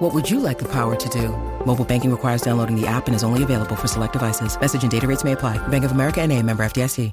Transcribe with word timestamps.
What 0.00 0.14
would 0.14 0.30
you 0.30 0.40
like 0.40 0.58
the 0.58 0.68
power 0.72 0.96
to 0.96 1.08
do? 1.10 1.28
Mobile 1.66 1.84
banking 1.84 2.10
requires 2.10 2.40
downloading 2.40 2.74
the 2.74 2.86
app 2.86 3.06
and 3.06 3.14
is 3.14 3.22
only 3.22 3.42
available 3.42 3.76
for 3.76 3.86
select 3.86 4.14
devices. 4.14 4.58
Message 4.58 4.80
and 4.80 4.90
data 4.90 5.06
rates 5.06 5.24
may 5.24 5.32
apply. 5.32 5.58
Bank 5.68 5.84
of 5.84 5.92
America 5.92 6.22
and 6.22 6.32
a 6.32 6.42
member 6.42 6.62
FDIC. 6.62 7.12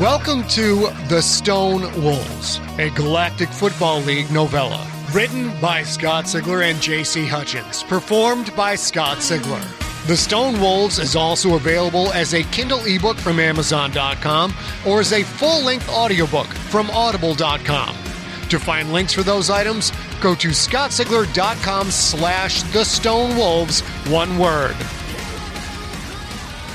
Welcome 0.00 0.42
to 0.48 0.88
The 1.08 1.20
Stone 1.20 1.82
Wolves, 2.02 2.58
a 2.78 2.90
Galactic 2.90 3.50
Football 3.50 4.00
League 4.00 4.32
novella. 4.32 4.90
Written 5.12 5.52
by 5.60 5.84
Scott 5.84 6.24
Sigler 6.24 6.68
and 6.68 6.82
J.C. 6.82 7.26
Hutchins. 7.26 7.84
Performed 7.84 8.52
by 8.56 8.74
Scott 8.74 9.18
Sigler. 9.18 9.62
The 10.08 10.16
Stone 10.16 10.60
Wolves 10.60 10.98
is 10.98 11.14
also 11.14 11.54
available 11.54 12.12
as 12.12 12.34
a 12.34 12.42
Kindle 12.42 12.84
ebook 12.86 13.18
from 13.18 13.38
Amazon.com 13.38 14.52
or 14.84 14.98
as 14.98 15.12
a 15.12 15.22
full 15.22 15.62
length 15.62 15.88
audiobook 15.88 16.48
from 16.48 16.90
Audible.com. 16.90 18.09
To 18.50 18.58
find 18.58 18.92
links 18.92 19.12
for 19.12 19.22
those 19.22 19.48
items, 19.48 19.92
go 20.20 20.34
to 20.34 20.48
scottsigler.com 20.48 21.90
slash 21.92 22.62
the 22.64 22.84
Stone 22.84 23.36
Wolves, 23.36 23.80
one 24.08 24.38
word. 24.38 24.74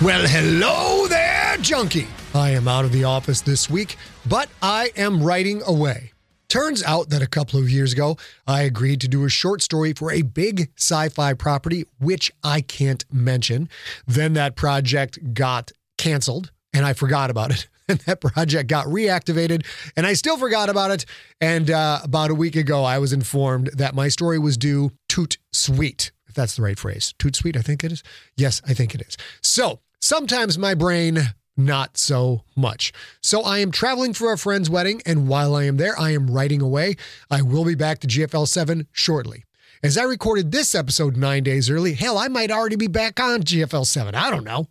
Well, 0.01 0.25
hello 0.25 1.07
there, 1.07 1.57
junkie. 1.57 2.07
I 2.33 2.51
am 2.51 2.69
out 2.69 2.85
of 2.85 2.93
the 2.93 3.03
office 3.03 3.41
this 3.41 3.69
week, 3.69 3.97
but 4.25 4.47
I 4.61 4.91
am 4.95 5.21
writing 5.21 5.61
away. 5.67 6.13
Turns 6.47 6.81
out 6.83 7.09
that 7.09 7.21
a 7.21 7.27
couple 7.27 7.59
of 7.59 7.69
years 7.69 7.91
ago, 7.91 8.15
I 8.47 8.61
agreed 8.61 9.01
to 9.01 9.09
do 9.09 9.25
a 9.25 9.29
short 9.29 9.61
story 9.61 9.91
for 9.91 10.11
a 10.13 10.21
big 10.21 10.71
sci 10.77 11.09
fi 11.09 11.33
property, 11.33 11.85
which 11.99 12.31
I 12.41 12.61
can't 12.61 13.03
mention. 13.11 13.67
Then 14.07 14.31
that 14.33 14.55
project 14.55 15.33
got 15.33 15.73
canceled 15.97 16.51
and 16.73 16.85
I 16.85 16.93
forgot 16.93 17.29
about 17.29 17.51
it. 17.51 17.67
And 17.87 17.99
that 18.05 18.21
project 18.21 18.69
got 18.69 18.87
reactivated 18.87 19.65
and 19.95 20.05
I 20.05 20.13
still 20.13 20.37
forgot 20.37 20.69
about 20.69 20.91
it. 20.91 21.05
And 21.39 21.69
uh, 21.69 21.99
about 22.03 22.31
a 22.31 22.35
week 22.35 22.55
ago, 22.55 22.83
I 22.83 22.99
was 22.99 23.13
informed 23.13 23.69
that 23.73 23.95
my 23.95 24.07
story 24.07 24.39
was 24.39 24.57
due 24.57 24.91
toot 25.07 25.37
sweet, 25.51 26.11
if 26.27 26.33
that's 26.33 26.55
the 26.55 26.61
right 26.61 26.79
phrase. 26.79 27.13
Toot 27.19 27.35
sweet, 27.35 27.55
I 27.55 27.61
think 27.61 27.83
it 27.83 27.91
is. 27.91 28.03
Yes, 28.35 28.61
I 28.67 28.73
think 28.73 28.95
it 28.95 29.01
is. 29.01 29.17
So 29.41 29.79
sometimes 30.01 30.57
my 30.57 30.73
brain 30.73 31.19
not 31.57 31.97
so 31.97 32.43
much. 32.55 32.91
So 33.21 33.41
I 33.41 33.59
am 33.59 33.71
traveling 33.71 34.13
for 34.13 34.33
a 34.33 34.37
friend's 34.37 34.69
wedding, 34.69 35.01
and 35.05 35.27
while 35.27 35.55
I 35.55 35.63
am 35.63 35.77
there, 35.77 35.97
I 35.97 36.11
am 36.11 36.29
writing 36.29 36.61
away. 36.61 36.95
I 37.31 37.41
will 37.41 37.63
be 37.63 37.75
back 37.75 37.99
to 37.99 38.07
GFL 38.07 38.47
7 38.47 38.87
shortly. 38.91 39.45
As 39.81 39.97
I 39.97 40.03
recorded 40.03 40.51
this 40.51 40.73
episode 40.73 41.15
nine 41.15 41.43
days 41.43 41.69
early, 41.69 41.93
hell, 41.93 42.17
I 42.17 42.27
might 42.27 42.51
already 42.51 42.75
be 42.75 42.87
back 42.87 43.19
on 43.19 43.43
GFL 43.43 43.85
7. 43.85 44.15
I 44.15 44.31
don't 44.31 44.43
know. 44.43 44.67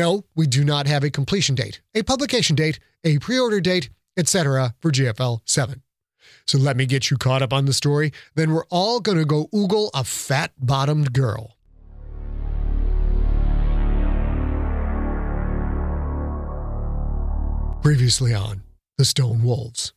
No, 0.00 0.24
we 0.34 0.46
do 0.46 0.64
not 0.64 0.86
have 0.86 1.04
a 1.04 1.10
completion 1.10 1.54
date, 1.54 1.82
a 1.94 2.02
publication 2.02 2.56
date, 2.56 2.80
a 3.04 3.18
pre 3.18 3.38
order 3.38 3.60
date, 3.60 3.90
etc. 4.16 4.74
for 4.80 4.90
GFL 4.90 5.40
7. 5.44 5.82
So 6.46 6.56
let 6.56 6.78
me 6.78 6.86
get 6.86 7.10
you 7.10 7.18
caught 7.18 7.42
up 7.42 7.52
on 7.52 7.66
the 7.66 7.74
story. 7.74 8.10
Then 8.34 8.52
we're 8.52 8.64
all 8.70 9.00
going 9.00 9.18
to 9.18 9.26
go 9.26 9.48
oogle 9.54 9.90
a 9.92 10.02
fat 10.04 10.52
bottomed 10.58 11.12
girl. 11.12 11.58
Previously 17.82 18.32
on 18.32 18.62
The 18.96 19.04
Stone 19.04 19.42
Wolves. 19.42 19.92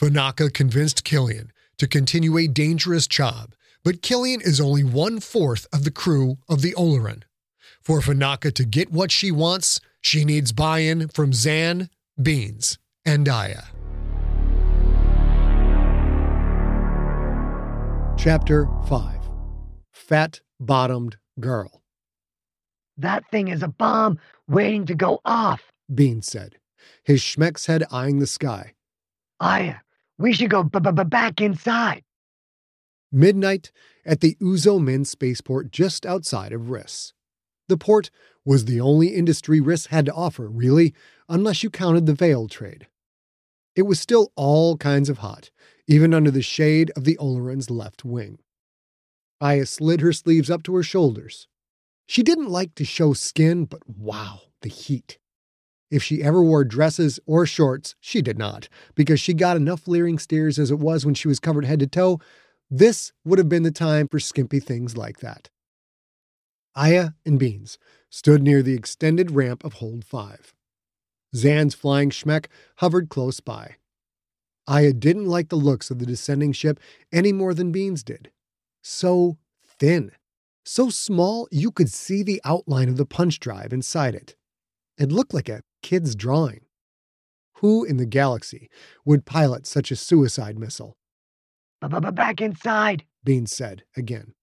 Fanaka 0.00 0.54
convinced 0.54 1.04
Killian 1.04 1.52
to 1.76 1.86
continue 1.86 2.38
a 2.38 2.48
dangerous 2.48 3.06
job, 3.06 3.52
but 3.84 4.00
Killian 4.00 4.40
is 4.40 4.58
only 4.58 4.84
one 4.84 5.20
fourth 5.20 5.66
of 5.70 5.84
the 5.84 5.90
crew 5.90 6.38
of 6.48 6.62
the 6.62 6.72
Oleron. 6.78 7.24
For 7.84 8.00
Fanaka 8.00 8.50
to 8.54 8.64
get 8.64 8.90
what 8.90 9.12
she 9.12 9.30
wants, 9.30 9.78
she 10.00 10.24
needs 10.24 10.52
buy 10.52 10.78
in 10.78 11.08
from 11.08 11.34
Zan, 11.34 11.90
Beans, 12.20 12.78
and 13.04 13.28
Aya. 13.28 13.60
Chapter 18.16 18.68
5 18.88 19.20
Fat 19.92 20.40
Bottomed 20.58 21.18
Girl. 21.38 21.82
That 22.96 23.28
thing 23.30 23.48
is 23.48 23.62
a 23.62 23.68
bomb 23.68 24.18
waiting 24.48 24.86
to 24.86 24.94
go 24.94 25.20
off, 25.26 25.70
Beans 25.94 26.26
said, 26.26 26.56
his 27.02 27.20
Schmeck's 27.20 27.66
head 27.66 27.84
eyeing 27.90 28.18
the 28.18 28.26
sky. 28.26 28.72
Aya, 29.40 29.74
we 30.16 30.32
should 30.32 30.48
go 30.48 30.62
b- 30.62 30.78
b- 30.78 31.04
back 31.04 31.42
inside. 31.42 32.02
Midnight 33.12 33.72
at 34.06 34.20
the 34.22 34.36
Uzo 34.40 34.82
Min 34.82 35.04
spaceport 35.04 35.70
just 35.70 36.06
outside 36.06 36.54
of 36.54 36.62
Riss. 36.62 37.12
The 37.68 37.76
port 37.76 38.10
was 38.44 38.64
the 38.64 38.80
only 38.80 39.08
industry 39.08 39.60
Riss 39.60 39.88
had 39.88 40.06
to 40.06 40.12
offer, 40.12 40.48
really, 40.48 40.94
unless 41.28 41.62
you 41.62 41.70
counted 41.70 42.06
the 42.06 42.14
veil 42.14 42.48
trade. 42.48 42.86
It 43.74 43.82
was 43.82 43.98
still 43.98 44.32
all 44.36 44.76
kinds 44.76 45.08
of 45.08 45.18
hot, 45.18 45.50
even 45.86 46.14
under 46.14 46.30
the 46.30 46.42
shade 46.42 46.92
of 46.94 47.04
the 47.04 47.16
Oleron's 47.18 47.70
left 47.70 48.04
wing. 48.04 48.38
Aya 49.40 49.66
slid 49.66 50.00
her 50.00 50.12
sleeves 50.12 50.50
up 50.50 50.62
to 50.64 50.74
her 50.76 50.82
shoulders. 50.82 51.48
She 52.06 52.22
didn't 52.22 52.50
like 52.50 52.74
to 52.76 52.84
show 52.84 53.14
skin, 53.14 53.64
but 53.64 53.82
wow, 53.88 54.40
the 54.60 54.68
heat. 54.68 55.18
If 55.90 56.02
she 56.02 56.22
ever 56.22 56.42
wore 56.42 56.64
dresses 56.64 57.20
or 57.26 57.46
shorts, 57.46 57.94
she 58.00 58.20
did 58.20 58.38
not, 58.38 58.68
because 58.94 59.20
she 59.20 59.32
got 59.34 59.56
enough 59.56 59.88
leering 59.88 60.18
stares 60.18 60.58
as 60.58 60.70
it 60.70 60.78
was 60.78 61.04
when 61.04 61.14
she 61.14 61.28
was 61.28 61.40
covered 61.40 61.64
head 61.64 61.80
to 61.80 61.86
toe. 61.86 62.20
This 62.70 63.12
would 63.24 63.38
have 63.38 63.48
been 63.48 63.62
the 63.62 63.70
time 63.70 64.08
for 64.08 64.18
skimpy 64.18 64.60
things 64.60 64.96
like 64.96 65.20
that. 65.20 65.50
Aya 66.76 67.10
and 67.24 67.38
Beans 67.38 67.78
stood 68.10 68.42
near 68.42 68.62
the 68.62 68.74
extended 68.74 69.30
ramp 69.30 69.64
of 69.64 69.74
Hold 69.74 70.04
5. 70.04 70.54
Zan's 71.34 71.74
flying 71.74 72.10
Schmeck 72.10 72.46
hovered 72.78 73.08
close 73.08 73.40
by. 73.40 73.76
Aya 74.66 74.92
didn't 74.92 75.26
like 75.26 75.50
the 75.50 75.56
looks 75.56 75.90
of 75.90 75.98
the 75.98 76.06
descending 76.06 76.52
ship 76.52 76.80
any 77.12 77.32
more 77.32 77.54
than 77.54 77.72
Beans 77.72 78.02
did. 78.02 78.30
So 78.82 79.38
thin, 79.64 80.12
so 80.64 80.90
small 80.90 81.48
you 81.50 81.70
could 81.70 81.90
see 81.90 82.22
the 82.22 82.40
outline 82.44 82.88
of 82.88 82.96
the 82.96 83.06
punch 83.06 83.38
drive 83.40 83.72
inside 83.72 84.14
it. 84.14 84.36
It 84.98 85.12
looked 85.12 85.34
like 85.34 85.48
a 85.48 85.62
kid's 85.82 86.14
drawing. 86.14 86.62
Who 87.58 87.84
in 87.84 87.98
the 87.98 88.06
galaxy 88.06 88.68
would 89.04 89.26
pilot 89.26 89.66
such 89.66 89.90
a 89.90 89.96
suicide 89.96 90.58
missile? 90.58 90.96
Back 91.80 92.40
inside, 92.40 93.04
Beans 93.22 93.52
said 93.52 93.84
again. 93.96 94.34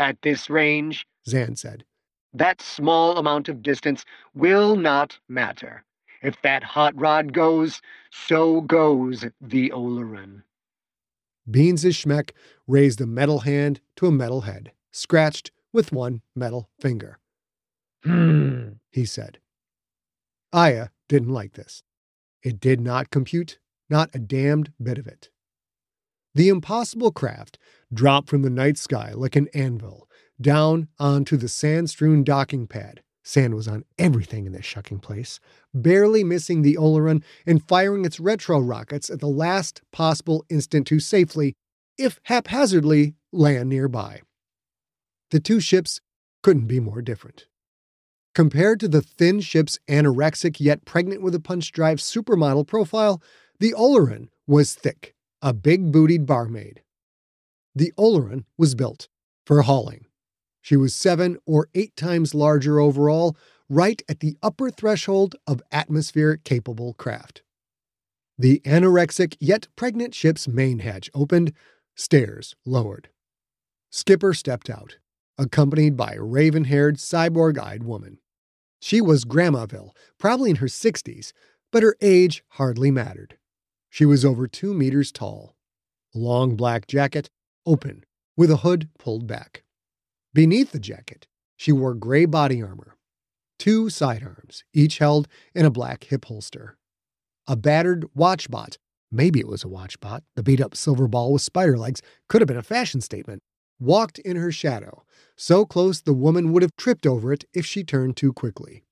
At 0.00 0.22
this 0.22 0.48
range, 0.48 1.06
Zan 1.28 1.56
said, 1.56 1.84
that 2.32 2.62
small 2.62 3.18
amount 3.18 3.50
of 3.50 3.62
distance 3.62 4.06
will 4.34 4.74
not 4.74 5.18
matter. 5.28 5.84
If 6.22 6.40
that 6.40 6.62
hot 6.62 6.98
rod 6.98 7.34
goes, 7.34 7.82
so 8.10 8.62
goes 8.62 9.26
the 9.42 9.68
Oleron. 9.68 10.42
Beans's 11.50 11.96
Schmeck 11.96 12.30
raised 12.66 13.02
a 13.02 13.06
metal 13.06 13.40
hand 13.40 13.82
to 13.96 14.06
a 14.06 14.10
metal 14.10 14.40
head, 14.40 14.72
scratched 14.90 15.50
with 15.70 15.92
one 15.92 16.22
metal 16.34 16.70
finger. 16.80 17.18
Hmm, 18.02 18.70
he 18.90 19.04
said. 19.04 19.38
Aya 20.50 20.88
didn't 21.08 21.34
like 21.34 21.52
this. 21.52 21.82
It 22.42 22.58
did 22.58 22.80
not 22.80 23.10
compute, 23.10 23.58
not 23.90 24.08
a 24.14 24.18
damned 24.18 24.72
bit 24.82 24.96
of 24.96 25.06
it. 25.06 25.28
The 26.34 26.48
impossible 26.48 27.10
craft 27.10 27.58
dropped 27.92 28.28
from 28.28 28.42
the 28.42 28.50
night 28.50 28.78
sky 28.78 29.12
like 29.14 29.36
an 29.36 29.48
anvil 29.52 30.08
down 30.40 30.88
onto 30.98 31.36
the 31.36 31.48
sand 31.48 31.90
strewn 31.90 32.24
docking 32.24 32.66
pad. 32.66 33.02
Sand 33.22 33.54
was 33.54 33.68
on 33.68 33.84
everything 33.98 34.46
in 34.46 34.52
this 34.52 34.64
shucking 34.64 35.00
place, 35.00 35.40
barely 35.74 36.24
missing 36.24 36.62
the 36.62 36.76
Oleron 36.76 37.22
and 37.46 37.66
firing 37.66 38.04
its 38.04 38.18
retro 38.18 38.58
rockets 38.58 39.10
at 39.10 39.20
the 39.20 39.28
last 39.28 39.82
possible 39.92 40.44
instant 40.48 40.86
to 40.86 41.00
safely, 41.00 41.54
if 41.98 42.18
haphazardly, 42.24 43.14
land 43.32 43.68
nearby. 43.68 44.22
The 45.30 45.40
two 45.40 45.60
ships 45.60 46.00
couldn't 46.42 46.66
be 46.66 46.80
more 46.80 47.02
different. 47.02 47.46
Compared 48.34 48.80
to 48.80 48.88
the 48.88 49.02
thin 49.02 49.40
ship's 49.40 49.78
anorexic 49.88 50.58
yet 50.58 50.84
pregnant 50.84 51.20
with 51.20 51.34
a 51.34 51.40
punch 51.40 51.72
drive 51.72 51.98
supermodel 51.98 52.66
profile, 52.66 53.22
the 53.58 53.74
Oleron 53.74 54.28
was 54.46 54.74
thick, 54.74 55.14
a 55.42 55.52
big 55.52 55.90
bootied 55.92 56.26
barmaid. 56.26 56.82
The 57.74 57.92
Oleron 57.98 58.44
was 58.58 58.74
built 58.74 59.08
for 59.46 59.62
hauling. 59.62 60.06
She 60.60 60.76
was 60.76 60.94
seven 60.94 61.38
or 61.46 61.68
eight 61.74 61.96
times 61.96 62.34
larger 62.34 62.78
overall, 62.80 63.36
right 63.68 64.02
at 64.08 64.20
the 64.20 64.36
upper 64.42 64.70
threshold 64.70 65.36
of 65.46 65.62
atmosphere 65.72 66.36
capable 66.36 66.94
craft. 66.94 67.42
The 68.38 68.60
anorexic 68.60 69.36
yet 69.40 69.68
pregnant 69.76 70.14
ship's 70.14 70.48
main 70.48 70.80
hatch 70.80 71.10
opened, 71.14 71.52
stairs 71.94 72.54
lowered. 72.64 73.08
Skipper 73.90 74.34
stepped 74.34 74.68
out, 74.68 74.98
accompanied 75.38 75.96
by 75.96 76.14
a 76.14 76.22
raven 76.22 76.64
haired, 76.64 76.96
cyborg 76.96 77.58
eyed 77.58 77.82
woman. 77.82 78.18
She 78.80 79.00
was 79.00 79.24
Grandmaville, 79.24 79.94
probably 80.18 80.50
in 80.50 80.56
her 80.56 80.66
60s, 80.66 81.32
but 81.70 81.82
her 81.82 81.96
age 82.00 82.42
hardly 82.50 82.90
mattered. 82.90 83.36
She 83.90 84.04
was 84.06 84.24
over 84.24 84.46
two 84.46 84.72
meters 84.72 85.10
tall. 85.12 85.56
A 86.14 86.18
long 86.18 86.56
black 86.56 86.86
jacket, 86.86 87.28
open, 87.66 88.04
with 88.36 88.50
a 88.50 88.58
hood 88.58 88.88
pulled 88.98 89.26
back. 89.26 89.64
Beneath 90.32 90.70
the 90.70 90.78
jacket, 90.78 91.26
she 91.56 91.72
wore 91.72 91.94
gray 91.94 92.24
body 92.24 92.62
armor, 92.62 92.96
two 93.58 93.90
sidearms, 93.90 94.64
each 94.72 94.98
held 94.98 95.28
in 95.54 95.66
a 95.66 95.70
black 95.70 96.04
hip 96.04 96.24
holster. 96.24 96.78
A 97.48 97.56
battered 97.56 98.06
watchbot, 98.16 98.78
maybe 99.10 99.40
it 99.40 99.48
was 99.48 99.64
a 99.64 99.68
watchbot, 99.68 100.22
the 100.36 100.42
beat 100.42 100.60
up 100.60 100.76
silver 100.76 101.08
ball 101.08 101.32
with 101.32 101.42
spider 101.42 101.76
legs 101.76 102.00
could 102.28 102.40
have 102.40 102.48
been 102.48 102.56
a 102.56 102.62
fashion 102.62 103.00
statement, 103.00 103.42
walked 103.80 104.20
in 104.20 104.36
her 104.36 104.52
shadow, 104.52 105.04
so 105.36 105.66
close 105.66 106.00
the 106.00 106.12
woman 106.12 106.52
would 106.52 106.62
have 106.62 106.76
tripped 106.76 107.06
over 107.06 107.32
it 107.32 107.44
if 107.52 107.66
she 107.66 107.82
turned 107.82 108.16
too 108.16 108.32
quickly. 108.32 108.84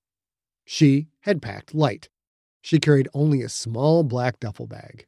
She 0.65 1.07
had 1.21 1.41
packed 1.41 1.75
light. 1.75 2.09
She 2.61 2.79
carried 2.79 3.09
only 3.15 3.43
a 3.43 3.49
small 3.49 4.03
black 4.03 4.41
duffel 4.41 4.67
bag. 4.67 5.07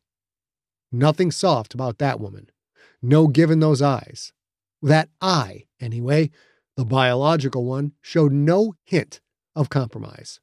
Nothing 0.92 1.30
soft 1.30 1.74
about 1.74 1.98
that 1.98 2.20
woman. 2.20 2.50
No 3.02 3.28
give 3.28 3.50
in 3.50 3.60
those 3.60 3.82
eyes. 3.82 4.32
That 4.82 5.08
eye, 5.20 5.64
anyway, 5.80 6.30
the 6.76 6.84
biological 6.84 7.64
one, 7.64 7.92
showed 8.00 8.32
no 8.32 8.74
hint 8.84 9.20
of 9.54 9.68
compromise. 9.68 10.40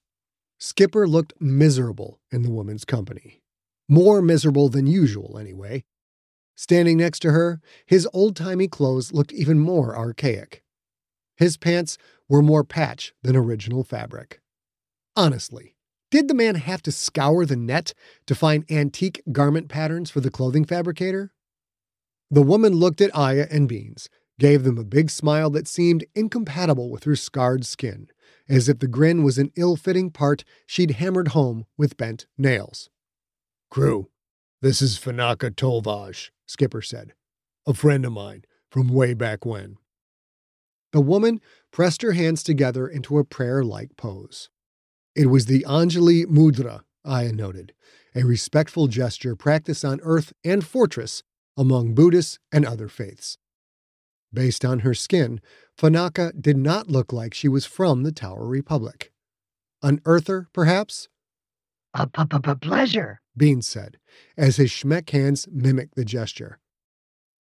Skipper 0.60 1.08
looked 1.08 1.34
miserable 1.40 2.20
in 2.32 2.42
the 2.42 2.52
woman's 2.52 2.86
company. 2.86 3.42
More 3.90 4.22
miserable 4.22 4.70
than 4.70 4.88
usual, 4.88 5.38
anyway. 5.38 5.84
Standing 6.56 6.98
next 6.98 7.20
to 7.20 7.32
her, 7.32 7.62
his 7.86 8.08
old 8.14 8.36
timey 8.36 8.68
clothes 8.68 9.14
looked 9.14 9.32
even 9.32 9.60
more 9.60 9.96
archaic. 9.96 10.64
His 11.36 11.56
pants 11.58 11.98
were 12.28 12.42
more 12.42 12.64
patch 12.64 13.14
than 13.22 13.36
original 13.36 13.84
fabric. 13.84 14.42
Honestly, 15.16 15.76
did 16.10 16.28
the 16.28 16.34
man 16.34 16.56
have 16.56 16.82
to 16.84 16.92
scour 16.92 17.46
the 17.46 17.56
net 17.56 17.94
to 18.26 18.36
find 18.36 18.70
antique 18.72 19.22
garment 19.32 19.68
patterns 19.70 20.10
for 20.10 20.22
the 20.22 20.32
clothing 20.32 20.66
fabricator? 20.66 21.34
The 22.30 22.42
woman 22.42 22.74
looked 22.74 23.02
at 23.02 23.16
Aya 23.16 23.48
and 23.50 23.68
Beans, 23.68 24.10
gave 24.40 24.64
them 24.64 24.78
a 24.78 24.84
big 24.84 25.10
smile 25.10 25.50
that 25.52 25.68
seemed 25.68 26.06
incompatible 26.16 26.90
with 26.90 27.06
her 27.06 27.16
scarred 27.16 27.66
skin, 27.66 28.08
as 28.50 28.70
if 28.70 28.80
the 28.80 28.88
grin 28.88 29.24
was 29.24 29.38
an 29.38 29.52
ill 29.56 29.76
fitting 29.76 30.12
part 30.12 30.44
she'd 30.66 30.92
hammered 30.92 31.30
home 31.30 31.66
with 31.78 31.98
bent 31.98 32.26
nails. 32.38 32.90
Crew, 33.70 34.10
this 34.62 34.82
is 34.82 34.98
Fanaka 34.98 35.52
Tolvaj, 35.52 36.30
Skipper 36.46 36.82
said. 36.82 37.14
A 37.66 37.74
friend 37.74 38.06
of 38.06 38.14
mine 38.14 38.46
from 38.72 38.90
way 38.90 39.14
back 39.14 39.46
when. 39.46 39.78
The 40.94 41.02
woman 41.02 41.42
pressed 41.72 42.02
her 42.02 42.14
hands 42.14 42.44
together 42.44 42.88
into 42.88 43.18
a 43.18 43.26
prayer 43.26 43.64
like 43.64 43.98
pose. 43.98 44.50
It 45.18 45.32
was 45.32 45.48
the 45.48 45.66
Anjali 45.68 46.26
Mudra, 46.28 46.84
Aya 47.04 47.34
noted, 47.34 47.74
a 48.14 48.24
respectful 48.24 48.86
gesture 48.86 49.36
practiced 49.36 49.84
on 49.84 50.00
Earth 50.04 50.32
and 50.46 50.64
Fortress 50.64 51.24
among 51.58 51.96
Buddhists 51.96 52.38
and 52.52 52.64
other 52.64 52.88
faiths. 52.88 53.40
Based 54.32 54.64
on 54.64 54.82
her 54.82 54.94
skin, 54.94 55.42
Fanaka 55.76 56.40
did 56.40 56.56
not 56.56 56.92
look 56.92 57.12
like 57.12 57.34
she 57.34 57.48
was 57.48 57.66
from 57.66 58.04
the 58.04 58.12
Tower 58.12 58.46
Republic. 58.46 59.12
An 59.82 60.02
Earther, 60.06 60.50
perhaps? 60.54 61.10
A 61.96 62.06
pleasure, 62.06 63.20
Bean 63.36 63.64
said, 63.64 63.98
as 64.38 64.58
his 64.58 64.70
Schmeck 64.70 65.10
hands 65.10 65.48
mimicked 65.52 65.96
the 65.96 66.06
gesture. 66.06 66.60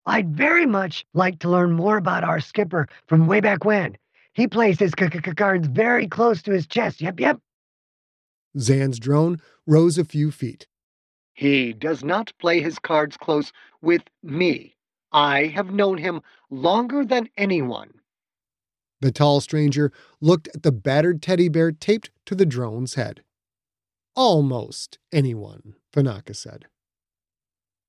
I'd 0.07 0.35
very 0.35 0.65
much 0.65 1.05
like 1.13 1.41
to 1.41 1.51
learn 1.51 1.73
more 1.73 1.99
about 1.99 2.25
our 2.25 2.41
skipper 2.41 2.89
from 3.07 3.27
way 3.27 3.43
back 3.43 3.67
when. 3.67 3.99
He 4.33 4.49
plays 4.49 4.79
his 4.79 4.95
cards 4.95 5.69
very 5.69 6.09
close 6.09 6.41
to 6.43 6.53
his 6.53 6.67
chest. 6.67 7.03
Yep, 7.03 7.21
yep. 7.21 7.39
Zan's 8.59 8.99
drone 8.99 9.39
rose 9.67 9.99
a 9.99 10.05
few 10.05 10.31
feet. 10.31 10.67
He 11.35 11.73
does 11.73 12.03
not 12.03 12.33
play 12.39 12.61
his 12.61 12.79
cards 12.79 13.17
close 13.17 13.53
with 13.83 14.03
me. 14.23 14.77
I 15.13 15.47
have 15.47 15.71
known 15.71 15.99
him 15.99 16.23
longer 16.51 17.05
than 17.05 17.29
anyone. 17.37 18.01
The 19.01 19.13
tall 19.13 19.41
stranger 19.41 19.93
looked 20.21 20.49
at 20.55 20.63
the 20.63 20.73
battered 20.73 21.21
teddy 21.21 21.49
bear 21.49 21.73
taped 21.73 22.11
to 22.25 22.35
the 22.35 22.47
drone's 22.47 22.95
head. 22.95 23.23
Almost 24.15 24.99
anyone, 25.13 25.75
Fanaka 25.95 26.35
said. 26.35 26.65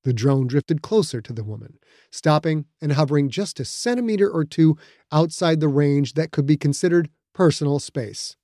The 0.04 0.12
drone 0.12 0.46
drifted 0.46 0.82
closer 0.82 1.20
to 1.22 1.32
the 1.32 1.42
woman, 1.44 1.78
stopping 2.12 2.66
and 2.80 2.92
hovering 2.92 3.30
just 3.30 3.58
a 3.58 3.64
centimeter 3.64 4.30
or 4.30 4.44
two 4.44 4.76
outside 5.10 5.60
the 5.60 5.68
range 5.68 6.14
that 6.14 6.30
could 6.30 6.46
be 6.46 6.56
considered 6.56 7.10
personal 7.32 7.78
space. 7.78 8.36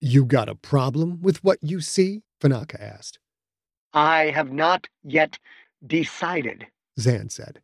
You 0.00 0.24
got 0.24 0.48
a 0.48 0.54
problem 0.54 1.20
with 1.22 1.42
what 1.42 1.58
you 1.62 1.80
see? 1.80 2.22
Fanaka 2.40 2.80
asked. 2.80 3.18
I 3.92 4.24
have 4.24 4.52
not 4.52 4.88
yet 5.02 5.38
decided, 5.86 6.66
Zan 6.98 7.30
said. 7.30 7.60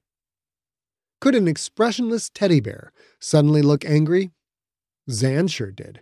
Could 1.20 1.34
an 1.34 1.46
expressionless 1.46 2.31
teddy 2.31 2.61
bear 2.61 2.93
suddenly 3.20 3.62
look 3.62 3.84
angry? 3.84 4.31
Zan 5.11 5.49
sure 5.49 5.70
did. 5.70 6.00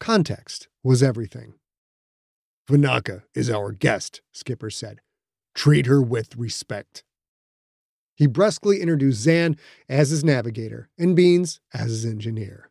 Context 0.00 0.68
was 0.82 1.02
everything. 1.02 1.54
Fanaka 2.68 3.22
is 3.34 3.50
our 3.50 3.72
guest, 3.72 4.20
Skipper 4.32 4.70
said. 4.70 5.00
Treat 5.54 5.86
her 5.86 6.00
with 6.00 6.36
respect. 6.36 7.04
He 8.16 8.26
brusquely 8.26 8.80
introduced 8.80 9.20
Zan 9.20 9.56
as 9.88 10.10
his 10.10 10.24
navigator 10.24 10.88
and 10.98 11.14
Beans 11.14 11.60
as 11.72 11.90
his 11.90 12.04
engineer. 12.04 12.70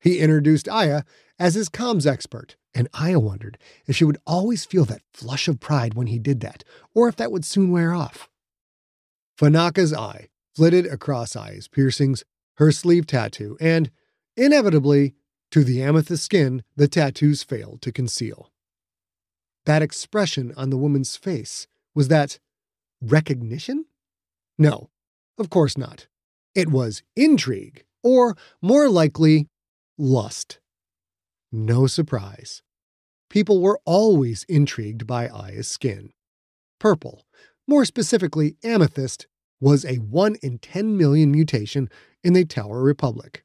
He 0.00 0.20
introduced 0.20 0.68
Aya 0.68 1.02
as 1.40 1.54
his 1.54 1.70
comms 1.70 2.06
expert, 2.06 2.56
and 2.74 2.86
Aya 2.92 3.18
wondered 3.18 3.58
if 3.86 3.96
she 3.96 4.04
would 4.04 4.18
always 4.26 4.66
feel 4.66 4.84
that 4.84 5.02
flush 5.14 5.48
of 5.48 5.58
pride 5.58 5.94
when 5.94 6.06
he 6.06 6.18
did 6.18 6.40
that, 6.40 6.62
or 6.94 7.08
if 7.08 7.16
that 7.16 7.32
would 7.32 7.46
soon 7.46 7.72
wear 7.72 7.94
off. 7.94 8.28
Fanaka's 9.40 9.94
eye 9.94 10.28
flitted 10.54 10.84
across 10.86 11.34
eyes, 11.34 11.66
piercings, 11.66 12.24
her 12.58 12.70
sleeve 12.70 13.06
tattoo, 13.06 13.56
and, 13.58 13.90
inevitably, 14.36 15.14
to 15.50 15.64
the 15.64 15.82
amethyst 15.82 16.22
skin 16.22 16.62
the 16.76 16.86
tattoos 16.86 17.42
failed 17.42 17.80
to 17.82 17.90
conceal. 17.90 18.52
That 19.64 19.82
expression 19.82 20.52
on 20.58 20.68
the 20.68 20.76
woman's 20.76 21.16
face 21.16 21.66
was 21.94 22.08
that 22.08 22.38
recognition? 23.00 23.86
No, 24.58 24.90
of 25.38 25.48
course 25.48 25.78
not. 25.78 26.06
It 26.54 26.68
was 26.68 27.02
intrigue, 27.16 27.84
or 28.02 28.36
more 28.60 28.90
likely, 28.90 29.48
lust. 29.96 30.60
No 31.52 31.86
surprise. 31.86 32.62
People 33.28 33.60
were 33.60 33.80
always 33.84 34.44
intrigued 34.44 35.06
by 35.06 35.28
Aya's 35.28 35.68
skin. 35.68 36.12
Purple, 36.78 37.24
more 37.66 37.84
specifically 37.84 38.56
amethyst, 38.62 39.26
was 39.60 39.84
a 39.84 39.96
1 39.96 40.36
in 40.42 40.58
10 40.58 40.96
million 40.96 41.30
mutation 41.30 41.88
in 42.22 42.32
the 42.32 42.44
Tower 42.44 42.82
Republic. 42.82 43.44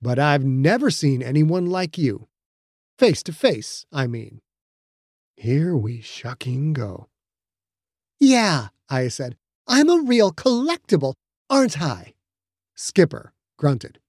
but 0.03 0.19
I've 0.19 0.45
never 0.45 0.91
seen 0.91 1.23
anyone 1.23 1.67
like 1.67 1.97
you. 1.97 2.27
Face 2.99 3.23
to 3.23 3.33
face, 3.33 3.87
I 3.93 4.09
mean. 4.09 4.41
Here 5.37 5.77
we 5.77 6.01
shucking 6.01 6.73
go. 6.73 7.07
Yeah, 8.19 8.71
I 8.91 9.07
said. 9.07 9.37
I'm 9.69 9.89
a 9.89 10.03
real 10.03 10.33
collectible, 10.33 11.15
aren't 11.49 11.81
I? 11.81 12.15
Skipper 12.75 13.35
grunted. 13.57 14.01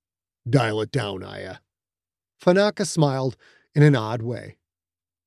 Dial 0.49 0.81
it 0.81 0.91
down, 0.91 1.23
Aya. 1.23 1.57
Fanaka 2.43 2.87
smiled 2.87 3.37
in 3.75 3.83
an 3.83 3.95
odd 3.95 4.23
way. 4.23 4.57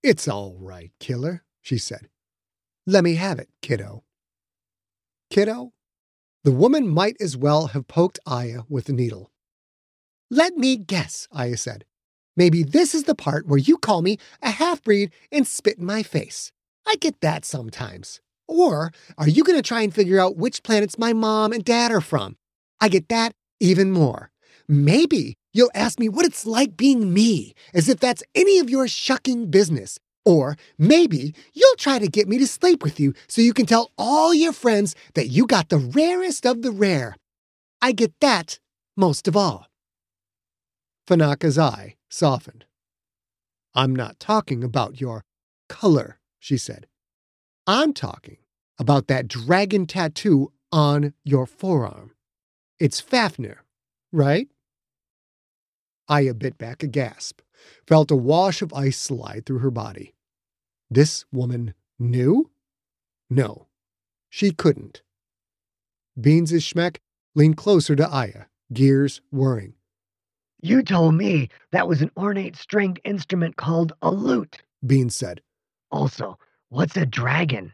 It's 0.02 0.26
all 0.26 0.56
right, 0.58 0.90
killer, 0.98 1.44
she 1.60 1.78
said. 1.78 2.08
Let 2.86 3.04
me 3.04 3.14
have 3.14 3.38
it, 3.38 3.48
kiddo. 3.62 4.04
Kiddo? 5.30 5.72
The 6.42 6.52
woman 6.52 6.88
might 6.88 7.16
as 7.20 7.36
well 7.36 7.68
have 7.68 7.86
poked 7.86 8.18
Aya 8.26 8.62
with 8.68 8.88
a 8.88 8.92
needle. 8.92 9.30
Let 10.30 10.56
me 10.56 10.76
guess, 10.76 11.28
Aya 11.32 11.56
said. 11.56 11.84
Maybe 12.36 12.62
this 12.62 12.94
is 12.94 13.04
the 13.04 13.14
part 13.14 13.46
where 13.46 13.58
you 13.58 13.76
call 13.76 14.00
me 14.00 14.16
a 14.40 14.50
half 14.50 14.82
breed 14.82 15.12
and 15.30 15.46
spit 15.46 15.78
in 15.78 15.84
my 15.84 16.02
face. 16.02 16.52
I 16.86 16.96
get 16.96 17.20
that 17.20 17.44
sometimes. 17.44 18.20
Or 18.48 18.92
are 19.18 19.28
you 19.28 19.44
going 19.44 19.58
to 19.58 19.62
try 19.62 19.82
and 19.82 19.94
figure 19.94 20.18
out 20.18 20.36
which 20.36 20.62
planets 20.62 20.98
my 20.98 21.12
mom 21.12 21.52
and 21.52 21.64
dad 21.64 21.92
are 21.92 22.00
from? 22.00 22.36
I 22.80 22.88
get 22.88 23.08
that 23.10 23.32
even 23.60 23.92
more. 23.92 24.30
Maybe 24.66 25.34
you'll 25.52 25.70
ask 25.74 26.00
me 26.00 26.08
what 26.08 26.24
it's 26.24 26.46
like 26.46 26.76
being 26.76 27.12
me, 27.12 27.54
as 27.74 27.88
if 27.88 28.00
that's 28.00 28.22
any 28.34 28.58
of 28.58 28.70
your 28.70 28.88
shucking 28.88 29.50
business. 29.50 29.98
Or 30.24 30.56
maybe 30.78 31.34
you'll 31.54 31.76
try 31.76 31.98
to 31.98 32.08
get 32.08 32.28
me 32.28 32.38
to 32.38 32.46
sleep 32.46 32.82
with 32.82 33.00
you 33.00 33.14
so 33.26 33.40
you 33.40 33.54
can 33.54 33.66
tell 33.66 33.90
all 33.96 34.34
your 34.34 34.52
friends 34.52 34.94
that 35.14 35.28
you 35.28 35.46
got 35.46 35.68
the 35.68 35.78
rarest 35.78 36.46
of 36.46 36.62
the 36.62 36.70
rare. 36.70 37.16
I 37.80 37.92
get 37.92 38.12
that 38.20 38.58
most 38.96 39.26
of 39.26 39.36
all. 39.36 39.66
Fanaka's 41.08 41.58
eye 41.58 41.96
softened. 42.08 42.66
I'm 43.74 43.94
not 43.94 44.20
talking 44.20 44.62
about 44.62 45.00
your 45.00 45.24
color, 45.68 46.18
she 46.38 46.56
said. 46.56 46.86
I'm 47.66 47.92
talking 47.92 48.38
about 48.78 49.06
that 49.06 49.28
dragon 49.28 49.86
tattoo 49.86 50.52
on 50.72 51.14
your 51.24 51.46
forearm. 51.46 52.12
It's 52.78 53.00
Fafnir, 53.00 53.64
right? 54.12 54.48
Aya 56.08 56.34
bit 56.34 56.58
back 56.58 56.82
a 56.82 56.86
gasp, 56.86 57.40
felt 57.86 58.10
a 58.10 58.16
wash 58.16 58.62
of 58.62 58.72
ice 58.72 58.98
slide 58.98 59.44
through 59.46 59.58
her 59.58 59.70
body. 59.70 60.14
This 60.90 61.24
woman 61.32 61.74
knew? 61.98 62.50
No, 63.28 63.68
she 64.28 64.50
couldn't. 64.50 65.02
Beans' 66.20 66.52
Schmeck 66.52 66.98
leaned 67.34 67.56
closer 67.56 67.94
to 67.96 68.08
Aya, 68.08 68.44
gears 68.72 69.20
whirring. 69.30 69.74
You 70.62 70.82
told 70.82 71.14
me 71.14 71.48
that 71.72 71.88
was 71.88 72.02
an 72.02 72.10
ornate 72.16 72.56
stringed 72.56 73.00
instrument 73.04 73.56
called 73.56 73.92
a 74.02 74.10
lute, 74.10 74.58
Beans 74.84 75.16
said. 75.16 75.40
Also, 75.90 76.38
what's 76.68 76.96
a 76.96 77.06
dragon? 77.06 77.72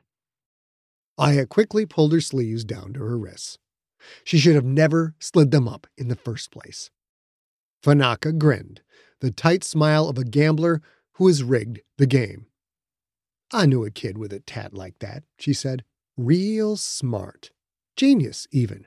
Aya 1.18 1.46
quickly 1.46 1.86
pulled 1.86 2.12
her 2.12 2.20
sleeves 2.20 2.64
down 2.64 2.92
to 2.92 3.00
her 3.00 3.18
wrists. 3.18 3.58
She 4.22 4.38
should 4.38 4.54
have 4.54 4.64
never 4.64 5.14
slid 5.18 5.50
them 5.50 5.66
up 5.66 5.86
in 5.96 6.08
the 6.08 6.16
first 6.16 6.50
place. 6.50 6.90
Fanaka 7.82 8.36
grinned, 8.36 8.80
the 9.20 9.30
tight 9.30 9.64
smile 9.64 10.08
of 10.08 10.18
a 10.18 10.24
gambler 10.24 10.82
who 11.14 11.26
has 11.26 11.42
rigged 11.42 11.80
the 11.98 12.06
game. 12.06 12.46
I 13.52 13.66
knew 13.66 13.84
a 13.84 13.90
kid 13.90 14.18
with 14.18 14.32
a 14.32 14.40
tat 14.40 14.74
like 14.74 14.98
that, 14.98 15.22
she 15.38 15.52
said. 15.52 15.84
Real 16.16 16.76
smart. 16.76 17.50
Genius, 17.96 18.46
even. 18.50 18.86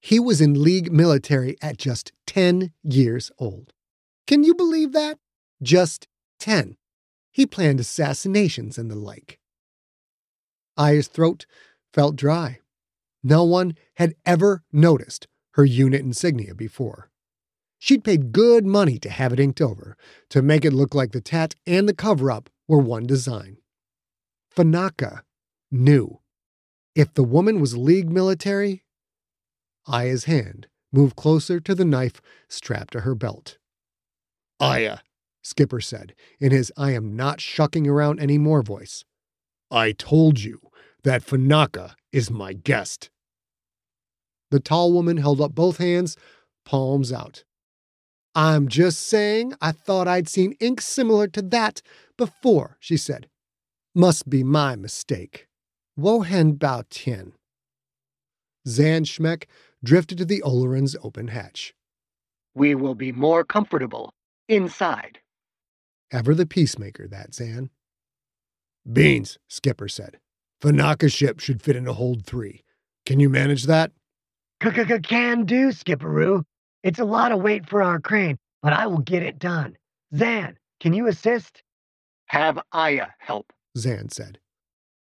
He 0.00 0.18
was 0.18 0.40
in 0.40 0.62
League 0.62 0.90
military 0.90 1.56
at 1.62 1.76
just 1.76 2.12
10 2.26 2.72
years 2.82 3.30
old. 3.38 3.72
Can 4.26 4.42
you 4.42 4.54
believe 4.54 4.92
that? 4.92 5.18
Just 5.62 6.08
10. 6.40 6.76
He 7.30 7.46
planned 7.46 7.80
assassinations 7.80 8.78
and 8.78 8.90
the 8.90 8.96
like. 8.96 9.38
Aya's 10.76 11.06
throat 11.06 11.46
felt 11.92 12.16
dry. 12.16 12.58
No 13.22 13.44
one 13.44 13.76
had 13.94 14.14
ever 14.26 14.64
noticed 14.72 15.28
her 15.52 15.64
unit 15.64 16.00
insignia 16.00 16.54
before. 16.54 17.11
She'd 17.84 18.04
paid 18.04 18.30
good 18.30 18.64
money 18.64 18.96
to 19.00 19.10
have 19.10 19.32
it 19.32 19.40
inked 19.40 19.60
over, 19.60 19.96
to 20.28 20.40
make 20.40 20.64
it 20.64 20.72
look 20.72 20.94
like 20.94 21.10
the 21.10 21.20
tat 21.20 21.56
and 21.66 21.88
the 21.88 21.92
cover 21.92 22.30
up 22.30 22.48
were 22.68 22.78
one 22.78 23.08
design. 23.08 23.56
Fanaka 24.56 25.22
knew. 25.68 26.20
If 26.94 27.12
the 27.12 27.24
woman 27.24 27.60
was 27.60 27.76
League 27.76 28.08
military, 28.08 28.84
Aya's 29.88 30.26
hand 30.26 30.68
moved 30.92 31.16
closer 31.16 31.58
to 31.58 31.74
the 31.74 31.84
knife 31.84 32.22
strapped 32.48 32.92
to 32.92 33.00
her 33.00 33.16
belt. 33.16 33.58
Aya, 34.60 34.98
Skipper 35.42 35.80
said, 35.80 36.14
in 36.38 36.52
his 36.52 36.70
I 36.76 36.92
am 36.92 37.16
not 37.16 37.40
shucking 37.40 37.88
around 37.88 38.20
any 38.20 38.38
more 38.38 38.62
voice. 38.62 39.04
I 39.72 39.90
told 39.90 40.38
you 40.38 40.60
that 41.02 41.26
Fanaka 41.26 41.96
is 42.12 42.30
my 42.30 42.52
guest. 42.52 43.10
The 44.52 44.60
tall 44.60 44.92
woman 44.92 45.16
held 45.16 45.40
up 45.40 45.56
both 45.56 45.78
hands, 45.78 46.16
palms 46.64 47.12
out. 47.12 47.42
I'm 48.34 48.68
just 48.68 49.00
saying 49.00 49.54
I 49.60 49.72
thought 49.72 50.08
I'd 50.08 50.28
seen 50.28 50.52
ink 50.60 50.80
similar 50.80 51.26
to 51.28 51.42
that 51.42 51.82
before, 52.16 52.76
she 52.80 52.96
said. 52.96 53.28
Must 53.94 54.28
be 54.30 54.42
my 54.42 54.74
mistake. 54.74 55.48
Wohen 55.98 56.58
Bao. 56.58 57.32
Zan 58.66 59.04
Schmeck 59.04 59.44
drifted 59.84 60.18
to 60.18 60.24
the 60.24 60.40
Oleron's 60.42 60.96
open 61.02 61.28
hatch. 61.28 61.74
We 62.54 62.74
will 62.74 62.94
be 62.94 63.12
more 63.12 63.44
comfortable 63.44 64.14
inside. 64.48 65.18
Ever 66.10 66.34
the 66.34 66.46
peacemaker, 66.46 67.08
that 67.08 67.34
Zan. 67.34 67.70
Beans, 68.90 69.38
Skipper 69.48 69.88
said. 69.88 70.18
Fanaka's 70.62 71.12
ship 71.12 71.40
should 71.40 71.60
fit 71.60 71.76
into 71.76 71.92
hold 71.92 72.24
three. 72.24 72.62
Can 73.04 73.20
you 73.20 73.28
manage 73.28 73.64
that? 73.64 73.92
Can 74.60 75.44
do, 75.44 75.68
Skipperoo. 75.68 76.44
It's 76.82 76.98
a 76.98 77.04
lot 77.04 77.32
of 77.32 77.42
weight 77.42 77.68
for 77.68 77.82
our 77.82 78.00
crane, 78.00 78.38
but 78.62 78.72
I 78.72 78.86
will 78.86 78.98
get 78.98 79.22
it 79.22 79.38
done. 79.38 79.76
Zan, 80.16 80.58
can 80.80 80.92
you 80.92 81.06
assist? 81.06 81.62
Have 82.26 82.58
Aya 82.72 83.08
help. 83.18 83.52
Zan 83.78 84.08
said. 84.08 84.38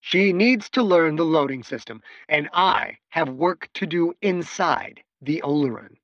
She 0.00 0.32
needs 0.32 0.68
to 0.70 0.82
learn 0.82 1.16
the 1.16 1.25
loading 1.25 1.62
system, 1.62 2.00
and 2.28 2.49
I 2.52 2.99
have 3.11 3.28
work 3.28 3.68
to 3.75 3.87
do 3.87 4.14
inside 4.23 5.00
the 5.20 5.42
Oleron. 5.44 5.97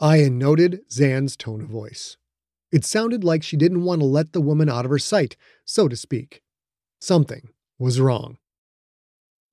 Aya 0.00 0.30
noted 0.30 0.82
Zan's 0.90 1.36
tone 1.36 1.62
of 1.62 1.68
voice. 1.68 2.16
It 2.70 2.84
sounded 2.84 3.24
like 3.24 3.42
she 3.42 3.56
didn't 3.56 3.84
want 3.84 4.00
to 4.00 4.06
let 4.06 4.32
the 4.32 4.40
woman 4.40 4.68
out 4.68 4.84
of 4.84 4.90
her 4.90 4.98
sight, 4.98 5.36
so 5.64 5.88
to 5.88 5.96
speak. 5.96 6.42
Something 7.00 7.48
was 7.78 8.00
wrong. 8.00 8.38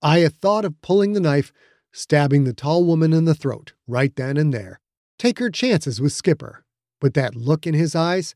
Aya 0.02 0.30
thought 0.30 0.66
of 0.66 0.82
pulling 0.82 1.14
the 1.14 1.20
knife, 1.20 1.54
stabbing 1.92 2.44
the 2.44 2.54
tall 2.54 2.84
woman 2.84 3.14
in 3.14 3.26
the 3.26 3.36
throat 3.36 3.74
right 3.88 4.16
then 4.16 4.38
and 4.38 4.54
there. 4.54 4.80
Take 5.24 5.40
her 5.40 5.50
chances 5.50 6.02
with 6.02 6.12
Skipper. 6.12 6.66
But 7.00 7.14
that 7.14 7.34
look 7.34 7.66
in 7.66 7.74
his 7.74 7.96
eyes, 7.96 8.36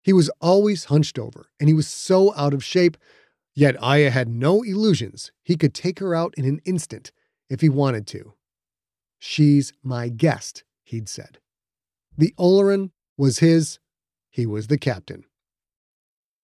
he 0.00 0.12
was 0.12 0.30
always 0.40 0.84
hunched 0.84 1.18
over, 1.18 1.50
and 1.58 1.68
he 1.68 1.74
was 1.74 1.88
so 1.88 2.32
out 2.36 2.54
of 2.54 2.62
shape, 2.62 2.96
yet 3.52 3.74
Aya 3.82 4.10
had 4.10 4.28
no 4.28 4.62
illusions. 4.62 5.32
He 5.42 5.56
could 5.56 5.74
take 5.74 5.98
her 5.98 6.14
out 6.14 6.32
in 6.36 6.44
an 6.44 6.60
instant 6.64 7.10
if 7.48 7.60
he 7.62 7.68
wanted 7.68 8.06
to. 8.08 8.34
She's 9.18 9.72
my 9.82 10.08
guest, 10.08 10.62
he'd 10.84 11.08
said. 11.08 11.38
The 12.16 12.32
Oleron 12.38 12.92
was 13.16 13.40
his, 13.40 13.80
he 14.30 14.46
was 14.46 14.68
the 14.68 14.78
captain. 14.78 15.24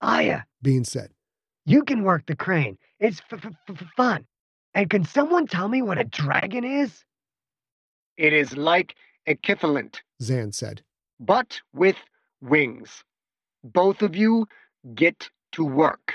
Aya, 0.00 0.40
Bean 0.62 0.84
said. 0.84 1.10
you 1.64 1.84
can 1.84 2.02
work 2.02 2.26
the 2.26 2.34
crane. 2.34 2.76
It's 2.98 3.22
f- 3.30 3.44
f- 3.44 3.52
f- 3.68 3.86
fun. 3.96 4.26
And 4.74 4.90
can 4.90 5.04
someone 5.04 5.46
tell 5.46 5.68
me 5.68 5.80
what 5.80 5.98
a 5.98 6.04
dragon 6.04 6.64
is? 6.64 7.04
It 8.16 8.32
is 8.32 8.56
like 8.56 8.96
equivalent, 9.26 10.02
Zan 10.22 10.52
said, 10.52 10.82
but 11.20 11.60
with 11.72 11.96
wings. 12.40 13.04
Both 13.64 14.02
of 14.02 14.14
you 14.14 14.46
get 14.94 15.30
to 15.52 15.64
work. 15.64 16.14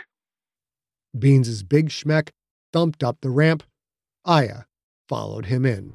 Beans's 1.18 1.64
big 1.64 1.90
schmeck 1.90 2.30
thumped 2.72 3.04
up 3.04 3.18
the 3.22 3.30
ramp. 3.30 3.64
Aya 4.26 4.62
followed 5.10 5.48
him 5.48 5.66
in. 5.66 5.94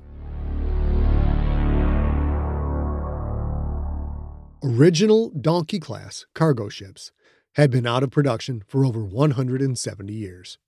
Original 4.63 5.31
Donkey 5.31 5.79
class 5.79 6.27
cargo 6.35 6.69
ships 6.69 7.13
had 7.55 7.71
been 7.71 7.87
out 7.87 8.03
of 8.03 8.11
production 8.11 8.63
for 8.67 8.85
over 8.85 9.03
170 9.05 10.13
years. 10.13 10.59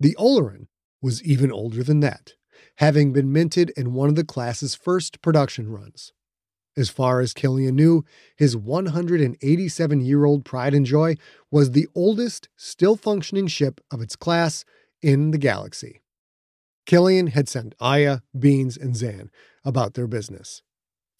The 0.00 0.14
Oleron 0.18 0.66
was 1.00 1.22
even 1.22 1.50
older 1.50 1.82
than 1.82 2.00
that 2.00 2.34
having 2.76 3.12
been 3.12 3.32
minted 3.32 3.70
in 3.76 3.94
one 3.94 4.08
of 4.08 4.14
the 4.14 4.24
class's 4.24 4.74
first 4.74 5.20
production 5.22 5.70
runs. 5.70 6.12
As 6.76 6.90
far 6.90 7.20
as 7.20 7.34
Killian 7.34 7.74
knew, 7.74 8.04
his 8.36 8.56
187 8.56 10.00
year 10.00 10.24
old 10.24 10.44
Pride 10.44 10.74
and 10.74 10.86
Joy 10.86 11.16
was 11.50 11.72
the 11.72 11.88
oldest 11.94 12.48
still 12.56 12.96
functioning 12.96 13.48
ship 13.48 13.80
of 13.90 14.00
its 14.00 14.14
class 14.14 14.64
in 15.02 15.32
the 15.32 15.38
galaxy. 15.38 16.02
Killian 16.86 17.28
had 17.28 17.48
sent 17.48 17.74
Aya, 17.80 18.20
Beans, 18.38 18.76
and 18.76 18.96
Zan 18.96 19.30
about 19.64 19.94
their 19.94 20.06
business. 20.06 20.62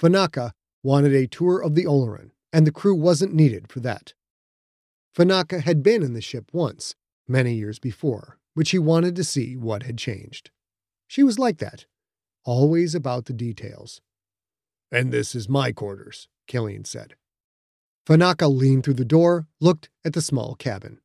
Fanaka 0.00 0.52
wanted 0.82 1.12
a 1.12 1.26
tour 1.26 1.60
of 1.60 1.74
the 1.74 1.84
Oleron, 1.84 2.30
and 2.52 2.66
the 2.66 2.72
crew 2.72 2.94
wasn't 2.94 3.34
needed 3.34 3.70
for 3.70 3.80
that. 3.80 4.14
Fanaka 5.14 5.62
had 5.62 5.82
been 5.82 6.02
in 6.02 6.14
the 6.14 6.20
ship 6.20 6.50
once, 6.52 6.94
many 7.26 7.54
years 7.54 7.78
before, 7.78 8.38
which 8.54 8.70
he 8.70 8.78
wanted 8.78 9.16
to 9.16 9.24
see 9.24 9.56
what 9.56 9.82
had 9.82 9.98
changed. 9.98 10.50
She 11.08 11.22
was 11.22 11.38
like 11.38 11.58
that, 11.58 11.86
always 12.44 12.94
about 12.94 13.24
the 13.24 13.32
details. 13.32 14.00
And 14.92 15.10
this 15.10 15.34
is 15.34 15.48
my 15.48 15.72
quarters, 15.72 16.28
Killian 16.46 16.84
said. 16.84 17.16
Fanaka 18.06 18.48
leaned 18.48 18.84
through 18.84 18.94
the 18.94 19.04
door, 19.04 19.48
looked 19.58 19.88
at 20.04 20.12
the 20.12 20.22
small 20.22 20.54
cabin. 20.54 21.00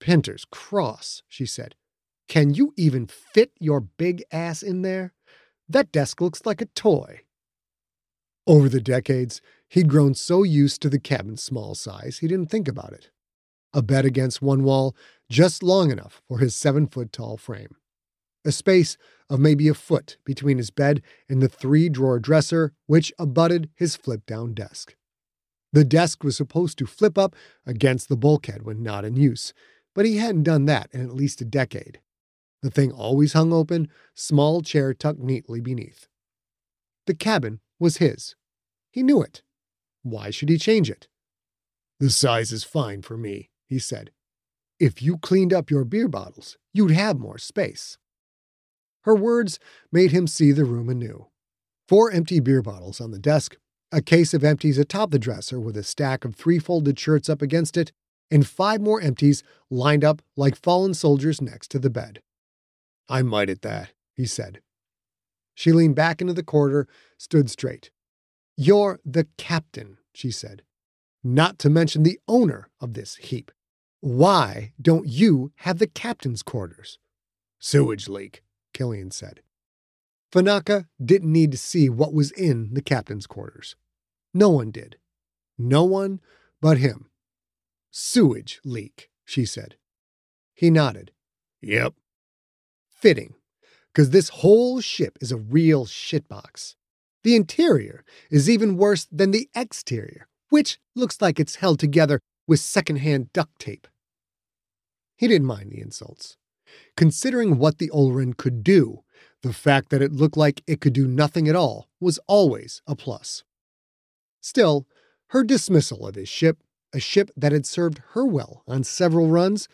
Pinter's 0.00 0.44
cross, 0.44 1.22
she 1.28 1.46
said. 1.46 1.74
Can 2.28 2.54
you 2.54 2.72
even 2.76 3.06
fit 3.06 3.52
your 3.58 3.80
big 3.80 4.24
ass 4.32 4.62
in 4.62 4.82
there? 4.82 5.12
That 5.68 5.92
desk 5.92 6.20
looks 6.20 6.46
like 6.46 6.60
a 6.60 6.66
toy. 6.66 7.20
Over 8.46 8.68
the 8.68 8.80
decades, 8.80 9.40
he'd 9.68 9.88
grown 9.88 10.14
so 10.14 10.42
used 10.42 10.80
to 10.82 10.88
the 10.88 10.98
cabin's 11.00 11.42
small 11.42 11.74
size, 11.74 12.18
he 12.18 12.28
didn't 12.28 12.50
think 12.50 12.68
about 12.68 12.92
it. 12.92 13.10
A 13.72 13.82
bed 13.82 14.04
against 14.04 14.42
one 14.42 14.62
wall, 14.62 14.94
just 15.28 15.62
long 15.62 15.90
enough 15.90 16.22
for 16.28 16.38
his 16.38 16.54
seven 16.54 16.86
foot 16.86 17.12
tall 17.12 17.36
frame. 17.36 17.76
A 18.44 18.52
space 18.52 18.96
of 19.30 19.40
maybe 19.40 19.68
a 19.68 19.74
foot 19.74 20.18
between 20.24 20.58
his 20.58 20.70
bed 20.70 21.02
and 21.28 21.40
the 21.40 21.48
three 21.48 21.88
drawer 21.88 22.18
dresser, 22.18 22.74
which 22.86 23.12
abutted 23.18 23.70
his 23.74 23.96
flip 23.96 24.26
down 24.26 24.52
desk. 24.54 24.94
The 25.72 25.84
desk 25.84 26.22
was 26.22 26.36
supposed 26.36 26.78
to 26.78 26.86
flip 26.86 27.18
up 27.18 27.34
against 27.66 28.08
the 28.08 28.16
bulkhead 28.16 28.62
when 28.62 28.82
not 28.82 29.04
in 29.04 29.16
use, 29.16 29.52
but 29.94 30.06
he 30.06 30.18
hadn't 30.18 30.44
done 30.44 30.66
that 30.66 30.88
in 30.92 31.00
at 31.00 31.14
least 31.14 31.40
a 31.40 31.44
decade. 31.44 32.00
The 32.62 32.70
thing 32.70 32.92
always 32.92 33.32
hung 33.32 33.52
open, 33.52 33.88
small 34.14 34.62
chair 34.62 34.94
tucked 34.94 35.18
neatly 35.18 35.60
beneath. 35.60 36.08
The 37.06 37.14
cabin 37.14 37.60
was 37.78 37.98
his. 37.98 38.36
He 38.90 39.02
knew 39.02 39.20
it. 39.22 39.42
Why 40.02 40.30
should 40.30 40.48
he 40.48 40.58
change 40.58 40.90
it? 40.90 41.08
The 41.98 42.10
size 42.10 42.52
is 42.52 42.64
fine 42.64 43.02
for 43.02 43.16
me, 43.16 43.50
he 43.66 43.78
said. 43.78 44.10
If 44.78 45.02
you 45.02 45.18
cleaned 45.18 45.52
up 45.52 45.70
your 45.70 45.84
beer 45.84 46.08
bottles, 46.08 46.56
you'd 46.72 46.90
have 46.90 47.18
more 47.18 47.38
space. 47.38 47.98
Her 49.04 49.14
words 49.14 49.58
made 49.92 50.12
him 50.12 50.26
see 50.26 50.52
the 50.52 50.64
room 50.64 50.88
anew. 50.88 51.26
Four 51.88 52.10
empty 52.10 52.40
beer 52.40 52.62
bottles 52.62 53.00
on 53.00 53.10
the 53.10 53.18
desk, 53.18 53.56
a 53.92 54.00
case 54.00 54.34
of 54.34 54.42
empties 54.42 54.78
atop 54.78 55.10
the 55.10 55.18
dresser 55.18 55.60
with 55.60 55.76
a 55.76 55.82
stack 55.82 56.24
of 56.24 56.34
three 56.34 56.58
folded 56.58 56.98
shirts 56.98 57.28
up 57.28 57.42
against 57.42 57.76
it, 57.76 57.92
and 58.30 58.46
five 58.46 58.80
more 58.80 59.00
empties 59.00 59.42
lined 59.70 60.04
up 60.04 60.22
like 60.36 60.56
fallen 60.56 60.94
soldiers 60.94 61.40
next 61.40 61.70
to 61.70 61.78
the 61.78 61.90
bed. 61.90 62.20
I 63.08 63.22
might 63.22 63.50
at 63.50 63.62
that, 63.62 63.92
he 64.14 64.24
said. 64.24 64.60
She 65.54 65.72
leaned 65.72 65.94
back 65.94 66.20
into 66.20 66.32
the 66.32 66.42
corridor, 66.42 66.88
stood 67.18 67.50
straight. 67.50 67.90
You're 68.56 69.00
the 69.04 69.26
captain, 69.36 69.98
she 70.14 70.30
said, 70.30 70.62
not 71.22 71.58
to 71.60 71.70
mention 71.70 72.02
the 72.02 72.18
owner 72.26 72.70
of 72.80 72.94
this 72.94 73.16
heap. 73.16 73.50
Why 74.00 74.72
don't 74.80 75.08
you 75.08 75.52
have 75.56 75.78
the 75.78 75.86
captain's 75.86 76.42
quarters? 76.42 76.98
Sewage 77.58 78.08
leak, 78.08 78.42
Killian 78.74 79.10
said. 79.10 79.40
Fanaka 80.30 80.86
didn't 81.02 81.32
need 81.32 81.52
to 81.52 81.58
see 81.58 81.88
what 81.88 82.12
was 82.12 82.30
in 82.32 82.74
the 82.74 82.82
captain's 82.82 83.26
quarters. 83.26 83.76
No 84.34 84.50
one 84.50 84.70
did. 84.70 84.96
No 85.56 85.84
one 85.84 86.20
but 86.60 86.78
him. 86.78 87.08
Sewage 87.90 88.60
leak, 88.64 89.08
she 89.24 89.46
said. 89.46 89.76
He 90.52 90.68
nodded. 90.68 91.12
Yep. 91.62 91.94
Fitting 92.90 93.34
because 93.94 94.10
this 94.10 94.28
whole 94.30 94.80
ship 94.80 95.16
is 95.20 95.30
a 95.30 95.36
real 95.36 95.86
shitbox. 95.86 96.74
The 97.22 97.36
interior 97.36 98.04
is 98.30 98.50
even 98.50 98.76
worse 98.76 99.06
than 99.10 99.30
the 99.30 99.48
exterior, 99.54 100.26
which 100.50 100.78
looks 100.96 101.22
like 101.22 101.38
it's 101.38 101.56
held 101.56 101.78
together 101.78 102.20
with 102.46 102.60
secondhand 102.60 103.32
duct 103.32 103.58
tape. 103.58 103.86
He 105.16 105.28
didn't 105.28 105.46
mind 105.46 105.70
the 105.70 105.80
insults. 105.80 106.36
Considering 106.96 107.58
what 107.58 107.78
the 107.78 107.90
Oleron 107.90 108.36
could 108.36 108.62
do, 108.62 109.02
the 109.42 109.52
fact 109.52 109.90
that 109.90 110.02
it 110.02 110.12
looked 110.12 110.36
like 110.36 110.62
it 110.66 110.80
could 110.80 110.92
do 110.92 111.06
nothing 111.06 111.48
at 111.48 111.56
all 111.56 111.88
was 112.00 112.18
always 112.26 112.82
a 112.86 112.96
plus. 112.96 113.44
Still, 114.40 114.86
her 115.28 115.44
dismissal 115.44 116.06
of 116.06 116.14
his 116.14 116.28
ship, 116.28 116.58
a 116.92 117.00
ship 117.00 117.30
that 117.36 117.52
had 117.52 117.66
served 117.66 118.00
her 118.12 118.24
well 118.24 118.62
on 118.66 118.84
several 118.84 119.28
runs, 119.28 119.68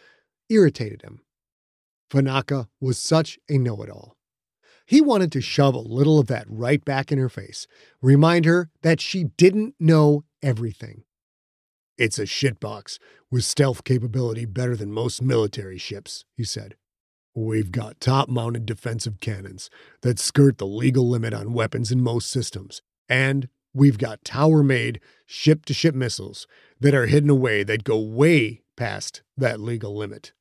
irritated 0.49 1.03
him. 1.03 1.21
Fanaka 2.11 2.69
was 2.81 2.99
such 2.99 3.39
a 3.49 3.59
know 3.59 3.83
it 3.83 3.91
all. 3.91 4.17
He 4.87 5.01
wanted 5.01 5.31
to 5.33 5.41
shove 5.41 5.75
a 5.75 5.79
little 5.79 6.19
of 6.19 6.27
that 6.27 6.47
right 6.49 6.85
back 6.85 7.13
in 7.13 7.19
her 7.19 7.29
face, 7.29 7.69
remind 8.03 8.45
her 8.45 8.71
that 8.83 9.01
she 9.01 9.25
didn't 9.25 9.77
know 9.79 10.25
everything. 10.43 11.05
It's 11.97 12.19
a 12.19 12.25
shitbox 12.25 12.99
with 13.31 13.45
stealth 13.45 13.85
capability 13.85 14.47
better 14.47 14.75
than 14.75 14.91
most 14.91 15.23
military 15.23 15.79
ships, 15.79 16.25
he 16.37 16.43
said. 16.43 16.75
We've 17.35 17.71
got 17.71 18.01
top 18.01 18.29
mounted 18.29 18.67
defensive 18.67 19.21
cannons 19.21 19.71
that 20.03 20.19
skirt 20.19 20.59
the 20.59 20.67
legal 20.67 21.09
limit 21.09 21.33
on 21.33 21.53
weapons 21.53 21.93
in 21.93 22.01
most 22.01 22.29
systems, 22.29 22.83
and 23.09 23.49
we've 23.73 23.99
got 23.99 24.25
tower 24.25 24.65
made 24.65 25.01
ship 25.27 25.65
to 25.67 25.75
ship 25.75 25.95
missiles 25.95 26.49
that 26.81 26.95
are 26.95 27.07
hidden 27.07 27.31
away 27.31 27.63
that 27.63 27.85
go 27.85 27.99
way 28.01 28.63
past 28.77 29.23
that 29.37 29.61
legal 29.61 29.97
limit. 29.97 30.33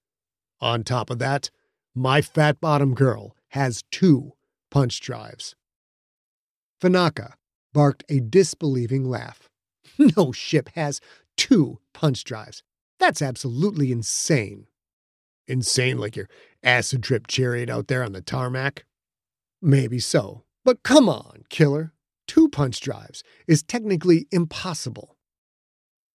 On 0.62 0.84
top 0.84 1.10
of 1.12 1.20
that, 1.20 1.52
my 1.94 2.22
fat 2.22 2.60
bottom 2.60 2.96
girl 2.96 3.36
has 3.50 3.84
two 3.92 4.34
punch 4.72 5.00
drives. 5.00 5.56
Fanaka 6.82 7.34
barked 7.74 8.04
a 8.10 8.20
disbelieving 8.20 9.06
laugh. 9.06 9.50
No 10.16 10.32
ship 10.32 10.70
has 10.76 11.02
two 11.36 11.80
punch 11.94 12.24
drives. 12.24 12.64
That's 13.00 13.22
absolutely 13.22 13.92
insane. 13.92 14.68
Insane 15.46 15.98
like 15.98 16.16
your 16.16 16.30
acid 16.64 17.04
trip 17.04 17.28
chariot 17.28 17.70
out 17.70 17.88
there 17.88 18.04
on 18.04 18.14
the 18.14 18.22
tarmac? 18.22 18.86
Maybe 19.62 20.00
so. 20.00 20.44
But 20.64 20.84
come 20.84 21.10
on, 21.10 21.44
killer. 21.50 21.94
Two 22.28 22.50
punch 22.50 22.80
drives 22.82 23.24
is 23.48 23.64
technically 23.64 24.28
impossible. 24.32 25.18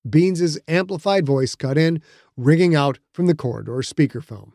Beans's 0.09 0.59
amplified 0.69 1.27
voice 1.27 1.55
cut 1.55 1.79
in, 1.79 2.01
ringing 2.37 2.75
out 2.75 2.99
from 3.13 3.27
the 3.27 3.35
corridor 3.35 3.73
speakerphone. 3.79 4.53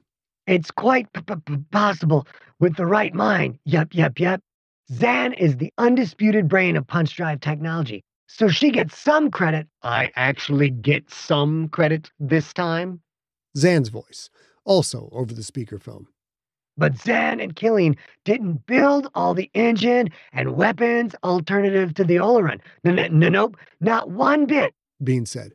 It's 0.48 0.72
quite 0.72 1.12
p- 1.14 1.22
p- 1.22 1.58
possible 1.72 2.28
with 2.60 2.76
the 2.76 2.86
right 2.86 3.14
mind. 3.14 3.60
Yep, 3.66 3.90
yep, 3.94 4.20
yep. 4.20 4.42
Zan 4.92 5.34
is 5.34 5.58
the 5.58 5.72
undisputed 5.78 6.48
brain 6.48 6.76
of 6.76 6.88
punch 6.88 7.16
drive 7.16 7.40
technology. 7.42 8.04
So 8.28 8.48
she 8.48 8.72
gets 8.72 8.98
some 8.98 9.32
credit. 9.32 9.68
I 9.84 10.12
actually 10.16 10.70
get 10.70 11.10
some 11.12 11.68
credit 11.70 12.12
this 12.20 12.54
time. 12.54 13.02
Zan's 13.58 13.90
voice, 13.90 14.30
also 14.70 15.10
over 15.12 15.34
the 15.34 15.42
speakerphone. 15.42 16.06
But 16.78 16.96
Zan 16.96 17.42
and 17.42 17.56
Killian 17.56 17.98
didn't 18.24 18.66
build 18.68 19.10
all 19.16 19.34
the 19.34 19.50
engine 19.54 20.10
and 20.32 20.56
weapons 20.56 21.16
alternative 21.24 21.94
to 21.96 22.06
the 22.06 22.18
Oleron. 22.18 22.62
No, 22.86 22.94
no, 22.94 23.08
no, 23.08 23.30
nope, 23.30 23.58
not 23.82 24.12
one 24.12 24.46
bit. 24.46 24.74
Bean 25.04 25.26
said. 25.26 25.54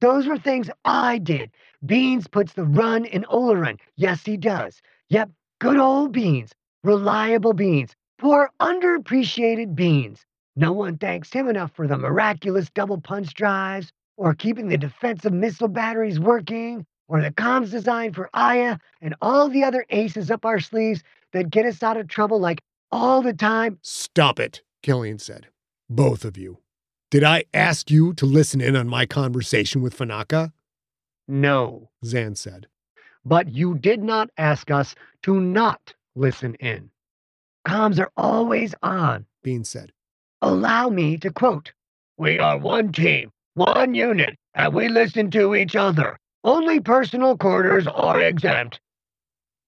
Those 0.00 0.26
were 0.26 0.38
things 0.38 0.68
I 0.84 1.18
did. 1.18 1.50
Beans 1.86 2.26
puts 2.26 2.54
the 2.54 2.64
run 2.64 3.04
in 3.04 3.24
Oleron. 3.24 3.78
Yes, 3.96 4.24
he 4.24 4.36
does. 4.36 4.80
Yep, 5.10 5.30
good 5.60 5.78
old 5.78 6.12
Beans. 6.12 6.52
Reliable 6.82 7.52
Beans. 7.52 7.94
Poor 8.18 8.50
underappreciated 8.60 9.74
Beans. 9.74 10.24
No 10.56 10.72
one 10.72 10.98
thanks 10.98 11.32
him 11.32 11.48
enough 11.48 11.72
for 11.74 11.86
the 11.86 11.98
miraculous 11.98 12.70
double 12.70 13.00
punch 13.00 13.34
drives, 13.34 13.92
or 14.16 14.34
keeping 14.34 14.68
the 14.68 14.78
defensive 14.78 15.32
missile 15.32 15.68
batteries 15.68 16.18
working, 16.18 16.86
or 17.08 17.20
the 17.20 17.30
comms 17.30 17.70
design 17.70 18.12
for 18.12 18.30
Aya, 18.34 18.78
and 19.00 19.14
all 19.20 19.48
the 19.48 19.64
other 19.64 19.84
aces 19.90 20.30
up 20.30 20.44
our 20.44 20.60
sleeves 20.60 21.02
that 21.32 21.50
get 21.50 21.66
us 21.66 21.82
out 21.82 21.96
of 21.96 22.08
trouble 22.08 22.38
like 22.40 22.62
all 22.90 23.22
the 23.22 23.32
time. 23.32 23.78
Stop 23.82 24.38
it, 24.38 24.62
Killian 24.82 25.18
said. 25.18 25.48
Both 25.90 26.24
of 26.24 26.36
you. 26.36 26.58
Did 27.10 27.22
I 27.22 27.44
ask 27.52 27.90
you 27.90 28.14
to 28.14 28.26
listen 28.26 28.60
in 28.60 28.74
on 28.74 28.88
my 28.88 29.06
conversation 29.06 29.82
with 29.82 29.96
Fanaka? 29.96 30.52
No, 31.28 31.90
Zan 32.04 32.34
said. 32.34 32.66
But 33.24 33.48
you 33.48 33.76
did 33.76 34.02
not 34.02 34.30
ask 34.36 34.70
us 34.70 34.94
to 35.22 35.40
not 35.40 35.94
listen 36.14 36.54
in. 36.56 36.90
Comms 37.66 37.98
are 37.98 38.10
always 38.16 38.74
on, 38.82 39.26
Bean 39.42 39.64
said. 39.64 39.92
Allow 40.42 40.90
me 40.90 41.16
to 41.18 41.30
quote 41.30 41.72
We 42.18 42.38
are 42.38 42.58
one 42.58 42.92
team, 42.92 43.30
One 43.54 43.94
unit, 43.94 44.36
and 44.54 44.74
we 44.74 44.88
listen 44.88 45.30
to 45.30 45.54
each 45.54 45.74
other. 45.76 46.18
Only 46.44 46.78
personal 46.78 47.36
quarters 47.38 47.86
are 47.86 48.20
exempt. 48.20 48.80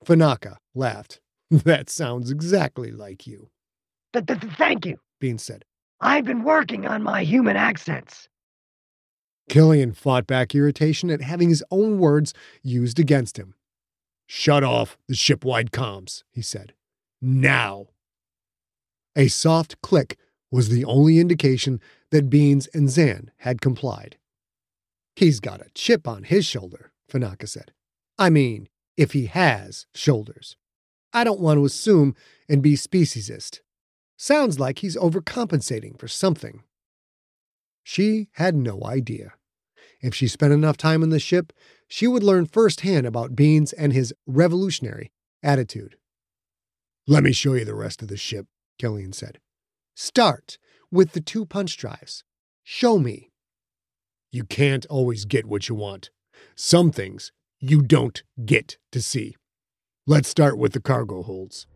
Fanaka 0.05 0.57
laughed. 0.75 1.21
That 1.51 1.89
sounds 1.89 2.31
exactly 2.33 2.91
like 2.91 3.25
you, 3.25 3.51
Th- 4.13 4.27
th- 4.27 4.41
th- 4.41 4.53
Thank 4.55 4.85
you. 4.85 4.97
Beans 5.21 5.45
said. 5.45 5.65
I've 6.01 6.25
been 6.25 6.43
working 6.43 6.87
on 6.87 7.05
my 7.05 7.23
human 7.23 7.57
accents. 7.57 8.29
Killian 9.49 9.93
fought 9.93 10.27
back 10.27 10.57
irritation 10.57 11.09
at 11.09 11.21
having 11.23 11.49
his 11.49 11.63
own 11.71 12.01
words 12.01 12.35
used 12.65 12.99
against 12.99 13.39
him. 13.39 13.55
Shut 14.27 14.65
off 14.65 14.99
the 15.07 15.15
shipwide 15.15 15.71
comms, 15.71 16.25
he 16.33 16.43
said. 16.43 16.75
Now. 17.23 17.87
A 19.15 19.29
soft 19.29 19.81
click 19.83 20.19
was 20.51 20.69
the 20.69 20.85
only 20.85 21.21
indication 21.21 21.81
that 22.11 22.29
Beans 22.29 22.67
and 22.75 22.91
Zan 22.91 23.31
had 23.39 23.61
complied. 23.61 24.19
He's 25.17 25.41
got 25.41 25.63
a 25.63 25.71
chip 25.75 26.07
on 26.07 26.25
his 26.25 26.45
shoulder, 26.45 26.93
Fanaka 27.11 27.49
said. 27.49 27.73
I 28.19 28.31
mean, 28.31 28.69
if 28.97 29.13
he 29.13 29.27
has 29.27 29.87
shoulders. 29.95 30.57
I 31.13 31.25
don't 31.25 31.41
want 31.41 31.59
to 31.59 31.65
assume 31.65 32.15
and 32.49 32.63
be 32.63 32.75
speciesist. 32.75 33.61
Sounds 34.19 34.61
like 34.61 34.79
he's 34.81 34.97
overcompensating 34.97 35.99
for 35.99 36.09
something. 36.09 36.63
She 37.83 38.29
had 38.33 38.55
no 38.55 38.83
idea. 38.85 39.35
If 40.03 40.15
she 40.15 40.29
spent 40.29 40.53
enough 40.53 40.77
time 40.77 41.03
in 41.03 41.11
the 41.11 41.19
ship, 41.19 41.53
she 41.89 42.07
would 42.07 42.23
learn 42.23 42.47
firsthand 42.47 43.07
about 43.07 43.37
Beans 43.37 43.73
and 43.73 43.93
his 43.93 44.13
revolutionary 44.27 45.13
attitude. 45.43 45.97
Let 47.07 47.23
me 47.23 47.33
show 47.33 47.55
you 47.55 47.65
the 47.65 47.75
rest 47.75 48.03
of 48.03 48.09
the 48.09 48.17
ship, 48.17 48.47
Killian 48.79 49.13
said. 49.13 49.39
Start 49.95 50.59
with 50.91 51.13
the 51.13 51.21
two 51.21 51.47
punch 51.47 51.77
drives. 51.77 52.25
Show 52.65 52.99
me. 52.99 53.31
You 54.37 54.45
can't 54.45 54.85
always 54.91 55.25
get 55.25 55.47
what 55.47 55.71
you 55.71 55.75
want. 55.75 56.11
Some 56.55 56.91
things 56.91 57.33
you 57.59 57.81
don't 57.81 58.23
get 58.45 58.77
to 58.93 59.01
see. 59.01 59.35
Let's 60.07 60.29
start 60.29 60.59
with 60.59 60.75
the 60.75 60.81
cargo 60.81 61.23
holds. 61.23 61.67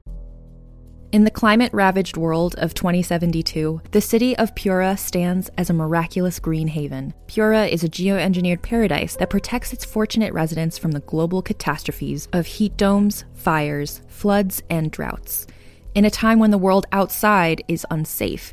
In 1.11 1.25
the 1.25 1.31
climate 1.31 1.73
ravaged 1.73 2.19
world 2.19 2.55
of 2.59 2.75
2072, 2.75 3.81
the 3.93 4.03
city 4.03 4.37
of 4.37 4.55
Pura 4.55 4.99
stands 4.99 5.49
as 5.57 5.71
a 5.71 5.73
miraculous 5.73 6.39
green 6.39 6.69
haven. 6.69 7.15
Pura 7.29 7.65
is 7.65 7.83
a 7.83 7.89
geoengineered 7.89 8.61
paradise 8.61 9.17
that 9.17 9.31
protects 9.31 9.73
its 9.73 9.87
fortunate 9.87 10.35
residents 10.35 10.77
from 10.77 10.91
the 10.91 11.01
global 11.01 11.41
catastrophes 11.41 12.29
of 12.35 12.45
heat 12.45 12.77
domes, 12.77 13.25
fires, 13.33 14.03
floods, 14.07 14.63
and 14.69 14.91
droughts. 14.91 15.47
In 15.95 16.05
a 16.05 16.11
time 16.11 16.39
when 16.39 16.51
the 16.51 16.59
world 16.59 16.85
outside 16.93 17.65
is 17.69 17.87
unsafe, 17.91 18.53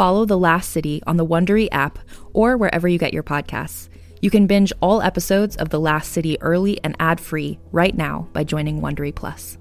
Follow 0.00 0.24
The 0.24 0.38
Last 0.38 0.70
City 0.70 1.02
on 1.06 1.18
the 1.18 1.26
Wondery 1.26 1.68
app 1.72 1.98
or 2.32 2.56
wherever 2.56 2.88
you 2.88 2.96
get 2.96 3.12
your 3.12 3.22
podcasts. 3.22 3.90
You 4.22 4.30
can 4.30 4.46
binge 4.46 4.72
all 4.80 5.02
episodes 5.02 5.56
of 5.56 5.68
The 5.68 5.78
Last 5.78 6.12
City 6.12 6.40
early 6.40 6.82
and 6.82 6.96
ad-free 6.98 7.58
right 7.70 7.94
now 7.94 8.26
by 8.32 8.42
joining 8.44 8.80
Wondery 8.80 9.14
Plus. 9.14 9.58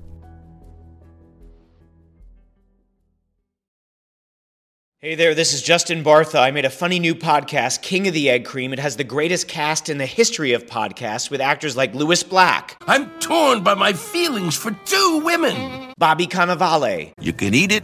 Hey 4.99 5.15
there, 5.15 5.35
this 5.35 5.53
is 5.53 5.61
Justin 5.61 6.03
Bartha. 6.03 6.41
I 6.41 6.51
made 6.51 6.65
a 6.65 6.69
funny 6.69 6.99
new 6.99 7.15
podcast, 7.15 7.81
King 7.81 8.07
of 8.07 8.13
the 8.13 8.29
Egg 8.29 8.43
Cream. 8.45 8.73
It 8.73 8.79
has 8.79 8.95
the 8.95 9.03
greatest 9.03 9.47
cast 9.49 9.87
in 9.87 9.97
the 9.97 10.05
history 10.05 10.53
of 10.53 10.65
podcasts 10.65 11.29
with 11.29 11.39
actors 11.41 11.75
like 11.75 11.93
Lewis 11.95 12.23
Black, 12.23 12.77
I'm 12.87 13.09
torn 13.19 13.63
by 13.63 13.75
my 13.75 13.91
feelings 13.93 14.55
for 14.55 14.71
two 14.85 15.21
women. 15.23 15.93
Bobby 15.97 16.27
Cannavale, 16.27 17.13
You 17.19 17.33
can 17.33 17.53
eat 17.53 17.71
it, 17.71 17.83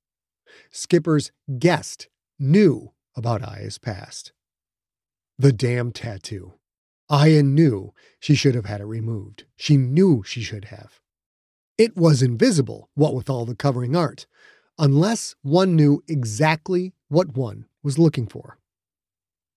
Skipper's 0.71 1.31
guest 1.59 2.07
knew 2.39 2.93
about 3.15 3.47
Aya's 3.47 3.77
past. 3.77 4.31
The 5.37 5.51
damn 5.51 5.91
tattoo. 5.91 6.53
Aya 7.09 7.43
knew 7.43 7.93
she 8.19 8.35
should 8.35 8.55
have 8.55 8.65
had 8.65 8.79
it 8.79 8.85
removed. 8.85 9.43
She 9.57 9.75
knew 9.75 10.23
she 10.25 10.41
should 10.41 10.65
have. 10.65 11.01
It 11.77 11.97
was 11.97 12.21
invisible, 12.21 12.89
what 12.95 13.13
with 13.13 13.29
all 13.29 13.45
the 13.45 13.55
covering 13.55 13.95
art, 13.95 14.27
unless 14.77 15.35
one 15.41 15.75
knew 15.75 16.03
exactly 16.07 16.93
what 17.09 17.35
one 17.35 17.65
was 17.83 17.99
looking 17.99 18.27
for. 18.27 18.57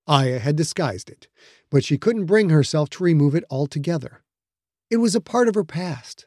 Aya 0.07 0.40
had 0.40 0.57
disguised 0.57 1.09
it, 1.09 1.29
but 1.70 1.85
she 1.85 1.96
couldn't 1.96 2.27
bring 2.27 2.50
herself 2.50 2.90
to 2.90 3.05
remove 3.05 3.35
it 3.35 3.44
altogether. 3.50 4.24
It 4.90 4.96
was 4.96 5.14
a 5.14 5.20
part 5.20 5.48
of 5.48 5.55
her 5.55 5.64
past. 5.64 6.27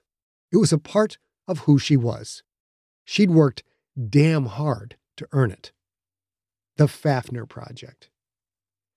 It 0.52 0.58
was 0.58 0.71
a 0.71 0.78
part 0.78 1.17
of 1.47 1.60
who 1.60 1.78
she 1.78 1.97
was. 1.97 2.43
She'd 3.04 3.32
worked 3.32 3.63
damn 3.97 4.45
hard 4.45 4.95
to 5.17 5.27
earn 5.31 5.51
it. 5.51 5.71
The 6.77 6.88
Fafnir 6.88 7.47
Project. 7.47 8.10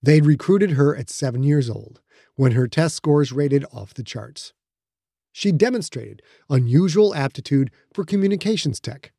They'd 0.02 0.26
recruited 0.26 0.72
her 0.72 0.94
at 0.96 1.10
seven 1.10 1.42
years 1.42 1.70
old 1.70 2.00
when 2.36 2.52
her 2.52 2.68
test 2.68 2.96
scores 2.96 3.32
rated 3.32 3.64
off 3.72 3.94
the 3.94 4.02
charts. 4.02 4.52
She 5.32 5.52
demonstrated 5.52 6.22
unusual 6.48 7.14
aptitude 7.14 7.70
for 7.94 8.04
communications 8.04 8.80
tech, 8.80 9.12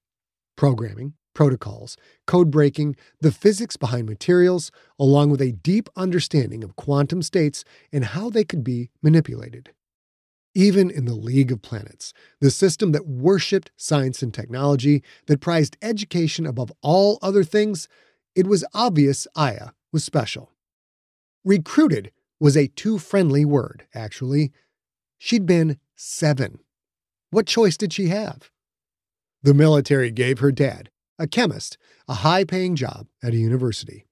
programming, 0.55 1.13
protocols, 1.33 1.97
code 2.27 2.51
breaking, 2.51 2.95
the 3.21 3.31
physics 3.31 3.77
behind 3.77 4.07
materials, 4.07 4.71
along 4.99 5.29
with 5.29 5.41
a 5.41 5.53
deep 5.53 5.89
understanding 5.95 6.63
of 6.63 6.75
quantum 6.75 7.21
states 7.21 7.63
and 7.91 8.05
how 8.05 8.29
they 8.29 8.43
could 8.43 8.63
be 8.63 8.89
manipulated. 9.01 9.71
Even 10.53 10.89
in 10.89 11.05
the 11.05 11.15
League 11.15 11.51
of 11.51 11.61
Planets, 11.61 12.13
the 12.41 12.51
system 12.51 12.91
that 12.91 13.07
worshipped 13.07 13.71
science 13.77 14.21
and 14.21 14.33
technology, 14.33 15.01
that 15.27 15.39
prized 15.39 15.77
education 15.81 16.45
above 16.45 16.71
all 16.81 17.19
other 17.21 17.43
things, 17.43 17.87
it 18.35 18.47
was 18.47 18.65
obvious 18.73 19.27
Aya 19.35 19.69
was 19.93 20.03
special. 20.03 20.51
Recruited 21.45 22.11
was 22.39 22.57
a 22.57 22.67
too 22.67 22.97
friendly 22.97 23.45
word, 23.45 23.87
actually. 23.95 24.51
She'd 25.17 25.45
been 25.45 25.79
seven. 25.95 26.59
What 27.29 27.45
choice 27.45 27.77
did 27.77 27.93
she 27.93 28.07
have? 28.07 28.51
The 29.43 29.53
military 29.53 30.11
gave 30.11 30.39
her 30.39 30.51
dad, 30.51 30.89
a 31.17 31.27
chemist, 31.27 31.77
a 32.07 32.15
high 32.15 32.43
paying 32.43 32.75
job 32.75 33.07
at 33.23 33.33
a 33.33 33.37
university. 33.37 34.05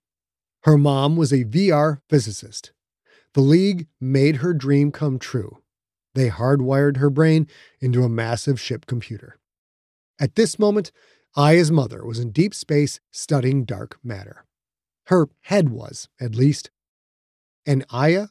Her 0.64 0.78
mom 0.78 1.18
was 1.18 1.32
a 1.32 1.46
VR 1.46 2.02
physicist. 2.10 2.72
The 3.34 3.42
League 3.42 3.88
made 4.00 4.38
her 4.38 4.54
dream 4.54 4.92
come 4.92 5.20
true. 5.20 5.58
They 6.16 6.30
hardwired 6.30 6.98
her 6.98 7.10
brain 7.10 7.48
into 7.80 8.04
a 8.04 8.10
massive 8.10 8.60
ship 8.60 8.86
computer. 8.86 9.38
At 10.20 10.36
this 10.36 10.58
moment, 10.58 10.92
Aya's 11.36 11.72
mother 11.72 12.06
was 12.06 12.20
in 12.20 12.32
deep 12.32 12.54
space 12.54 13.00
studying 13.12 13.64
dark 13.64 13.98
matter. 14.04 14.46
Her 15.06 15.30
head 15.42 15.70
was, 15.70 16.10
at 16.20 16.36
least. 16.36 16.72
And 17.66 17.86
Aya, 17.90 18.28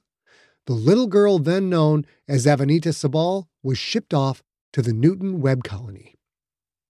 the 0.67 0.75
little 0.75 1.07
girl 1.07 1.39
then 1.39 1.69
known 1.71 2.05
as 2.27 2.47
Avanita 2.47 2.93
Sabal, 2.93 3.47
was 3.63 3.79
shipped 3.79 4.13
off 4.13 4.43
to 4.73 4.83
the 4.83 4.93
Newton 4.93 5.41
Web 5.41 5.65
Colony. 5.65 6.17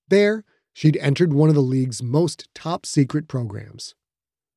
There, 0.09 0.45
she'd 0.73 0.97
entered 0.97 1.33
one 1.33 1.49
of 1.49 1.55
the 1.55 1.61
League's 1.61 2.03
most 2.03 2.49
top 2.55 2.87
secret 2.87 3.29
programs. 3.29 3.95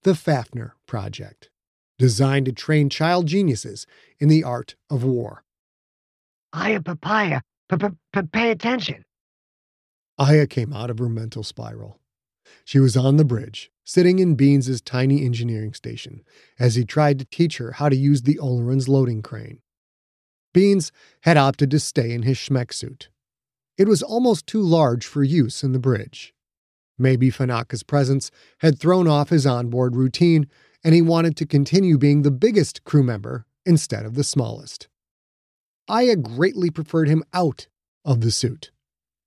the 0.03 0.15
Fafnir 0.15 0.75
Project, 0.87 1.49
designed 1.99 2.47
to 2.47 2.51
train 2.51 2.89
child 2.89 3.27
geniuses 3.27 3.85
in 4.19 4.29
the 4.29 4.43
art 4.43 4.75
of 4.89 5.03
war. 5.03 5.43
Aya 6.53 6.81
Papaya, 6.81 7.41
pay 8.33 8.51
attention. 8.51 9.03
Aya 10.17 10.47
came 10.47 10.73
out 10.73 10.89
of 10.89 10.99
her 10.99 11.09
mental 11.09 11.43
spiral. 11.43 11.99
She 12.65 12.79
was 12.79 12.97
on 12.97 13.17
the 13.17 13.25
bridge, 13.25 13.71
sitting 13.83 14.19
in 14.19 14.35
Beans's 14.35 14.81
tiny 14.81 15.25
engineering 15.25 15.73
station, 15.73 16.21
as 16.59 16.75
he 16.75 16.83
tried 16.83 17.19
to 17.19 17.25
teach 17.25 17.57
her 17.57 17.73
how 17.73 17.89
to 17.89 17.95
use 17.95 18.23
the 18.23 18.37
Oleron's 18.39 18.89
loading 18.89 19.21
crane. 19.21 19.59
Beans 20.53 20.91
had 21.21 21.37
opted 21.37 21.71
to 21.71 21.79
stay 21.79 22.11
in 22.11 22.23
his 22.23 22.37
Schmeck 22.37 22.73
suit. 22.73 23.09
It 23.77 23.87
was 23.87 24.03
almost 24.03 24.45
too 24.45 24.61
large 24.61 25.05
for 25.05 25.23
use 25.23 25.63
in 25.63 25.71
the 25.71 25.79
bridge. 25.79 26.33
Maybe 26.97 27.31
Fanaka's 27.31 27.83
presence 27.83 28.29
had 28.59 28.77
thrown 28.77 29.07
off 29.07 29.29
his 29.29 29.47
onboard 29.47 29.95
routine, 29.95 30.47
and 30.83 30.93
he 30.93 31.01
wanted 31.01 31.37
to 31.37 31.45
continue 31.45 31.97
being 31.97 32.21
the 32.21 32.31
biggest 32.31 32.83
crew 32.83 33.03
member 33.03 33.45
instead 33.65 34.05
of 34.05 34.15
the 34.15 34.23
smallest. 34.23 34.87
Aya 35.91 36.15
greatly 36.15 36.69
preferred 36.69 37.09
him 37.09 37.21
out 37.33 37.67
of 38.05 38.21
the 38.21 38.31
suit. 38.31 38.71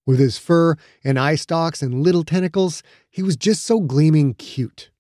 With 0.07 0.19
his 0.19 0.39
fur 0.39 0.77
and 1.05 1.19
eye 1.19 1.35
stalks 1.35 1.83
and 1.83 2.03
little 2.03 2.25
tentacles, 2.25 2.83
he 3.11 3.23
was 3.23 3.37
just 3.37 3.65
so 3.65 3.81
gleaming 3.81 4.33
cute. 4.33 4.91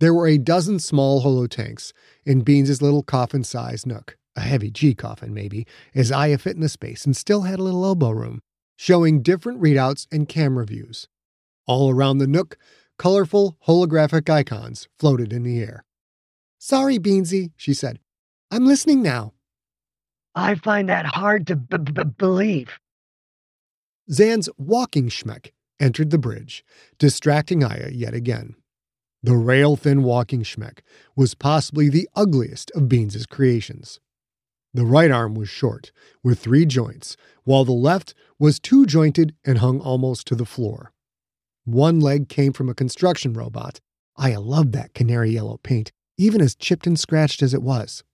There 0.00 0.12
were 0.12 0.26
a 0.26 0.36
dozen 0.36 0.78
small 0.78 1.22
holotanks 1.22 1.92
in 2.26 2.42
Beans's 2.42 2.82
little 2.82 3.02
coffin 3.02 3.42
sized 3.42 3.86
nook, 3.86 4.18
a 4.36 4.40
heavy 4.40 4.70
G 4.70 4.94
coffin 4.94 5.32
maybe, 5.32 5.66
as 5.94 6.12
Aya 6.12 6.36
fit 6.36 6.56
in 6.56 6.60
the 6.60 6.68
space 6.68 7.06
and 7.06 7.16
still 7.16 7.42
had 7.42 7.58
a 7.58 7.62
little 7.62 7.84
elbow 7.84 8.10
room, 8.10 8.40
showing 8.76 9.22
different 9.22 9.62
readouts 9.62 10.06
and 10.12 10.28
camera 10.28 10.66
views. 10.66 11.08
All 11.66 11.90
around 11.90 12.18
the 12.18 12.26
nook, 12.26 12.58
colorful 12.98 13.56
holographic 13.66 14.28
icons 14.28 14.88
floated 14.98 15.32
in 15.32 15.42
the 15.42 15.58
air. 15.60 15.84
Sorry, 16.58 16.98
Beansy, 16.98 17.52
she 17.56 17.72
said. 17.72 17.98
I'm 18.50 18.66
listening 18.66 19.02
now. 19.02 19.32
I 20.34 20.54
find 20.54 20.88
that 20.88 21.06
hard 21.06 21.46
to 21.48 21.56
b- 21.56 21.78
b- 21.78 22.02
believe. 22.16 22.78
Zan's 24.10 24.48
walking 24.56 25.08
schmeck 25.08 25.50
entered 25.78 26.10
the 26.10 26.18
bridge, 26.18 26.64
distracting 26.98 27.64
Aya 27.64 27.90
yet 27.92 28.14
again. 28.14 28.54
The 29.22 29.36
rail 29.36 29.76
thin 29.76 30.02
walking 30.02 30.42
schmeck 30.42 30.78
was 31.16 31.34
possibly 31.34 31.88
the 31.88 32.08
ugliest 32.14 32.70
of 32.72 32.88
Beans's 32.88 33.26
creations. 33.26 34.00
The 34.72 34.86
right 34.86 35.10
arm 35.10 35.34
was 35.34 35.48
short, 35.48 35.90
with 36.22 36.38
three 36.38 36.64
joints, 36.64 37.16
while 37.44 37.64
the 37.64 37.72
left 37.72 38.14
was 38.38 38.60
two 38.60 38.86
jointed 38.86 39.34
and 39.44 39.58
hung 39.58 39.80
almost 39.80 40.26
to 40.28 40.34
the 40.34 40.46
floor. 40.46 40.92
One 41.64 42.00
leg 42.00 42.28
came 42.28 42.52
from 42.52 42.68
a 42.68 42.74
construction 42.74 43.32
robot. 43.32 43.80
Aya 44.16 44.40
loved 44.40 44.72
that 44.72 44.94
canary 44.94 45.32
yellow 45.32 45.58
paint, 45.62 45.92
even 46.16 46.40
as 46.40 46.54
chipped 46.54 46.86
and 46.86 46.98
scratched 46.98 47.42
as 47.42 47.52
it 47.52 47.62
was. 47.62 48.04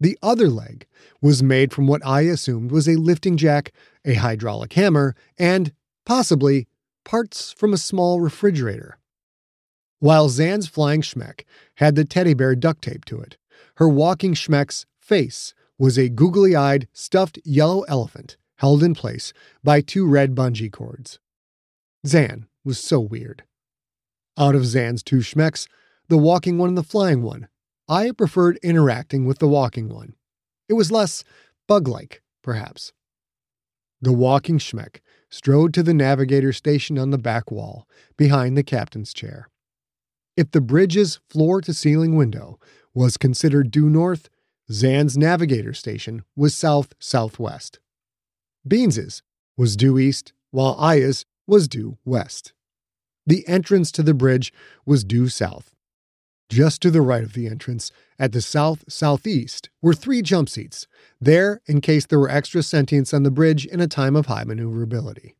The 0.00 0.18
other 0.22 0.48
leg 0.48 0.86
was 1.22 1.42
made 1.42 1.72
from 1.72 1.86
what 1.86 2.04
I 2.04 2.22
assumed 2.22 2.70
was 2.70 2.88
a 2.88 2.96
lifting 2.96 3.36
jack, 3.36 3.72
a 4.04 4.14
hydraulic 4.14 4.72
hammer, 4.72 5.14
and, 5.38 5.72
possibly, 6.04 6.66
parts 7.04 7.52
from 7.52 7.72
a 7.72 7.78
small 7.78 8.20
refrigerator. 8.20 8.98
While 10.00 10.28
Zan's 10.28 10.68
flying 10.68 11.00
Schmeck 11.00 11.44
had 11.76 11.94
the 11.94 12.04
teddy 12.04 12.34
bear 12.34 12.54
duct 12.54 12.82
tape 12.82 13.04
to 13.06 13.20
it, 13.20 13.36
her 13.76 13.88
walking 13.88 14.34
Schmeck's 14.34 14.84
face 14.98 15.54
was 15.78 15.98
a 15.98 16.08
googly 16.08 16.54
eyed, 16.54 16.88
stuffed 16.92 17.38
yellow 17.44 17.82
elephant 17.82 18.36
held 18.56 18.82
in 18.82 18.94
place 18.94 19.32
by 19.62 19.80
two 19.80 20.06
red 20.06 20.34
bungee 20.34 20.70
cords. 20.70 21.18
Zan 22.06 22.46
was 22.64 22.78
so 22.78 23.00
weird. 23.00 23.44
Out 24.38 24.54
of 24.54 24.66
Zan's 24.66 25.02
two 25.02 25.18
Schmecks, 25.18 25.66
the 26.08 26.18
walking 26.18 26.58
one 26.58 26.70
and 26.70 26.78
the 26.78 26.82
flying 26.82 27.22
one 27.22 27.48
I 27.88 28.12
preferred 28.12 28.58
interacting 28.62 29.26
with 29.26 29.38
the 29.38 29.48
walking 29.48 29.88
one. 29.88 30.14
It 30.68 30.74
was 30.74 30.90
less 30.90 31.24
bug 31.68 31.86
like, 31.86 32.22
perhaps. 32.42 32.92
The 34.00 34.12
walking 34.12 34.58
Schmeck 34.58 35.00
strode 35.28 35.74
to 35.74 35.82
the 35.82 35.94
navigator 35.94 36.52
station 36.52 36.98
on 36.98 37.10
the 37.10 37.18
back 37.18 37.50
wall, 37.50 37.88
behind 38.16 38.56
the 38.56 38.62
captain's 38.62 39.12
chair. 39.12 39.48
If 40.36 40.52
the 40.52 40.60
bridge's 40.60 41.20
floor 41.28 41.60
to 41.62 41.74
ceiling 41.74 42.16
window 42.16 42.58
was 42.94 43.16
considered 43.16 43.70
due 43.70 43.90
north, 43.90 44.28
Zan's 44.70 45.16
navigator 45.18 45.74
station 45.74 46.22
was 46.36 46.54
south 46.54 46.94
southwest. 46.98 47.80
Beans's 48.66 49.22
was 49.56 49.76
due 49.76 49.98
east, 49.98 50.32
while 50.50 50.76
Aya's 50.78 51.26
was 51.46 51.68
due 51.68 51.98
west. 52.04 52.52
The 53.26 53.46
entrance 53.48 53.92
to 53.92 54.02
the 54.02 54.14
bridge 54.14 54.52
was 54.86 55.04
due 55.04 55.28
south. 55.28 55.73
Just 56.50 56.82
to 56.82 56.90
the 56.90 57.00
right 57.00 57.24
of 57.24 57.32
the 57.32 57.46
entrance, 57.46 57.90
at 58.18 58.32
the 58.32 58.42
south 58.42 58.84
southeast, 58.88 59.70
were 59.82 59.94
three 59.94 60.22
jump 60.22 60.48
seats, 60.48 60.86
there 61.20 61.60
in 61.66 61.80
case 61.80 62.06
there 62.06 62.18
were 62.20 62.30
extra 62.30 62.60
sentients 62.60 63.14
on 63.14 63.22
the 63.22 63.30
bridge 63.30 63.66
in 63.66 63.80
a 63.80 63.86
time 63.88 64.14
of 64.14 64.26
high 64.26 64.44
maneuverability. 64.44 65.36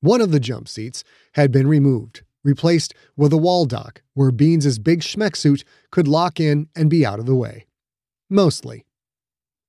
One 0.00 0.20
of 0.20 0.30
the 0.30 0.40
jump 0.40 0.68
seats 0.68 1.02
had 1.34 1.50
been 1.50 1.66
removed, 1.66 2.22
replaced 2.44 2.94
with 3.16 3.32
a 3.32 3.36
wall 3.36 3.66
dock 3.66 4.02
where 4.14 4.30
Beans's 4.30 4.78
big 4.78 5.00
schmeck 5.00 5.36
suit 5.36 5.64
could 5.90 6.06
lock 6.06 6.38
in 6.38 6.68
and 6.76 6.88
be 6.88 7.04
out 7.04 7.18
of 7.18 7.26
the 7.26 7.34
way. 7.34 7.66
Mostly. 8.30 8.86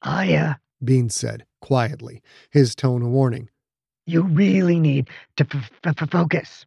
Aya, 0.04 0.50
uh, 0.50 0.54
Beans 0.84 1.16
said, 1.16 1.46
quietly, 1.60 2.22
his 2.52 2.76
tone 2.76 3.02
a 3.02 3.08
warning. 3.10 3.50
You 4.06 4.22
really 4.22 4.80
need 4.80 5.10
to 5.38 5.48
f- 5.52 5.72
f- 5.84 6.10
focus. 6.10 6.66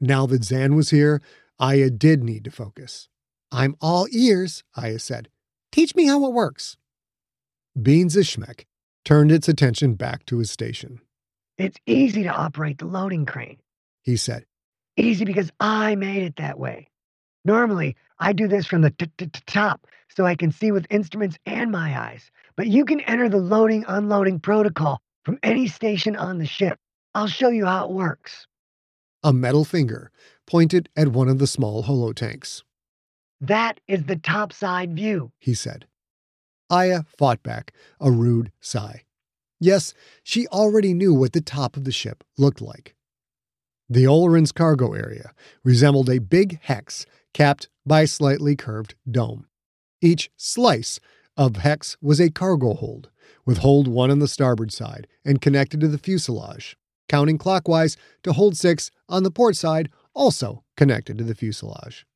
Now 0.00 0.26
that 0.26 0.44
Zan 0.44 0.74
was 0.74 0.90
here, 0.90 1.22
Aya 1.58 1.90
did 1.90 2.22
need 2.22 2.44
to 2.44 2.50
focus. 2.50 3.08
I'm 3.50 3.76
all 3.80 4.06
ears, 4.10 4.62
Aya 4.76 4.98
said. 4.98 5.28
Teach 5.72 5.94
me 5.94 6.06
how 6.06 6.24
it 6.26 6.32
works. 6.32 6.76
Beans's 7.80 8.26
Schmeck 8.26 8.64
turned 9.04 9.32
its 9.32 9.48
attention 9.48 9.94
back 9.94 10.26
to 10.26 10.38
his 10.38 10.50
station. 10.50 11.00
It's 11.56 11.78
easy 11.86 12.22
to 12.24 12.28
operate 12.28 12.78
the 12.78 12.86
loading 12.86 13.24
crane, 13.24 13.58
he 14.02 14.16
said. 14.16 14.44
Easy 14.96 15.24
because 15.24 15.50
I 15.60 15.94
made 15.94 16.22
it 16.22 16.36
that 16.36 16.58
way. 16.58 16.88
Normally, 17.44 17.96
I 18.18 18.32
do 18.32 18.48
this 18.48 18.66
from 18.66 18.82
the 18.82 18.90
t- 18.90 19.10
t- 19.16 19.30
top 19.46 19.86
so 20.08 20.26
I 20.26 20.34
can 20.34 20.52
see 20.52 20.72
with 20.72 20.86
instruments 20.90 21.38
and 21.46 21.70
my 21.70 21.98
eyes. 21.98 22.30
But 22.56 22.66
you 22.66 22.84
can 22.84 23.00
enter 23.00 23.28
the 23.28 23.36
loading 23.38 23.84
unloading 23.88 24.40
protocol 24.40 25.00
from 25.24 25.38
any 25.42 25.68
station 25.68 26.16
on 26.16 26.38
the 26.38 26.46
ship. 26.46 26.78
I'll 27.14 27.26
show 27.26 27.48
you 27.48 27.64
how 27.64 27.86
it 27.86 27.92
works. 27.92 28.46
A 29.22 29.32
metal 29.32 29.64
finger 29.64 30.10
pointed 30.46 30.88
at 30.96 31.08
one 31.08 31.28
of 31.28 31.38
the 31.38 31.46
small 31.46 31.84
holotanks. 31.84 32.62
That 33.40 33.80
is 33.86 34.04
the 34.04 34.16
topside 34.16 34.94
view, 34.94 35.32
he 35.38 35.54
said. 35.54 35.86
Aya 36.70 37.02
fought 37.18 37.42
back 37.42 37.72
a 38.00 38.10
rude 38.10 38.50
sigh. 38.60 39.04
Yes, 39.60 39.94
she 40.22 40.46
already 40.48 40.94
knew 40.94 41.14
what 41.14 41.32
the 41.32 41.40
top 41.40 41.76
of 41.76 41.84
the 41.84 41.92
ship 41.92 42.24
looked 42.36 42.60
like. 42.60 42.94
The 43.88 44.06
Oleron's 44.06 44.52
cargo 44.52 44.92
area 44.92 45.32
resembled 45.62 46.10
a 46.10 46.18
big 46.18 46.60
hex 46.62 47.06
capped 47.32 47.68
by 47.84 48.02
a 48.02 48.06
slightly 48.06 48.56
curved 48.56 48.94
dome. 49.08 49.46
Each 50.02 50.30
slice 50.36 50.98
of 51.36 51.56
hex 51.56 51.96
was 52.00 52.20
a 52.20 52.30
cargo 52.30 52.74
hold, 52.74 53.10
with 53.44 53.58
hold 53.58 53.86
1 53.86 54.10
on 54.10 54.18
the 54.18 54.28
starboard 54.28 54.72
side 54.72 55.06
and 55.24 55.40
connected 55.40 55.80
to 55.80 55.88
the 55.88 55.98
fuselage, 55.98 56.76
counting 57.08 57.38
clockwise 57.38 57.96
to 58.24 58.32
hold 58.32 58.56
6 58.56 58.90
on 59.08 59.22
the 59.22 59.30
port 59.30 59.56
side 59.56 59.90
also 60.16 60.64
connected 60.76 61.18
to 61.18 61.24
the 61.24 61.34
fuselage. 61.34 62.06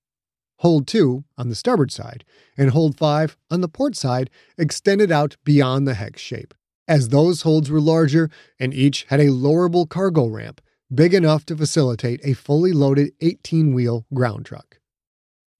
Hold 0.58 0.88
2 0.88 1.24
on 1.38 1.48
the 1.48 1.54
starboard 1.54 1.92
side 1.92 2.24
and 2.58 2.70
hold 2.70 2.96
5 2.96 3.36
on 3.50 3.60
the 3.60 3.68
port 3.68 3.94
side 3.94 4.28
extended 4.58 5.12
out 5.12 5.36
beyond 5.44 5.86
the 5.86 5.94
hex 5.94 6.20
shape, 6.20 6.54
as 6.88 7.08
those 7.08 7.42
holds 7.42 7.70
were 7.70 7.80
larger 7.80 8.28
and 8.58 8.74
each 8.74 9.04
had 9.04 9.20
a 9.20 9.30
lowerable 9.30 9.88
cargo 9.88 10.26
ramp 10.26 10.60
big 10.92 11.14
enough 11.14 11.46
to 11.46 11.56
facilitate 11.56 12.20
a 12.24 12.34
fully 12.34 12.72
loaded 12.72 13.12
18 13.20 13.72
wheel 13.72 14.04
ground 14.12 14.44
truck. 14.44 14.80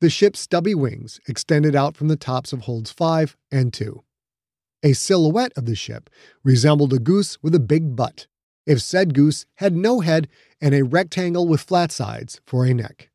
The 0.01 0.11
ship's 0.11 0.41
stubby 0.41 0.75
wings 0.75 1.21
extended 1.29 1.77
out 1.77 1.97
from 1.97 2.09
the 2.09 2.17
tops 2.17 2.53
of 2.53 2.63
holds 2.63 2.91
5 2.91 3.37
and 3.53 3.73
2. 3.73 4.03
A 4.83 4.95
silhouette 4.95 5.53
of 5.57 5.67
the 5.67 5.75
ship 5.75 6.09
resembled 6.43 6.93
a 6.93 6.99
goose 6.99 7.39
with 7.43 7.55
a 7.55 7.61
big 7.61 7.95
butt 7.95 8.27
if 8.71 8.81
said 8.81 9.15
goose 9.15 9.47
had 9.57 9.75
no 9.75 9.99
head 9.99 10.29
and 10.61 10.73
a 10.77 10.85
rectangle 10.85 11.49
with 11.49 11.61
flat 11.61 11.91
sides 11.91 12.41
for 12.47 12.65
a 12.65 12.73
neck. 12.73 13.11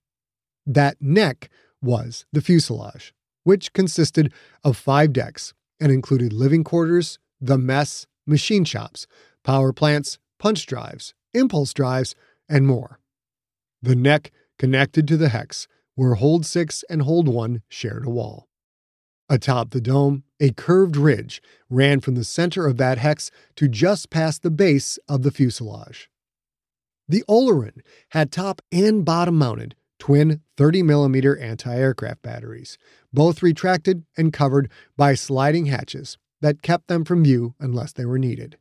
That 0.65 1.02
neck 1.02 1.50
was 1.82 2.26
the 2.34 2.41
fuselage, 2.41 3.13
which 3.46 3.72
consisted 3.72 4.34
of 4.65 4.76
five 4.76 5.13
decks 5.13 5.54
and 5.80 5.94
included 5.94 6.34
living 6.34 6.65
quarters, 6.65 7.20
the 7.39 7.58
mess, 7.58 8.06
machine 8.28 8.65
shops, 8.65 9.08
power 9.46 9.72
plants, 9.72 10.20
punch 10.39 10.65
drives, 10.65 11.13
impulse 11.34 11.74
drives, 11.74 12.15
and 12.50 12.68
more. 12.68 13.00
The 13.82 13.96
neck 13.96 14.34
connected 14.60 15.08
to 15.08 15.15
the 15.15 15.30
hex, 15.30 15.70
where 15.96 16.15
Hold 16.15 16.46
6 16.46 16.84
and 16.89 17.04
Hold 17.04 17.30
1 17.30 17.62
shared 17.70 18.06
a 18.06 18.10
wall. 18.10 18.50
Atop 19.27 19.71
the 19.71 19.81
dome, 19.81 20.23
a 20.39 20.51
curved 20.51 20.95
ridge 20.95 21.41
ran 21.69 21.99
from 21.99 22.15
the 22.15 22.23
center 22.23 22.67
of 22.67 22.77
that 22.77 22.99
hex 22.99 23.31
to 23.55 23.67
just 23.67 24.09
past 24.09 24.43
the 24.43 24.51
base 24.51 24.99
of 25.07 25.23
the 25.23 25.31
fuselage. 25.31 26.09
The 27.07 27.23
Oleron 27.27 27.81
had 28.09 28.31
top 28.31 28.61
and 28.71 29.03
bottom 29.03 29.38
mounted 29.38 29.75
twin 29.97 30.41
30mm 30.57 31.41
anti 31.41 31.75
aircraft 31.75 32.21
batteries, 32.21 32.77
both 33.11 33.41
retracted 33.41 34.03
and 34.17 34.31
covered 34.31 34.69
by 34.95 35.15
sliding 35.15 35.67
hatches 35.67 36.17
that 36.41 36.61
kept 36.61 36.88
them 36.88 37.03
from 37.03 37.23
view 37.23 37.55
unless 37.59 37.93
they 37.93 38.05
were 38.05 38.19
needed. 38.19 38.57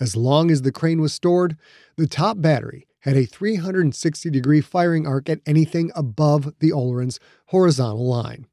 As 0.00 0.16
long 0.16 0.50
as 0.50 0.62
the 0.62 0.72
crane 0.72 1.00
was 1.00 1.12
stored, 1.12 1.56
the 1.96 2.06
top 2.06 2.40
battery 2.40 2.86
had 3.00 3.16
a 3.16 3.26
360 3.26 4.30
degree 4.30 4.60
firing 4.60 5.06
arc 5.06 5.28
at 5.28 5.40
anything 5.46 5.90
above 5.94 6.54
the 6.60 6.72
Oleron's 6.72 7.20
horizontal 7.46 8.06
line. 8.06 8.46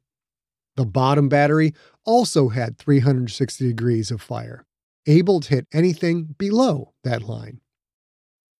The 0.76 0.84
bottom 0.84 1.28
battery 1.28 1.72
also 2.04 2.48
had 2.48 2.78
360 2.78 3.66
degrees 3.66 4.10
of 4.10 4.20
fire, 4.20 4.66
able 5.06 5.40
to 5.40 5.48
hit 5.48 5.66
anything 5.72 6.34
below 6.36 6.92
that 7.04 7.22
line. 7.22 7.60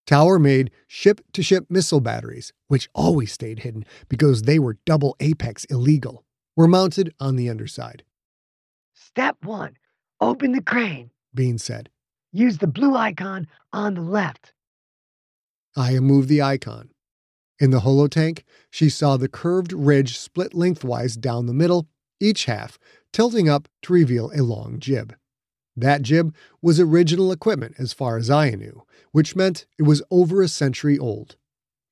Tower 0.07 0.37
made 0.37 0.71
ship 0.87 1.21
to 1.33 1.41
ship 1.41 1.65
missile 1.69 1.99
batteries, 1.99 2.53
which 2.67 2.89
always 2.93 3.31
stayed 3.31 3.59
hidden 3.59 3.85
because 4.07 4.43
they 4.43 4.59
were 4.59 4.77
double 4.85 5.15
apex 5.19 5.65
illegal, 5.65 6.23
were 6.55 6.67
mounted 6.67 7.13
on 7.19 7.35
the 7.35 7.49
underside. 7.49 8.03
Step 8.93 9.37
one 9.43 9.77
open 10.21 10.51
the 10.51 10.61
crane, 10.61 11.09
Bean 11.33 11.57
said. 11.57 11.89
Use 12.31 12.59
the 12.59 12.67
blue 12.67 12.95
icon 12.95 13.47
on 13.73 13.95
the 13.95 14.01
left. 14.01 14.53
Aya 15.75 16.01
moved 16.01 16.29
the 16.29 16.41
icon. 16.41 16.91
In 17.59 17.71
the 17.71 17.79
holotank, 17.79 18.43
she 18.69 18.89
saw 18.89 19.17
the 19.17 19.29
curved 19.29 19.73
ridge 19.73 20.17
split 20.17 20.53
lengthwise 20.53 21.15
down 21.15 21.45
the 21.45 21.53
middle, 21.53 21.87
each 22.25 22.45
half 22.45 22.79
tilting 23.13 23.47
up 23.47 23.67
to 23.83 23.93
reveal 23.93 24.31
a 24.35 24.41
long 24.41 24.79
jib. 24.79 25.15
That 25.77 26.01
jib 26.01 26.33
was 26.61 26.79
original 26.79 27.31
equipment 27.31 27.75
as 27.77 27.93
far 27.93 28.17
as 28.17 28.29
I 28.29 28.51
knew, 28.51 28.83
which 29.11 29.35
meant 29.35 29.65
it 29.77 29.83
was 29.83 30.03
over 30.09 30.41
a 30.41 30.47
century 30.47 30.97
old. 30.97 31.35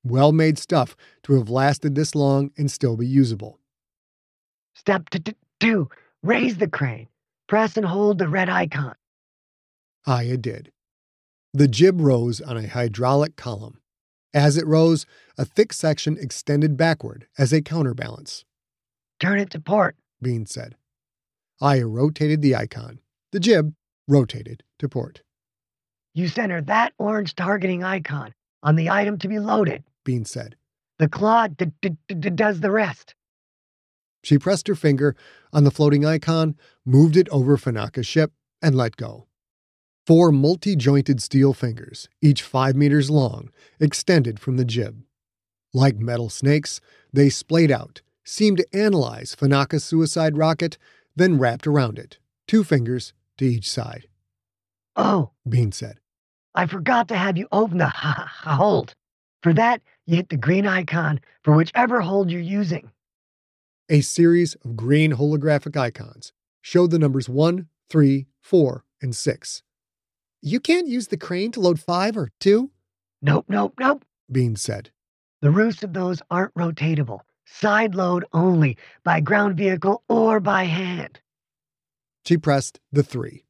Well 0.03 0.31
made 0.31 0.57
stuff 0.57 0.95
to 1.23 1.33
have 1.33 1.49
lasted 1.49 1.95
this 1.95 2.15
long 2.15 2.51
and 2.57 2.69
still 2.71 2.97
be 2.97 3.07
usable. 3.07 3.59
Step 4.73 5.09
two 5.59 5.89
raise 6.21 6.57
the 6.57 6.67
crane. 6.67 7.07
Press 7.47 7.77
and 7.77 7.85
hold 7.85 8.17
the 8.17 8.27
red 8.27 8.49
icon. 8.49 8.95
Aya 10.05 10.37
did. 10.37 10.71
The 11.53 11.67
jib 11.67 12.01
rose 12.01 12.41
on 12.41 12.57
a 12.57 12.67
hydraulic 12.67 13.35
column. 13.35 13.79
As 14.33 14.57
it 14.57 14.65
rose, 14.65 15.05
a 15.37 15.45
thick 15.45 15.71
section 15.71 16.17
extended 16.17 16.75
backward 16.75 17.27
as 17.37 17.53
a 17.53 17.61
counterbalance. 17.61 18.43
Turn 19.19 19.39
it 19.39 19.51
to 19.51 19.59
port, 19.59 19.95
Bean 20.23 20.45
said. 20.45 20.75
I 21.61 21.81
rotated 21.81 22.41
the 22.41 22.55
icon. 22.55 22.99
The 23.31 23.39
jib 23.39 23.73
rotated 24.07 24.63
to 24.79 24.89
port. 24.89 25.21
You 26.13 26.27
center 26.27 26.61
that 26.61 26.93
orange 26.97 27.35
targeting 27.35 27.83
icon 27.83 28.33
on 28.61 28.75
the 28.75 28.89
item 28.89 29.17
to 29.19 29.27
be 29.27 29.39
loaded, 29.39 29.83
Bean 30.03 30.25
said. 30.25 30.55
The 30.99 31.07
claw 31.07 31.47
d- 31.47 31.71
d- 31.81 31.97
d- 32.07 32.29
does 32.29 32.59
the 32.59 32.71
rest. 32.71 33.15
She 34.23 34.37
pressed 34.37 34.67
her 34.67 34.75
finger 34.75 35.15
on 35.51 35.63
the 35.63 35.71
floating 35.71 36.05
icon, 36.05 36.55
moved 36.85 37.17
it 37.17 37.27
over 37.29 37.57
Fanaka's 37.57 38.07
ship, 38.07 38.31
and 38.61 38.75
let 38.75 38.95
go. 38.95 39.27
Four 40.05 40.31
multi 40.31 40.75
jointed 40.75 41.21
steel 41.21 41.53
fingers, 41.53 42.07
each 42.21 42.41
five 42.41 42.75
meters 42.75 43.09
long, 43.09 43.49
extended 43.79 44.39
from 44.39 44.57
the 44.57 44.65
jib. 44.65 45.03
Like 45.73 45.97
metal 45.97 46.29
snakes, 46.29 46.79
they 47.11 47.29
splayed 47.29 47.71
out, 47.71 48.01
seemed 48.23 48.57
to 48.57 48.75
analyze 48.75 49.35
Fanaka's 49.35 49.83
suicide 49.83 50.37
rocket, 50.37 50.77
then 51.15 51.37
wrapped 51.37 51.67
around 51.67 51.99
it, 51.99 52.17
two 52.47 52.63
fingers 52.63 53.13
to 53.37 53.45
each 53.45 53.69
side. 53.69 54.07
Oh, 54.95 55.31
Bean 55.47 55.71
said. 55.71 55.99
I 56.55 56.67
forgot 56.67 57.07
to 57.07 57.17
have 57.17 57.37
you 57.37 57.47
open 57.51 57.79
the 57.79 57.89
hold. 57.95 58.93
For 59.41 59.53
that, 59.53 59.81
you 60.05 60.17
hit 60.17 60.29
the 60.29 60.37
green 60.37 60.67
icon 60.67 61.19
for 61.43 61.55
whichever 61.55 62.01
hold 62.01 62.29
you're 62.29 62.41
using. 62.41 62.91
A 63.89 64.01
series 64.01 64.55
of 64.63 64.75
green 64.75 65.13
holographic 65.13 65.75
icons 65.75 66.31
showed 66.61 66.91
the 66.91 66.99
numbers 66.99 67.27
1, 67.27 67.67
3, 67.89 68.27
4, 68.41 68.85
and 69.01 69.15
6. 69.15 69.63
You 70.41 70.59
can't 70.59 70.87
use 70.87 71.07
the 71.07 71.17
crane 71.17 71.51
to 71.51 71.59
load 71.59 71.79
5 71.79 72.17
or 72.17 72.31
2? 72.39 72.69
Nope, 73.21 73.45
nope, 73.49 73.73
nope, 73.79 74.05
Bean 74.31 74.55
said. 74.55 74.91
The 75.41 75.51
roofs 75.51 75.83
of 75.83 75.93
those 75.93 76.21
aren't 76.29 76.53
rotatable. 76.53 77.21
Side 77.45 77.95
load 77.95 78.25
only, 78.33 78.77
by 79.03 79.19
ground 79.19 79.57
vehicle 79.57 80.03
or 80.07 80.39
by 80.39 80.63
hand. 80.63 81.19
She 82.25 82.37
pressed 82.37 82.79
the 82.91 83.03
3. 83.03 83.45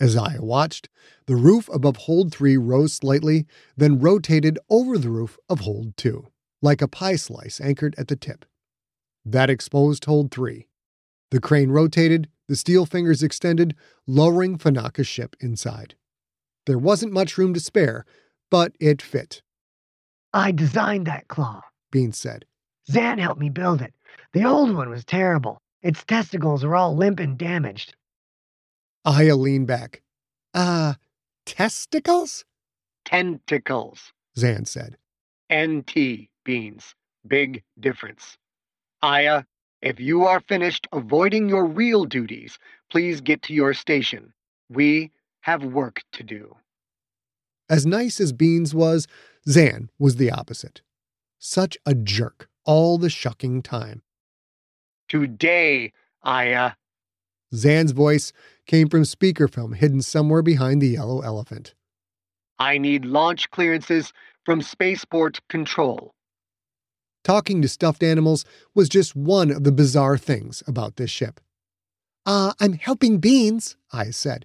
As 0.00 0.16
I 0.16 0.36
watched, 0.38 0.88
the 1.26 1.36
roof 1.36 1.68
above 1.72 1.96
hold 1.96 2.32
3 2.32 2.56
rose 2.56 2.92
slightly, 2.92 3.46
then 3.76 3.98
rotated 3.98 4.58
over 4.70 4.96
the 4.96 5.10
roof 5.10 5.38
of 5.48 5.60
hold 5.60 5.96
2, 5.96 6.26
like 6.62 6.80
a 6.80 6.88
pie 6.88 7.16
slice 7.16 7.60
anchored 7.60 7.94
at 7.98 8.08
the 8.08 8.16
tip. 8.16 8.44
That 9.24 9.50
exposed 9.50 10.04
hold 10.04 10.30
3. 10.30 10.68
The 11.30 11.40
crane 11.40 11.70
rotated, 11.70 12.28
the 12.46 12.56
steel 12.56 12.86
fingers 12.86 13.22
extended, 13.22 13.74
lowering 14.06 14.56
Fanaka's 14.56 15.06
ship 15.06 15.36
inside. 15.40 15.94
There 16.66 16.78
wasn't 16.78 17.12
much 17.12 17.36
room 17.36 17.52
to 17.54 17.60
spare, 17.60 18.06
but 18.50 18.72
it 18.78 19.02
fit. 19.02 19.42
I 20.32 20.52
designed 20.52 21.06
that 21.06 21.28
claw, 21.28 21.62
Bean 21.90 22.12
said. 22.12 22.44
Zan 22.90 23.18
helped 23.18 23.40
me 23.40 23.50
build 23.50 23.82
it. 23.82 23.92
The 24.32 24.44
old 24.44 24.74
one 24.74 24.88
was 24.88 25.04
terrible. 25.04 25.60
Its 25.82 26.04
testicles 26.04 26.64
are 26.64 26.74
all 26.74 26.96
limp 26.96 27.20
and 27.20 27.38
damaged. 27.38 27.94
Aya 29.04 29.36
leaned 29.36 29.66
back. 29.66 30.02
Ah, 30.54 30.90
uh, 30.90 30.94
testicles? 31.44 32.44
Tentacles, 33.04 34.12
Zan 34.36 34.64
said. 34.64 34.96
NT 35.52 36.28
beans. 36.44 36.94
Big 37.26 37.62
difference. 37.78 38.36
Aya, 39.02 39.44
if 39.80 40.00
you 40.00 40.24
are 40.24 40.40
finished 40.40 40.88
avoiding 40.92 41.48
your 41.48 41.64
real 41.64 42.04
duties, 42.04 42.58
please 42.90 43.20
get 43.20 43.42
to 43.42 43.54
your 43.54 43.74
station. 43.74 44.32
We 44.68 45.12
have 45.40 45.64
work 45.64 46.02
to 46.12 46.22
do. 46.22 46.56
As 47.70 47.86
nice 47.86 48.20
as 48.20 48.32
Beans 48.32 48.74
was, 48.74 49.06
Zan 49.48 49.90
was 49.98 50.16
the 50.16 50.30
opposite. 50.30 50.80
Such 51.38 51.78
a 51.86 51.94
jerk 51.94 52.47
all 52.68 52.98
the 52.98 53.08
shucking 53.08 53.62
time. 53.62 54.02
Today, 55.08 55.90
Aya. 56.22 56.72
Zan's 57.54 57.92
voice 57.92 58.30
came 58.66 58.90
from 58.90 59.04
speakerphone 59.04 59.74
hidden 59.74 60.02
somewhere 60.02 60.42
behind 60.42 60.82
the 60.82 60.88
yellow 60.88 61.22
elephant. 61.22 61.74
I 62.58 62.76
need 62.76 63.06
launch 63.06 63.50
clearances 63.50 64.12
from 64.44 64.60
Spaceport 64.60 65.40
Control. 65.48 66.12
Talking 67.24 67.62
to 67.62 67.68
stuffed 67.68 68.02
animals 68.02 68.44
was 68.74 68.90
just 68.90 69.16
one 69.16 69.50
of 69.50 69.64
the 69.64 69.72
bizarre 69.72 70.18
things 70.18 70.62
about 70.66 70.96
this 70.96 71.10
ship. 71.10 71.40
Ah, 72.26 72.50
uh, 72.50 72.52
I'm 72.60 72.74
helping 72.74 73.16
Beans, 73.16 73.78
I 73.94 74.10
said. 74.10 74.44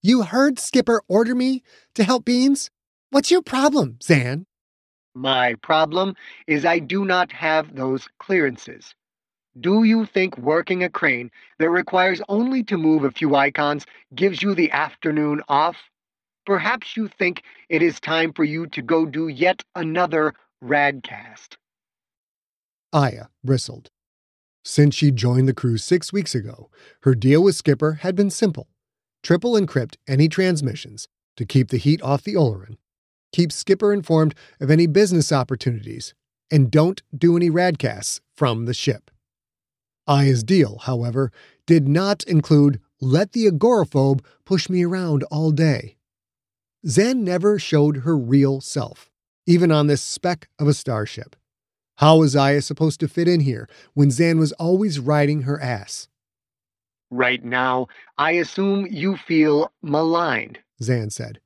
You 0.00 0.22
heard 0.22 0.60
Skipper 0.60 1.02
order 1.08 1.34
me 1.34 1.64
to 1.96 2.04
help 2.04 2.24
Beans? 2.24 2.70
What's 3.10 3.32
your 3.32 3.42
problem, 3.42 3.98
Zan? 4.00 4.46
My 5.14 5.54
problem 5.62 6.16
is 6.46 6.64
I 6.64 6.80
do 6.80 7.04
not 7.04 7.30
have 7.32 7.74
those 7.74 8.08
clearances. 8.18 8.94
Do 9.60 9.84
you 9.84 10.06
think 10.06 10.36
working 10.36 10.82
a 10.82 10.90
crane 10.90 11.30
that 11.58 11.70
requires 11.70 12.20
only 12.28 12.64
to 12.64 12.76
move 12.76 13.04
a 13.04 13.12
few 13.12 13.36
icons 13.36 13.86
gives 14.14 14.42
you 14.42 14.54
the 14.54 14.72
afternoon 14.72 15.42
off? 15.48 15.76
Perhaps 16.44 16.96
you 16.96 17.08
think 17.08 17.42
it 17.68 17.80
is 17.80 18.00
time 18.00 18.32
for 18.32 18.42
you 18.42 18.66
to 18.68 18.82
go 18.82 19.06
do 19.06 19.28
yet 19.28 19.62
another 19.76 20.34
radcast. 20.62 21.56
Aya 22.92 23.26
bristled. 23.44 23.90
Since 24.64 24.94
she 24.96 25.10
joined 25.10 25.46
the 25.46 25.54
crew 25.54 25.76
six 25.76 26.12
weeks 26.12 26.34
ago, 26.34 26.70
her 27.02 27.14
deal 27.14 27.42
with 27.42 27.54
Skipper 27.54 27.94
had 28.02 28.16
been 28.16 28.30
simple 28.30 28.68
triple 29.22 29.54
encrypt 29.54 29.96
any 30.06 30.28
transmissions 30.28 31.08
to 31.36 31.46
keep 31.46 31.68
the 31.68 31.78
heat 31.78 32.02
off 32.02 32.22
the 32.22 32.34
Oleron, 32.34 32.76
keep 33.34 33.50
Skipper 33.50 33.92
informed 33.92 34.34
of 34.60 34.70
any 34.70 34.86
business 34.86 35.32
opportunities, 35.32 36.14
and 36.52 36.70
don't 36.70 37.02
do 37.16 37.36
any 37.36 37.50
radcasts 37.50 38.20
from 38.36 38.66
the 38.66 38.74
ship. 38.74 39.10
Aya's 40.06 40.44
deal, 40.44 40.78
however, 40.82 41.32
did 41.66 41.88
not 41.88 42.22
include 42.24 42.80
let 43.00 43.32
the 43.32 43.46
agoraphobe 43.46 44.24
push 44.44 44.70
me 44.70 44.84
around 44.84 45.24
all 45.24 45.50
day. 45.50 45.96
Zan 46.86 47.24
never 47.24 47.58
showed 47.58 47.98
her 47.98 48.16
real 48.16 48.60
self, 48.60 49.10
even 49.46 49.72
on 49.72 49.88
this 49.88 50.02
speck 50.02 50.48
of 50.60 50.68
a 50.68 50.74
starship. 50.74 51.34
How 51.96 52.18
was 52.18 52.36
Aya 52.36 52.62
supposed 52.62 53.00
to 53.00 53.08
fit 53.08 53.26
in 53.26 53.40
here 53.40 53.68
when 53.94 54.12
Zan 54.12 54.38
was 54.38 54.52
always 54.52 55.00
riding 55.00 55.42
her 55.42 55.60
ass? 55.60 56.08
Right 57.10 57.44
now, 57.44 57.88
I 58.16 58.32
assume 58.32 58.86
you 58.90 59.16
feel 59.16 59.72
maligned, 59.82 60.60
Zan 60.82 61.10
said. 61.10 61.40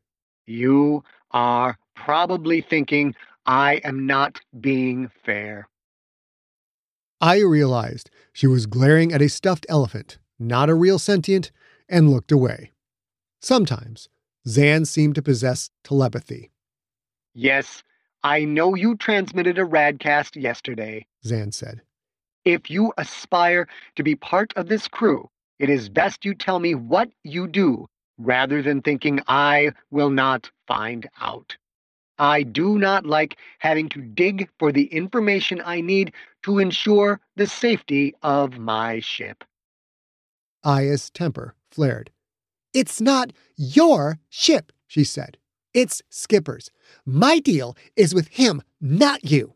You 0.47 1.05
are 1.31 1.77
probably 1.95 2.61
thinking 2.61 3.15
I 3.47 3.81
am 3.85 4.07
not 4.07 4.41
being 4.61 5.11
fair. 5.25 5.69
I 7.21 7.41
realized 7.41 8.11
she 8.33 8.47
was 8.47 8.67
glaring 8.67 9.13
at 9.13 9.23
a 9.23 9.29
stuffed 9.29 9.67
elephant, 9.69 10.19
not 10.39 10.71
a 10.71 10.75
real 10.75 10.99
sentient, 10.99 11.51
and 11.89 12.11
looked 12.11 12.31
away. 12.31 12.73
Sometimes, 13.41 14.09
Zan 14.47 14.85
seemed 14.85 15.15
to 15.17 15.23
possess 15.23 15.71
telepathy. 15.83 16.51
Yes, 17.35 17.83
I 18.23 18.45
know 18.45 18.75
you 18.75 18.97
transmitted 18.97 19.59
a 19.59 19.65
radcast 19.65 20.41
yesterday, 20.41 21.07
Zan 21.25 21.53
said. 21.53 21.83
If 22.45 22.71
you 22.71 22.93
aspire 22.99 23.69
to 23.97 24.03
be 24.03 24.15
part 24.15 24.53
of 24.57 24.69
this 24.69 24.89
crew, 24.89 25.29
it 25.59 25.69
is 25.69 25.89
best 25.89 26.25
you 26.25 26.35
tell 26.35 26.61
me 26.61 26.75
what 26.75 27.11
you 27.25 27.47
do 27.47 27.87
rather 28.19 28.63
than 28.63 28.83
thinking 28.83 29.21
I 29.29 29.73
will 29.91 30.11
not 30.11 30.51
find 30.67 31.09
out. 31.21 31.57
I 32.19 32.43
do 32.43 32.79
not 32.79 33.07
like 33.07 33.39
having 33.61 33.89
to 33.91 34.01
dig 34.03 34.49
for 34.59 34.73
the 34.73 34.87
information 34.87 35.63
I 35.65 35.81
need 35.81 36.13
to 36.43 36.59
ensure 36.59 37.21
the 37.37 37.47
safety 37.47 38.15
of 38.23 38.59
my 38.59 39.01
ship. 39.01 39.45
Aya's 40.65 41.11
temper 41.11 41.55
flared. 41.71 42.11
It's 42.75 43.01
not 43.01 43.33
your 43.57 44.19
ship, 44.29 44.73
she 44.87 45.05
said. 45.05 45.39
It's 45.73 46.03
Skipper's. 46.11 46.71
My 47.07 47.39
deal 47.39 47.77
is 47.95 48.15
with 48.15 48.29
him, 48.29 48.63
not 48.81 49.31
you. 49.31 49.55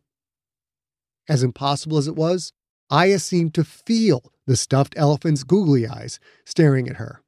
As 1.28 1.42
impossible 1.42 1.98
as 1.98 2.06
it 2.06 2.16
was, 2.16 2.52
Aya 2.90 3.18
seemed 3.18 3.54
to 3.54 3.64
feel 3.64 4.32
the 4.46 4.56
stuffed 4.56 4.94
elephant's 4.96 5.44
googly 5.44 5.86
eyes 5.86 6.20
staring 6.44 6.88
at 6.88 6.96
her. 6.96 7.21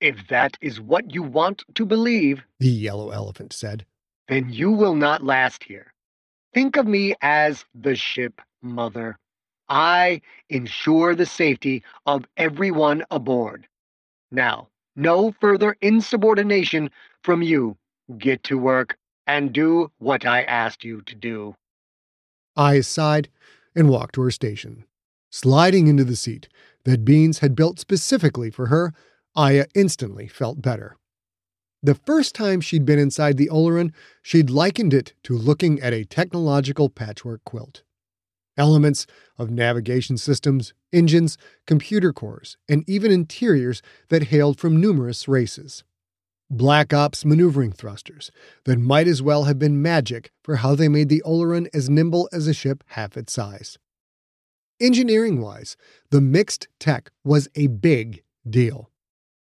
If 0.00 0.28
that 0.28 0.56
is 0.60 0.80
what 0.80 1.14
you 1.14 1.22
want 1.22 1.62
to 1.74 1.84
believe, 1.84 2.42
the 2.58 2.68
yellow 2.68 3.10
elephant 3.10 3.52
said, 3.52 3.84
then 4.28 4.48
you 4.48 4.70
will 4.70 4.94
not 4.94 5.24
last 5.24 5.64
here. 5.64 5.92
Think 6.54 6.76
of 6.76 6.86
me 6.86 7.14
as 7.20 7.64
the 7.74 7.94
ship 7.94 8.40
mother. 8.62 9.18
I 9.68 10.22
ensure 10.48 11.14
the 11.14 11.26
safety 11.26 11.82
of 12.06 12.26
everyone 12.36 13.04
aboard. 13.10 13.66
Now, 14.30 14.68
no 14.96 15.32
further 15.40 15.76
insubordination 15.80 16.90
from 17.22 17.42
you. 17.42 17.76
Get 18.18 18.42
to 18.44 18.58
work 18.58 18.96
and 19.26 19.52
do 19.52 19.90
what 19.98 20.26
I 20.26 20.42
asked 20.42 20.84
you 20.84 21.02
to 21.02 21.14
do. 21.14 21.54
I 22.56 22.80
sighed 22.80 23.28
and 23.76 23.88
walked 23.88 24.16
to 24.16 24.22
her 24.22 24.30
station. 24.30 24.84
Sliding 25.30 25.86
into 25.86 26.04
the 26.04 26.16
seat 26.16 26.48
that 26.84 27.04
Beans 27.04 27.38
had 27.38 27.54
built 27.54 27.78
specifically 27.78 28.50
for 28.50 28.66
her, 28.66 28.92
Aya 29.36 29.66
instantly 29.74 30.26
felt 30.26 30.60
better. 30.60 30.96
The 31.82 31.94
first 31.94 32.34
time 32.34 32.60
she'd 32.60 32.84
been 32.84 32.98
inside 32.98 33.36
the 33.36 33.48
Oleron, 33.48 33.92
she'd 34.22 34.50
likened 34.50 34.92
it 34.92 35.14
to 35.22 35.36
looking 35.36 35.80
at 35.80 35.94
a 35.94 36.04
technological 36.04 36.90
patchwork 36.90 37.42
quilt. 37.44 37.82
Elements 38.58 39.06
of 39.38 39.50
navigation 39.50 40.18
systems, 40.18 40.74
engines, 40.92 41.38
computer 41.66 42.12
cores, 42.12 42.58
and 42.68 42.84
even 42.86 43.10
interiors 43.10 43.80
that 44.08 44.24
hailed 44.24 44.58
from 44.58 44.78
numerous 44.78 45.26
races. 45.26 45.84
Black 46.50 46.92
Ops 46.92 47.24
maneuvering 47.24 47.70
thrusters 47.70 48.30
that 48.64 48.78
might 48.78 49.06
as 49.06 49.22
well 49.22 49.44
have 49.44 49.58
been 49.58 49.80
magic 49.80 50.32
for 50.42 50.56
how 50.56 50.74
they 50.74 50.88
made 50.88 51.08
the 51.08 51.22
Oleron 51.24 51.68
as 51.72 51.88
nimble 51.88 52.28
as 52.32 52.48
a 52.48 52.52
ship 52.52 52.82
half 52.88 53.16
its 53.16 53.32
size. 53.32 53.78
Engineering 54.80 55.40
wise, 55.40 55.76
the 56.10 56.20
mixed 56.20 56.66
tech 56.80 57.10
was 57.24 57.48
a 57.54 57.68
big 57.68 58.22
deal. 58.48 58.89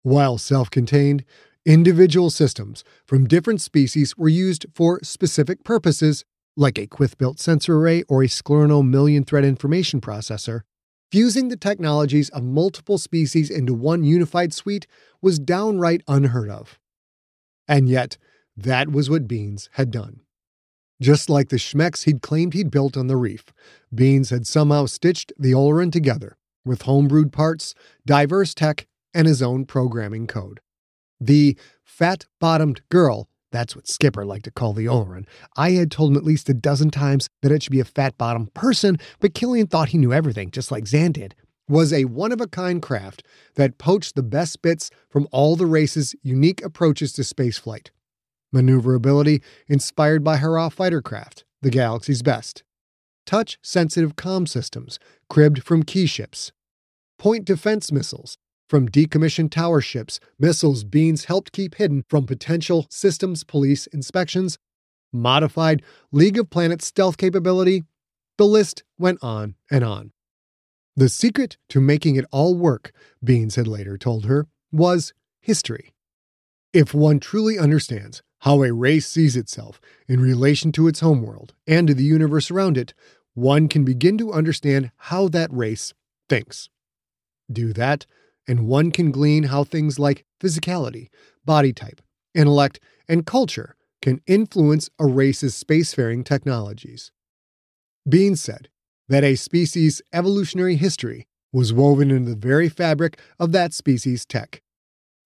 While 0.04 0.38
self 0.38 0.70
contained, 0.72 1.24
Individual 1.66 2.32
systems 2.32 2.84
from 3.06 3.28
different 3.28 3.62
species 3.62 4.18
were 4.18 4.28
used 4.28 4.66
for 4.74 5.00
specific 5.04 5.64
purposes, 5.64 6.26
like 6.58 6.80
a 6.80 6.88
Quyth 6.88 7.20
built 7.20 7.40
sensor 7.40 7.78
array 7.78 8.02
or 8.10 8.24
a 8.24 8.28
Sklorno 8.28 8.84
million 8.84 9.24
thread 9.24 9.46
information 9.46 10.02
processor. 10.02 10.62
Fusing 11.12 11.50
the 11.50 11.58
technologies 11.58 12.30
of 12.30 12.42
multiple 12.44 12.98
species 12.98 13.52
into 13.52 13.76
one 13.76 14.04
unified 14.04 14.56
suite 14.56 14.88
was 15.22 15.38
downright 15.38 16.02
unheard 16.08 16.50
of. 16.50 16.80
And 17.68 17.88
yet, 17.88 18.18
that 18.58 18.92
was 18.92 19.08
what 19.08 19.28
Beans 19.28 19.70
had 19.74 19.92
done. 19.92 20.22
Just 21.00 21.30
like 21.30 21.50
the 21.50 21.58
Schmecks 21.58 22.06
he'd 22.06 22.24
claimed 22.24 22.56
he'd 22.56 22.72
built 22.72 22.98
on 22.98 23.06
the 23.06 23.18
reef, 23.18 23.46
Beans 23.94 24.32
had 24.32 24.48
somehow 24.48 24.88
stitched 24.88 25.32
the 25.38 25.52
Oleron 25.52 25.92
together 25.92 26.38
with 26.66 26.84
homebrewed 26.84 27.32
parts, 27.32 27.76
diverse 28.06 28.56
tech, 28.56 28.88
and 29.14 29.28
his 29.28 29.42
own 29.42 29.66
programming 29.66 30.28
code. 30.28 30.60
The 31.20 31.58
fat 31.84 32.26
bottomed 32.40 32.82
girl, 32.90 33.30
that's 33.52 33.76
what 33.76 33.88
Skipper 33.88 34.26
liked 34.26 34.46
to 34.46 34.52
call 34.52 34.74
the 34.74 34.86
Oleron. 34.86 35.26
I 35.56 35.72
had 35.72 35.92
told 35.92 36.12
him 36.12 36.18
at 36.18 36.24
least 36.24 36.50
a 36.50 36.54
dozen 36.54 36.90
times 36.90 37.30
that 37.42 37.52
it 37.52 37.62
should 37.62 37.72
be 37.72 37.80
a 37.80 37.86
fat 37.86 38.18
bottomed 38.18 38.54
person, 38.54 38.98
but 39.20 39.34
Killian 39.34 39.68
thought 39.68 39.90
he 39.90 39.98
knew 39.98 40.14
everything, 40.14 40.52
just 40.52 40.72
like 40.72 40.88
Zan 40.88 41.12
did. 41.12 41.36
Was 41.68 41.94
a 41.94 42.06
one 42.06 42.32
of 42.32 42.42
a 42.42 42.48
kind 42.48 42.82
craft 42.82 43.24
that 43.56 43.78
poached 43.78 44.16
the 44.16 44.24
best 44.24 44.62
bits 44.62 44.90
from 45.10 45.28
all 45.32 45.56
the 45.56 45.66
race's 45.66 46.16
unique 46.22 46.64
approaches 46.64 47.14
to 47.14 47.22
spaceflight. 47.22 47.90
Maneuverability 48.52 49.42
inspired 49.68 50.24
by 50.24 50.38
Harrah 50.38 50.72
fighter 50.72 51.02
craft, 51.02 51.46
the 51.62 51.70
galaxy's 51.70 52.22
best. 52.22 52.64
Touch 53.26 53.58
sensitive 53.62 54.16
comm 54.16 54.48
systems, 54.48 55.00
cribbed 55.30 55.64
from 55.64 55.84
Ki 55.84 56.06
ships. 56.06 56.52
Point 57.18 57.46
defense 57.46 57.92
missiles, 57.92 58.38
from 58.72 58.88
decommissioned 58.88 59.52
tower 59.52 59.82
ships, 59.82 60.22
missiles 60.40 60.86
Beans 60.86 61.26
helped 61.26 61.52
keep 61.52 61.76
hidden 61.76 62.06
from 62.08 62.26
potential 62.26 62.88
systems 62.90 63.44
police 63.44 63.86
inspections, 63.88 64.58
modified 65.12 65.84
League 66.14 66.38
of 66.38 66.50
Planets 66.50 66.88
stealth 66.88 67.18
capability. 67.18 67.84
The 68.38 68.46
list 68.46 68.86
went 68.98 69.20
on 69.22 69.56
and 69.70 69.84
on. 69.84 70.14
The 70.96 71.10
secret 71.10 71.58
to 71.68 71.82
making 71.82 72.16
it 72.16 72.24
all 72.32 72.56
work, 72.56 72.94
Beans 73.22 73.56
had 73.56 73.68
later 73.68 73.98
told 73.98 74.24
her, 74.24 74.48
was 74.72 75.12
history. 75.42 75.92
If 76.72 76.94
one 76.94 77.20
truly 77.20 77.60
understands 77.60 78.24
how 78.40 78.64
a 78.64 78.72
race 78.72 79.06
sees 79.06 79.36
itself 79.36 79.82
in 80.08 80.22
relation 80.22 80.72
to 80.72 80.88
its 80.88 81.02
homeworld 81.02 81.54
and 81.68 81.90
to 81.90 81.94
the 81.94 82.06
universe 82.06 82.50
around 82.50 82.78
it, 82.78 82.94
one 83.34 83.68
can 83.68 83.84
begin 83.84 84.18
to 84.20 84.32
understand 84.32 84.92
how 84.96 85.28
that 85.28 85.52
race 85.52 85.94
thinks. 86.30 86.70
Do 87.52 87.74
that, 87.74 88.06
and 88.48 88.68
one 88.68 88.92
can 88.92 89.12
glean 89.12 89.44
how 89.44 89.64
things 89.64 90.00
like 90.00 90.26
physicality, 90.40 91.10
body 91.46 91.74
type, 91.74 92.02
intellect, 92.34 92.80
and 93.08 93.26
culture 93.26 93.76
can 94.02 94.22
influence 94.26 94.90
a 95.00 95.06
race's 95.06 95.62
spacefaring 95.62 96.26
technologies. 96.26 97.12
Bean 98.08 98.36
said 98.36 98.70
that 99.10 99.24
a 99.24 99.36
species' 99.36 100.02
evolutionary 100.12 100.76
history 100.76 101.28
was 101.54 101.74
woven 101.74 102.10
into 102.10 102.32
the 102.32 102.36
very 102.36 102.70
fabric 102.70 103.20
of 103.40 103.52
that 103.52 103.74
species' 103.74 104.26
tech. 104.26 104.62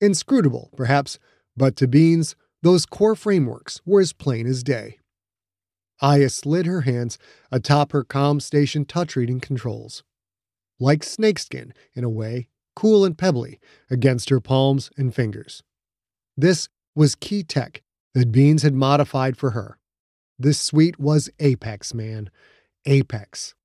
Inscrutable, 0.01 0.71
perhaps, 0.75 1.19
but 1.55 1.75
to 1.77 1.87
Beans, 1.87 2.35
those 2.61 2.85
core 2.85 3.15
frameworks 3.15 3.79
were 3.85 4.01
as 4.01 4.11
plain 4.11 4.47
as 4.47 4.63
day. 4.63 4.99
Aya 6.01 6.29
slid 6.29 6.65
her 6.65 6.81
hands 6.81 7.17
atop 7.51 7.91
her 7.91 8.03
comm 8.03 8.41
station 8.41 8.85
touch 8.85 9.15
reading 9.15 9.39
controls. 9.39 10.03
Like 10.79 11.03
snakeskin, 11.03 11.73
in 11.93 12.03
a 12.03 12.09
way, 12.09 12.49
cool 12.75 13.05
and 13.05 13.17
pebbly, 13.17 13.59
against 13.89 14.29
her 14.29 14.39
palms 14.39 14.89
and 14.97 15.13
fingers. 15.15 15.63
This 16.37 16.69
was 16.95 17.15
Ki 17.15 17.43
tech 17.43 17.81
that 18.13 18.31
Beans 18.31 18.63
had 18.63 18.73
modified 18.73 19.37
for 19.37 19.51
her. 19.51 19.77
This 20.37 20.59
suite 20.59 20.99
was 20.99 21.29
Apex, 21.39 21.93
man. 21.93 22.29
Apex. 22.85 23.55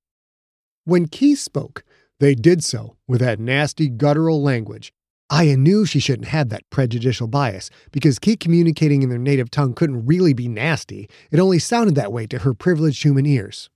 When 0.85 1.07
Ki 1.07 1.35
spoke, 1.35 1.85
they 2.21 2.35
did 2.35 2.63
so 2.63 2.97
with 3.07 3.21
that 3.21 3.41
nasty 3.41 3.89
guttural 3.89 4.43
language. 4.43 4.93
Aya 5.31 5.57
knew 5.57 5.87
she 5.87 6.01
shouldn't 6.01 6.29
have 6.29 6.49
that 6.49 6.69
prejudicial 6.71 7.29
bias 7.29 7.71
because 7.93 8.19
Ki 8.19 8.37
communicating 8.37 9.03
in 9.03 9.09
their 9.09 9.19
native 9.19 9.51
tongue 9.51 9.75
couldn't 9.75 10.07
really 10.07 10.33
be 10.33 10.49
nasty. 10.49 11.09
It 11.31 11.39
only 11.39 11.61
sounded 11.61 11.95
that 11.95 12.13
way 12.13 12.27
to 12.27 12.41
her 12.41 12.53
privileged 12.53 13.05
human 13.05 13.27
ears. 13.27 13.71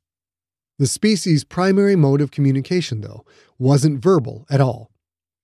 The 0.78 0.88
species' 0.88 1.44
primary 1.44 1.94
mode 1.94 2.20
of 2.20 2.32
communication, 2.32 3.00
though, 3.00 3.24
wasn't 3.58 4.02
verbal 4.02 4.44
at 4.50 4.60
all. 4.60 4.90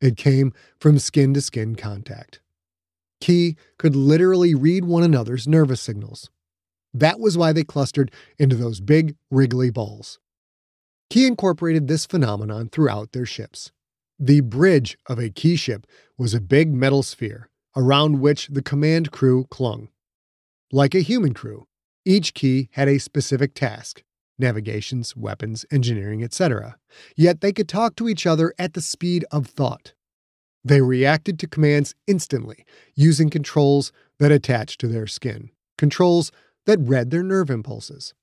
It 0.00 0.16
came 0.16 0.52
from 0.78 0.98
skin 0.98 1.34
to 1.34 1.40
skin 1.40 1.76
contact. 1.76 2.40
Ki 3.20 3.56
could 3.78 3.94
literally 3.94 4.54
read 4.54 4.84
one 4.84 5.02
another's 5.02 5.46
nervous 5.46 5.80
signals. 5.80 6.30
That 6.94 7.20
was 7.20 7.36
why 7.36 7.52
they 7.52 7.64
clustered 7.64 8.10
into 8.38 8.56
those 8.56 8.80
big, 8.80 9.16
wriggly 9.30 9.70
balls. 9.70 10.18
Ki 11.10 11.26
incorporated 11.26 11.86
this 11.86 12.06
phenomenon 12.06 12.68
throughout 12.68 13.12
their 13.12 13.26
ships. 13.26 13.72
The 14.18 14.40
bridge 14.40 14.96
of 15.06 15.18
a 15.18 15.30
Ki 15.30 15.56
ship 15.56 15.86
was 16.16 16.34
a 16.34 16.40
big 16.40 16.72
metal 16.72 17.02
sphere 17.02 17.50
around 17.76 18.20
which 18.20 18.48
the 18.48 18.62
command 18.62 19.10
crew 19.10 19.44
clung. 19.50 19.88
Like 20.72 20.94
a 20.94 21.00
human 21.00 21.34
crew, 21.34 21.66
each 22.04 22.34
Ki 22.34 22.68
had 22.72 22.88
a 22.88 22.98
specific 22.98 23.54
task 23.54 24.02
navigations, 24.40 25.14
weapons, 25.14 25.64
engineering, 25.70 26.22
etc. 26.24 26.76
Yet 27.16 27.40
they 27.40 27.52
could 27.52 27.68
talk 27.68 27.96
to 27.96 28.08
each 28.08 28.26
other 28.26 28.54
at 28.58 28.74
the 28.74 28.80
speed 28.80 29.24
of 29.30 29.46
thought. 29.46 29.94
They 30.64 30.80
reacted 30.80 31.38
to 31.38 31.46
commands 31.46 31.94
instantly, 32.06 32.64
using 32.94 33.30
controls 33.30 33.92
that 34.18 34.32
attached 34.32 34.80
to 34.80 34.88
their 34.88 35.06
skin, 35.06 35.50
controls 35.78 36.32
that 36.66 36.80
read 36.80 37.10
their 37.10 37.22
nerve 37.22 37.50
impulses. 37.50 38.14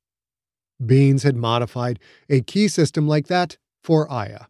Beans 0.84 1.24
had 1.24 1.36
modified 1.36 2.00
a 2.30 2.42
Ki 2.42 2.68
system 2.68 3.08
like 3.08 3.28
that 3.28 3.58
for 3.84 4.12
Aya. 4.12 4.46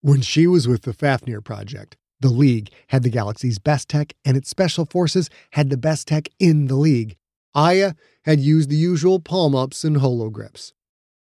When 0.00 0.20
she 0.20 0.46
was 0.46 0.66
with 0.66 0.82
the 0.82 0.94
Fafnir 0.94 1.42
project, 1.42 1.96
the 2.20 2.30
League 2.30 2.70
had 2.88 3.02
the 3.02 3.10
galaxy's 3.10 3.58
best 3.58 3.88
tech, 3.88 4.14
and 4.24 4.36
its 4.36 4.48
special 4.48 4.86
forces 4.86 5.28
had 5.52 5.70
the 5.70 5.76
best 5.76 6.08
tech 6.08 6.28
in 6.38 6.66
the 6.66 6.76
League. 6.76 7.16
Aya 7.54 7.94
had 8.24 8.40
used 8.40 8.70
the 8.70 8.76
usual 8.76 9.20
palm 9.20 9.54
ups 9.54 9.84
and 9.84 9.98
holo 9.98 10.30
grips. 10.30 10.72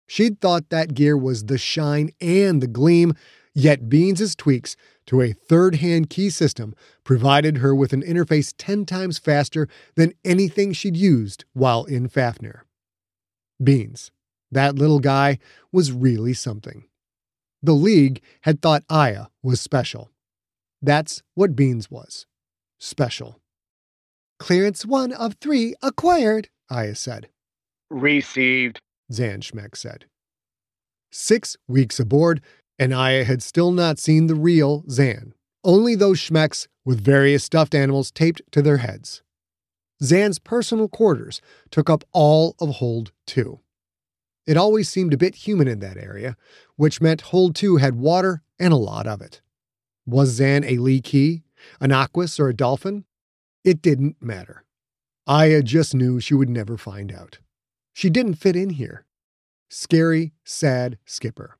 She'd 0.07 0.41
thought 0.41 0.71
that 0.71 0.95
gear 0.95 1.17
was 1.17 1.45
the 1.45 1.59
shine 1.59 2.11
and 2.21 2.63
the 2.63 2.67
gleam, 2.67 3.15
yet 3.55 3.89
Beans' 3.89 4.35
tweaks 4.35 4.77
to 5.07 5.21
a 5.21 5.33
third 5.33 5.77
hand 5.77 6.11
Ki 6.11 6.31
system 6.31 6.75
provided 7.05 7.59
her 7.59 7.75
with 7.75 7.93
an 7.93 8.03
interface 8.03 8.53
10 8.57 8.87
times 8.87 9.19
faster 9.19 9.69
than 9.97 10.13
anything 10.25 10.73
she'd 10.73 10.97
used 10.97 11.45
while 11.53 11.85
in 11.85 12.09
Fafnir. 12.09 12.65
Beans, 13.63 14.11
that 14.51 14.77
little 14.77 15.01
guy, 15.01 15.39
was 15.73 15.93
really 15.93 16.35
something. 16.35 16.85
The 17.63 17.73
League 17.73 18.21
had 18.43 18.61
thought 18.61 18.85
Aya 18.91 19.27
was 19.43 19.61
special. 19.61 20.11
That's 20.83 21.23
what 21.35 21.57
Beans 21.57 21.91
was 21.91 22.27
special. 22.79 23.41
Clearance 24.39 24.85
one 24.85 25.13
of 25.13 25.35
three 25.41 25.75
acquired, 25.83 26.49
Aya 26.71 26.95
said. 26.95 27.29
Received, 27.91 28.81
Zan 29.13 29.41
Schmeck 29.41 29.77
said. 29.77 30.07
Six 31.11 31.57
weeks 31.69 32.01
aboard, 32.01 32.41
and 32.79 32.93
Aya 32.93 33.25
had 33.25 33.43
still 33.43 33.71
not 33.71 33.99
seen 33.99 34.27
the 34.27 34.35
real 34.35 34.85
Zan, 34.91 35.35
only 35.63 35.95
those 35.95 36.19
Schmecks 36.19 36.67
with 36.85 37.05
various 37.05 37.45
stuffed 37.45 37.75
animals 37.75 38.11
taped 38.11 38.43
to 38.53 38.63
their 38.63 38.79
heads. 38.79 39.23
Zan's 40.03 40.39
personal 40.39 40.89
quarters 40.89 41.41
took 41.71 41.89
up 41.89 42.05
all 42.13 42.57
of 42.61 42.77
Hold 42.77 43.13
2. 43.27 43.61
It 44.47 44.57
always 44.57 44.89
seemed 44.89 45.15
a 45.15 45.19
bit 45.19 45.47
humid 45.47 45.69
in 45.69 45.79
that 45.81 45.97
area, 45.97 46.37
which 46.77 47.01
meant 47.01 47.23
Hold 47.23 47.55
2 47.55 47.77
had 47.77 47.95
water 47.95 48.43
and 48.59 48.73
a 48.73 48.77
lot 48.77 49.07
of 49.07 49.23
it. 49.23 49.41
Was 50.07 50.31
Zan 50.31 50.65
a 50.65 50.77
Lee 50.79 51.01
an 51.81 51.93
Aquas, 51.93 52.39
or 52.39 52.49
a 52.49 52.55
dolphin? 52.55 53.05
It 53.65 53.81
didn't 53.81 54.21
matter. 54.21 54.65
Aya 55.27 55.63
just 55.63 55.95
knew 55.95 56.21
she 56.21 56.35
would 56.35 56.51
never 56.51 56.77
find 56.77 57.11
out. 57.11 57.39
She 57.95 58.11
didn't 58.11 58.34
fit 58.34 58.57
in 58.57 58.70
here. 58.70 59.07
Scary, 59.70 60.34
sad 60.45 60.99
skipper. 61.07 61.59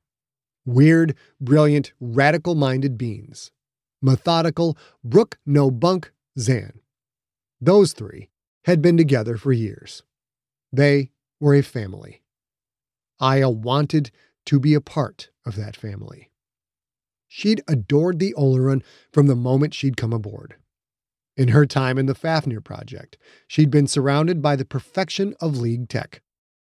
Weird, 0.65 1.15
brilliant, 1.39 1.93
radical 1.99 2.55
minded 2.55 2.97
beans. 2.97 3.51
Methodical, 4.01 4.77
brook 5.03 5.39
no 5.45 5.71
bunk, 5.71 6.11
Zan. 6.37 6.81
Those 7.61 7.93
three 7.93 8.29
had 8.65 8.81
been 8.81 8.97
together 8.97 9.37
for 9.37 9.53
years. 9.53 10.03
They 10.73 11.11
were 11.39 11.55
a 11.55 11.63
family. 11.63 12.21
Aya 13.19 13.49
wanted 13.49 14.11
to 14.45 14.59
be 14.59 14.73
a 14.73 14.81
part 14.81 15.29
of 15.45 15.55
that 15.55 15.77
family. 15.77 16.31
She'd 17.27 17.63
adored 17.67 18.19
the 18.19 18.33
Oleron 18.37 18.83
from 19.11 19.27
the 19.27 19.35
moment 19.35 19.73
she'd 19.73 19.97
come 19.97 20.13
aboard. 20.13 20.55
In 21.37 21.49
her 21.49 21.65
time 21.65 21.97
in 21.97 22.05
the 22.05 22.15
Fafnir 22.15 22.61
project, 22.61 23.17
she'd 23.47 23.71
been 23.71 23.87
surrounded 23.87 24.41
by 24.41 24.55
the 24.55 24.65
perfection 24.65 25.33
of 25.39 25.57
League 25.57 25.89
tech 25.89 26.21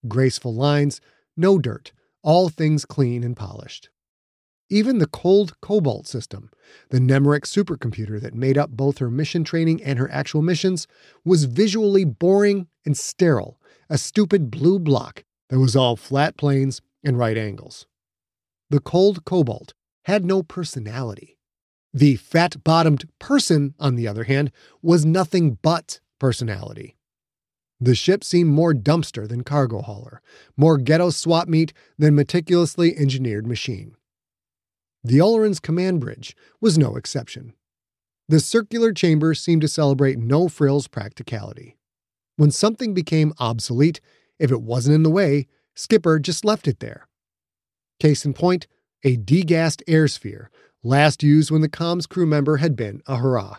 graceful 0.07 0.53
lines, 0.53 1.01
no 1.37 1.57
dirt, 1.59 1.91
all 2.23 2.49
things 2.49 2.85
clean 2.85 3.23
and 3.23 3.35
polished. 3.35 3.89
Even 4.69 4.97
the 4.97 5.07
cold 5.07 5.59
Cobalt 5.61 6.07
system, 6.07 6.49
the 6.89 6.97
Nemric 6.97 7.41
supercomputer 7.41 8.19
that 8.19 8.33
made 8.33 8.57
up 8.57 8.71
both 8.71 8.97
her 8.97 9.11
mission 9.11 9.43
training 9.43 9.83
and 9.83 9.99
her 9.99 10.11
actual 10.11 10.41
missions, 10.41 10.87
was 11.23 11.43
visually 11.43 12.03
boring 12.03 12.67
and 12.83 12.97
sterile, 12.97 13.59
a 13.89 13.97
stupid 13.97 14.49
blue 14.49 14.79
block 14.79 15.23
that 15.49 15.59
was 15.59 15.75
all 15.75 15.95
flat 15.95 16.35
planes 16.35 16.81
and 17.03 17.17
right 17.17 17.37
angles. 17.37 17.85
The 18.71 18.79
cold 18.79 19.23
Cobalt 19.25 19.75
had 20.05 20.25
no 20.25 20.41
personality. 20.41 21.37
The 21.93 22.15
fat 22.15 22.63
bottomed 22.63 23.07
person, 23.19 23.75
on 23.79 23.95
the 23.95 24.07
other 24.07 24.23
hand, 24.23 24.51
was 24.81 25.05
nothing 25.05 25.59
but 25.61 25.99
personality. 26.19 26.97
The 27.79 27.95
ship 27.95 28.23
seemed 28.23 28.51
more 28.51 28.73
dumpster 28.73 29.27
than 29.27 29.43
cargo 29.43 29.81
hauler, 29.81 30.21
more 30.55 30.77
ghetto 30.77 31.09
swap 31.09 31.47
meet 31.47 31.73
than 31.97 32.15
meticulously 32.15 32.95
engineered 32.97 33.45
machine. 33.45 33.95
The 35.03 35.21
Oleron's 35.21 35.59
command 35.59 35.99
bridge 35.99 36.35
was 36.61 36.77
no 36.77 36.95
exception. 36.95 37.53
The 38.27 38.39
circular 38.39 38.91
chamber 38.91 39.35
seemed 39.35 39.61
to 39.61 39.67
celebrate 39.67 40.17
no 40.17 40.47
frills 40.47 40.87
practicality. 40.87 41.77
When 42.37 42.49
something 42.49 42.93
became 42.93 43.33
obsolete, 43.39 44.01
if 44.39 44.51
it 44.51 44.61
wasn't 44.61 44.95
in 44.95 45.03
the 45.03 45.11
way, 45.11 45.47
Skipper 45.75 46.17
just 46.19 46.43
left 46.43 46.67
it 46.67 46.79
there. 46.79 47.07
Case 47.99 48.25
in 48.25 48.33
point, 48.33 48.67
a 49.03 49.17
degassed 49.17 49.83
air 49.87 50.07
sphere, 50.07 50.49
last 50.83 51.21
used 51.21 51.51
when 51.51 51.61
the 51.61 51.69
comms 51.69 52.09
crew 52.09 52.25
member 52.25 52.57
had 52.57 52.75
been 52.75 53.01
a 53.05 53.17
Harrah. 53.17 53.57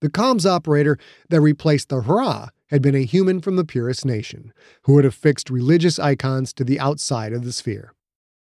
The 0.00 0.10
comms 0.10 0.46
operator 0.48 0.98
that 1.30 1.40
replaced 1.40 1.88
the 1.88 2.02
Harrah 2.02 2.50
had 2.70 2.82
been 2.82 2.94
a 2.94 3.04
human 3.04 3.40
from 3.40 3.56
the 3.56 3.64
Purist 3.64 4.04
Nation, 4.04 4.52
who 4.82 4.94
would 4.94 5.04
have 5.04 5.14
fixed 5.14 5.50
religious 5.50 5.98
icons 5.98 6.52
to 6.54 6.64
the 6.64 6.78
outside 6.78 7.32
of 7.32 7.44
the 7.44 7.52
sphere 7.52 7.94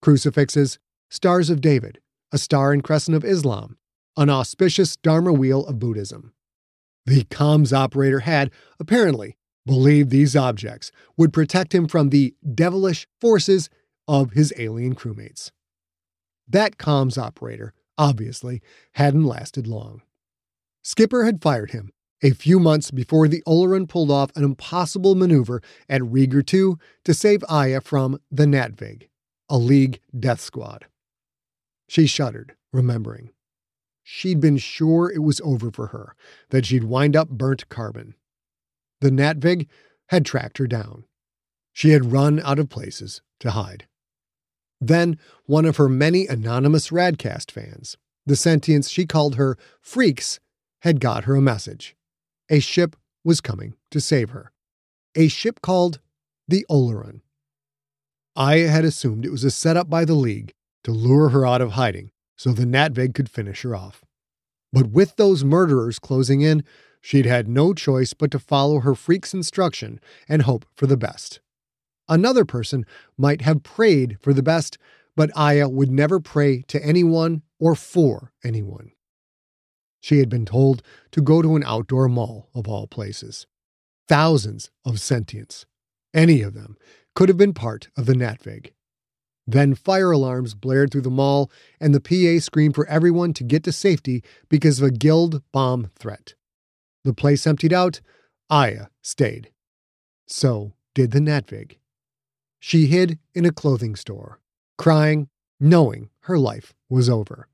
crucifixes, 0.02 0.80
stars 1.12 1.52
of 1.52 1.62
David, 1.62 2.00
a 2.32 2.38
star 2.38 2.72
and 2.72 2.84
crescent 2.84 3.16
of 3.16 3.24
Islam, 3.24 3.78
an 4.18 4.32
auspicious 4.32 4.96
Dharma 4.96 5.32
wheel 5.32 5.66
of 5.68 5.78
Buddhism. 5.78 6.34
The 7.06 7.24
comms 7.26 7.72
operator 7.72 8.22
had, 8.22 8.52
apparently, 8.80 9.38
believed 9.66 10.10
these 10.10 10.36
objects 10.36 10.92
would 11.18 11.34
protect 11.34 11.74
him 11.74 11.88
from 11.88 12.10
the 12.10 12.34
devilish 12.56 13.08
forces 13.20 13.70
of 14.08 14.32
his 14.32 14.52
alien 14.58 14.96
crewmates. 14.96 15.52
That 16.48 16.78
comms 16.78 17.18
operator, 17.18 17.74
obviously, 17.98 18.62
hadn't 18.94 19.26
lasted 19.26 19.68
long. 19.68 20.02
Skipper 20.84 21.26
had 21.26 21.42
fired 21.42 21.72
him 21.72 21.92
a 22.22 22.32
few 22.32 22.60
months 22.60 22.92
before 22.92 23.28
the 23.28 23.44
Oleron 23.48 23.88
pulled 23.88 24.12
off 24.12 24.32
an 24.36 24.44
impossible 24.44 25.16
maneuver 25.16 25.62
at 25.90 26.02
Rieger 26.02 26.46
2 26.46 26.78
to 27.06 27.14
save 27.14 27.44
Aya 27.50 27.82
from 27.82 28.20
the 28.30 28.46
Natvig, 28.46 29.08
a 29.50 29.58
League 29.58 30.00
death 30.18 30.40
squad. 30.40 30.86
She 31.88 32.06
shuddered, 32.06 32.56
remembering. 32.72 33.32
She'd 34.04 34.40
been 34.40 34.58
sure 34.58 35.12
it 35.12 35.24
was 35.24 35.42
over 35.42 35.72
for 35.72 35.88
her, 35.88 36.16
that 36.50 36.66
she'd 36.66 36.84
wind 36.84 37.16
up 37.16 37.30
burnt 37.30 37.70
carbon. 37.70 38.16
The 39.00 39.10
Natvig 39.10 39.68
had 40.10 40.26
tracked 40.26 40.58
her 40.58 40.68
down. 40.68 41.06
She 41.74 41.90
had 41.90 42.12
run 42.12 42.40
out 42.42 42.60
of 42.60 42.70
places 42.70 43.22
to 43.40 43.52
hide. 43.52 43.88
Then 44.80 45.18
one 45.46 45.66
of 45.66 45.78
her 45.78 45.88
many 45.88 46.28
anonymous 46.28 46.90
Radcast 46.90 47.52
fans, 47.52 47.98
the 48.26 48.36
sentients 48.36 48.90
she 48.90 49.06
called 49.06 49.36
her 49.36 49.58
freaks, 49.80 50.40
had 50.80 51.00
got 51.00 51.26
her 51.26 51.36
a 51.36 51.42
message. 51.42 51.96
A 52.52 52.60
ship 52.60 52.98
was 53.24 53.40
coming 53.40 53.76
to 53.92 54.02
save 54.02 54.32
her. 54.32 54.52
A 55.16 55.30
ship 55.30 55.62
called 55.62 56.02
the 56.50 56.66
Oleron. 56.70 57.22
Aya 58.36 58.68
had 58.68 58.84
assumed 58.84 59.26
it 59.26 59.32
was 59.32 59.46
a 59.46 59.52
setup 59.52 59.90
by 59.90 60.04
the 60.04 60.16
League 60.16 60.54
to 60.84 60.92
lure 60.92 61.30
her 61.30 61.46
out 61.46 61.62
of 61.62 61.72
hiding 61.72 62.12
so 62.36 62.52
the 62.52 62.66
Natvig 62.66 63.16
could 63.16 63.30
finish 63.30 63.62
her 63.62 63.74
off. 63.74 64.04
But 64.74 64.88
with 64.88 65.16
those 65.16 65.46
murderers 65.46 65.98
closing 65.98 66.42
in, 66.42 66.66
she'd 67.00 67.26
had 67.26 67.48
no 67.48 67.74
choice 67.74 68.14
but 68.14 68.32
to 68.32 68.40
follow 68.40 68.82
her 68.82 68.96
freak's 68.96 69.34
instruction 69.34 70.02
and 70.28 70.42
hope 70.42 70.66
for 70.76 70.88
the 70.88 70.98
best. 70.98 71.40
Another 72.10 72.44
person 72.44 72.86
might 73.18 73.44
have 73.44 73.64
prayed 73.64 74.18
for 74.20 74.34
the 74.34 74.44
best, 74.44 74.78
but 75.16 75.32
Aya 75.38 75.70
would 75.70 75.90
never 75.90 76.20
pray 76.20 76.64
to 76.64 76.84
anyone 76.86 77.44
or 77.60 77.76
for 77.76 78.34
anyone. 78.44 78.92
She 80.02 80.18
had 80.18 80.30
been 80.30 80.46
told 80.46 80.82
to 81.12 81.22
go 81.22 81.42
to 81.42 81.56
an 81.56 81.64
outdoor 81.66 82.10
mall, 82.10 82.50
of 82.54 82.68
all 82.68 82.88
places. 82.88 83.46
Thousands 84.10 84.72
of 84.84 84.96
sentients, 84.96 85.66
any 86.14 86.42
of 86.42 86.54
them, 86.54 86.76
could 87.16 87.30
have 87.30 87.38
been 87.38 87.54
part 87.54 87.90
of 87.96 88.08
the 88.08 88.14
Natvig. 88.14 88.72
Then 89.48 89.76
fire 89.76 90.12
alarms 90.12 90.54
blared 90.56 90.92
through 90.92 91.02
the 91.02 91.10
mall, 91.10 91.52
and 91.80 91.94
the 91.94 92.02
PA 92.02 92.44
screamed 92.44 92.76
for 92.76 92.88
everyone 92.88 93.34
to 93.34 93.44
get 93.44 93.64
to 93.64 93.72
safety 93.72 94.24
because 94.50 94.80
of 94.80 94.88
a 94.88 94.92
guild 94.92 95.44
bomb 95.52 95.90
threat. 95.98 96.34
The 97.04 97.14
place 97.14 97.46
emptied 97.46 97.74
out, 97.74 98.02
Aya 98.50 98.88
stayed. 99.02 99.52
So 100.28 100.74
did 100.94 101.12
the 101.12 101.20
Natvig. 101.20 101.78
She 102.60 102.88
hid 102.88 103.20
in 103.34 103.46
a 103.46 103.52
clothing 103.52 103.96
store, 103.96 104.40
crying, 104.78 105.30
knowing 105.60 106.10
her 106.22 106.38
life 106.38 106.74
was 106.90 107.10
over. 107.10 107.48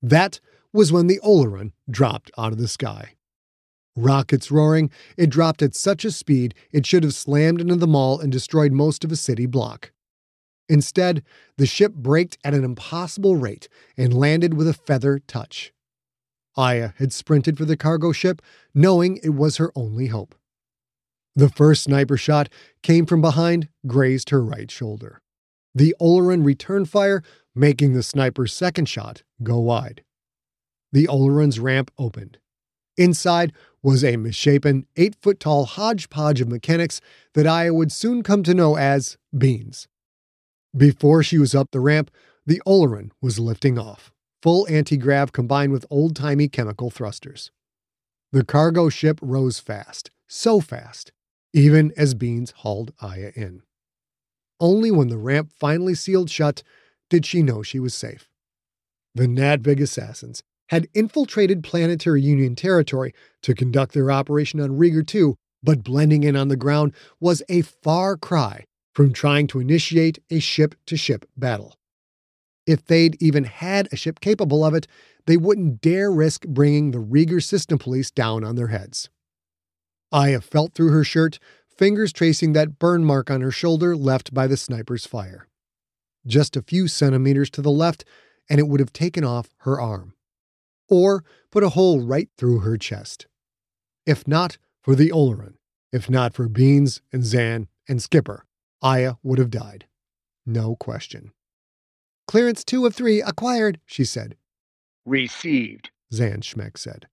That 0.00 0.40
was 0.72 0.92
when 0.92 1.06
the 1.06 1.20
Oleron 1.24 1.72
dropped 1.90 2.30
out 2.36 2.52
of 2.52 2.58
the 2.58 2.68
sky. 2.68 3.14
Rockets 3.96 4.50
roaring, 4.50 4.90
it 5.16 5.30
dropped 5.30 5.62
at 5.62 5.74
such 5.74 6.04
a 6.04 6.10
speed 6.10 6.54
it 6.70 6.86
should 6.86 7.02
have 7.02 7.14
slammed 7.14 7.60
into 7.60 7.76
the 7.76 7.86
mall 7.86 8.20
and 8.20 8.30
destroyed 8.30 8.72
most 8.72 9.04
of 9.04 9.10
a 9.10 9.16
city 9.16 9.46
block. 9.46 9.92
Instead, 10.68 11.22
the 11.56 11.66
ship 11.66 11.94
braked 11.94 12.38
at 12.44 12.54
an 12.54 12.62
impossible 12.62 13.36
rate 13.36 13.68
and 13.96 14.12
landed 14.12 14.54
with 14.54 14.68
a 14.68 14.74
feather 14.74 15.18
touch. 15.18 15.72
Aya 16.56 16.90
had 16.96 17.12
sprinted 17.12 17.56
for 17.56 17.64
the 17.64 17.76
cargo 17.76 18.12
ship, 18.12 18.42
knowing 18.74 19.18
it 19.22 19.30
was 19.30 19.56
her 19.56 19.72
only 19.74 20.08
hope. 20.08 20.34
The 21.34 21.48
first 21.48 21.84
sniper 21.84 22.16
shot 22.16 22.48
came 22.82 23.06
from 23.06 23.20
behind, 23.20 23.68
grazed 23.86 24.30
her 24.30 24.44
right 24.44 24.70
shoulder. 24.70 25.20
The 25.74 25.94
Oleron 26.00 26.44
returned 26.44 26.90
fire, 26.90 27.22
making 27.54 27.92
the 27.92 28.02
sniper's 28.02 28.52
second 28.52 28.88
shot 28.88 29.22
go 29.42 29.58
wide. 29.58 30.02
The 30.92 31.06
Oleron's 31.06 31.60
ramp 31.60 31.90
opened. 31.98 32.38
Inside 32.96 33.52
was 33.82 34.02
a 34.02 34.16
misshapen, 34.16 34.86
eight 34.96 35.14
foot 35.14 35.38
tall 35.38 35.64
hodgepodge 35.64 36.40
of 36.40 36.48
mechanics 36.48 37.00
that 37.34 37.46
Aya 37.46 37.72
would 37.72 37.92
soon 37.92 38.22
come 38.22 38.42
to 38.42 38.54
know 38.54 38.76
as 38.76 39.16
Beans. 39.36 39.86
Before 40.76 41.22
she 41.22 41.38
was 41.38 41.54
up 41.54 41.70
the 41.70 41.80
ramp, 41.80 42.10
the 42.44 42.60
Oleron 42.66 43.10
was 43.20 43.38
lifting 43.38 43.78
off, 43.78 44.12
full 44.42 44.66
anti 44.68 44.96
grav 44.96 45.32
combined 45.32 45.72
with 45.72 45.86
old 45.90 46.16
timey 46.16 46.48
chemical 46.48 46.90
thrusters. 46.90 47.50
The 48.32 48.44
cargo 48.44 48.88
ship 48.88 49.18
rose 49.22 49.58
fast, 49.58 50.10
so 50.26 50.60
fast, 50.60 51.12
even 51.52 51.92
as 51.96 52.14
Beans 52.14 52.50
hauled 52.50 52.92
Aya 53.00 53.32
in. 53.34 53.62
Only 54.60 54.90
when 54.90 55.08
the 55.08 55.18
ramp 55.18 55.52
finally 55.58 55.94
sealed 55.94 56.30
shut 56.30 56.62
did 57.08 57.24
she 57.24 57.42
know 57.42 57.62
she 57.62 57.78
was 57.78 57.94
safe. 57.94 58.28
The 59.14 59.26
Natvig 59.26 59.80
assassins 59.80 60.42
had 60.68 60.88
infiltrated 60.94 61.64
Planetary 61.64 62.22
Union 62.22 62.54
territory 62.54 63.14
to 63.42 63.54
conduct 63.54 63.94
their 63.94 64.10
operation 64.10 64.60
on 64.60 64.78
Rieger 64.78 65.06
2, 65.06 65.34
but 65.62 65.82
blending 65.82 66.22
in 66.22 66.36
on 66.36 66.48
the 66.48 66.56
ground 66.56 66.92
was 67.20 67.42
a 67.48 67.62
far 67.62 68.16
cry 68.16 68.64
from 68.94 69.12
trying 69.12 69.46
to 69.48 69.60
initiate 69.60 70.18
a 70.30 70.38
ship 70.38 70.74
to 70.86 70.96
ship 70.96 71.24
battle. 71.36 71.74
If 72.66 72.84
they'd 72.84 73.20
even 73.20 73.44
had 73.44 73.88
a 73.90 73.96
ship 73.96 74.20
capable 74.20 74.64
of 74.64 74.74
it, 74.74 74.86
they 75.26 75.36
wouldn't 75.36 75.80
dare 75.80 76.10
risk 76.10 76.46
bringing 76.46 76.90
the 76.90 76.98
Rieger 76.98 77.42
system 77.42 77.78
police 77.78 78.10
down 78.10 78.44
on 78.44 78.56
their 78.56 78.68
heads. 78.68 79.08
Aya 80.12 80.40
felt 80.40 80.74
through 80.74 80.90
her 80.90 81.04
shirt, 81.04 81.38
fingers 81.68 82.12
tracing 82.12 82.52
that 82.52 82.78
burn 82.78 83.04
mark 83.04 83.30
on 83.30 83.40
her 83.40 83.50
shoulder 83.50 83.96
left 83.96 84.34
by 84.34 84.46
the 84.46 84.56
sniper's 84.56 85.06
fire. 85.06 85.48
Just 86.26 86.56
a 86.56 86.62
few 86.62 86.88
centimeters 86.88 87.48
to 87.50 87.62
the 87.62 87.70
left, 87.70 88.04
and 88.50 88.58
it 88.58 88.68
would 88.68 88.80
have 88.80 88.92
taken 88.92 89.24
off 89.24 89.48
her 89.58 89.80
arm 89.80 90.14
or 90.88 91.24
put 91.50 91.62
a 91.62 91.70
hole 91.70 92.00
right 92.00 92.28
through 92.36 92.60
her 92.60 92.76
chest. 92.76 93.26
If 94.06 94.26
not 94.26 94.58
for 94.82 94.94
the 94.94 95.10
Oleron, 95.10 95.54
if 95.92 96.08
not 96.08 96.34
for 96.34 96.48
Beans 96.48 97.02
and 97.12 97.24
Zan 97.24 97.68
and 97.88 98.02
Skipper, 98.02 98.44
Aya 98.82 99.14
would 99.22 99.38
have 99.38 99.50
died. 99.50 99.86
No 100.46 100.76
question. 100.76 101.32
Clearance 102.26 102.64
two 102.64 102.86
of 102.86 102.94
three 102.94 103.20
acquired, 103.20 103.80
she 103.86 104.04
said. 104.04 104.36
Received, 105.04 105.90
Zan 106.12 106.40
Schmeck 106.40 106.76
said. 106.78 107.06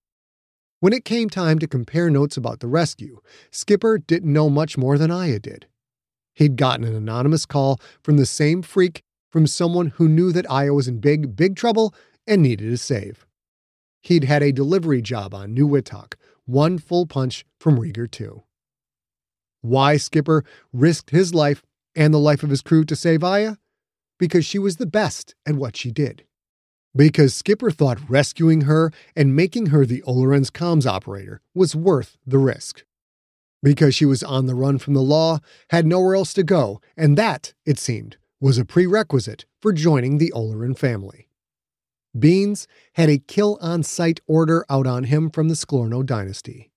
When 0.82 0.94
it 0.94 1.06
came 1.06 1.30
time 1.30 1.58
to 1.60 1.68
compare 1.68 2.10
notes 2.10 2.38
about 2.38 2.60
the 2.60 2.68
rescue, 2.68 3.20
Skipper 3.50 3.98
didn't 3.98 4.32
know 4.32 4.50
much 4.50 4.78
more 4.78 4.98
than 4.98 5.12
Aya 5.12 5.40
did. 5.40 5.68
He'd 6.34 6.58
gotten 6.58 6.86
an 6.86 6.96
anonymous 6.96 7.46
call 7.46 7.80
from 8.04 8.18
the 8.18 8.26
same 8.26 8.62
freak 8.62 9.02
from 9.32 9.48
someone 9.48 9.88
who 9.88 10.08
knew 10.08 10.32
that 10.34 10.50
Aya 10.52 10.74
was 10.74 10.88
in 10.88 11.00
big, 11.00 11.36
big 11.36 11.56
trouble 11.56 11.94
and 12.28 12.42
needed 12.42 12.72
a 12.72 12.78
save 12.78 13.25
he'd 14.06 14.24
had 14.24 14.44
a 14.44 14.52
delivery 14.52 15.02
job 15.02 15.34
on 15.34 15.54
New 15.54 15.68
Wittok, 15.68 16.14
one 16.46 16.78
full 16.78 17.06
punch 17.06 17.46
from 17.60 17.80
Rieger 17.80 18.10
2. 18.10 18.44
Why 19.62 19.98
Skipper 19.98 20.44
risked 20.72 21.10
his 21.10 21.34
life 21.34 21.64
and 21.96 22.14
the 22.14 22.20
life 22.20 22.44
of 22.44 22.52
his 22.52 22.62
crew 22.62 22.84
to 22.86 22.96
save 22.96 23.24
Aya? 23.24 23.56
Because 24.20 24.46
she 24.46 24.60
was 24.60 24.78
the 24.78 24.86
best 24.86 25.34
at 25.46 25.56
what 25.56 25.76
she 25.76 25.92
did. 25.92 26.24
Because 26.96 27.34
Skipper 27.34 27.72
thought 27.72 28.10
rescuing 28.10 28.62
her 28.62 28.92
and 29.16 29.36
making 29.36 29.68
her 29.68 29.86
the 29.86 30.04
Oleron's 30.04 30.52
comms 30.52 30.86
operator 30.86 31.42
was 31.54 31.76
worth 31.76 32.18
the 32.26 32.38
risk. 32.38 32.86
Because 33.64 33.96
she 33.96 34.06
was 34.06 34.22
on 34.22 34.46
the 34.46 34.56
run 34.56 34.78
from 34.78 34.94
the 34.94 35.02
law, 35.02 35.40
had 35.72 35.88
nowhere 35.88 36.16
else 36.16 36.34
to 36.36 36.44
go, 36.44 36.80
and 36.96 37.18
that, 37.18 37.54
it 37.66 37.80
seemed, 37.80 38.18
was 38.40 38.60
a 38.60 38.66
prerequisite 38.66 39.46
for 39.60 39.74
joining 39.74 40.20
the 40.20 40.32
Oleron 40.36 40.78
family. 40.78 41.25
Beans 42.18 42.68
had 42.94 43.10
a 43.10 43.18
kill 43.18 43.58
on 43.62 43.84
sight 43.84 44.20
order 44.28 44.66
out 44.70 44.88
on 44.88 45.06
him 45.06 45.30
from 45.30 45.50
the 45.50 45.56
Sklorno 45.56 46.06
dynasty. 46.06 46.72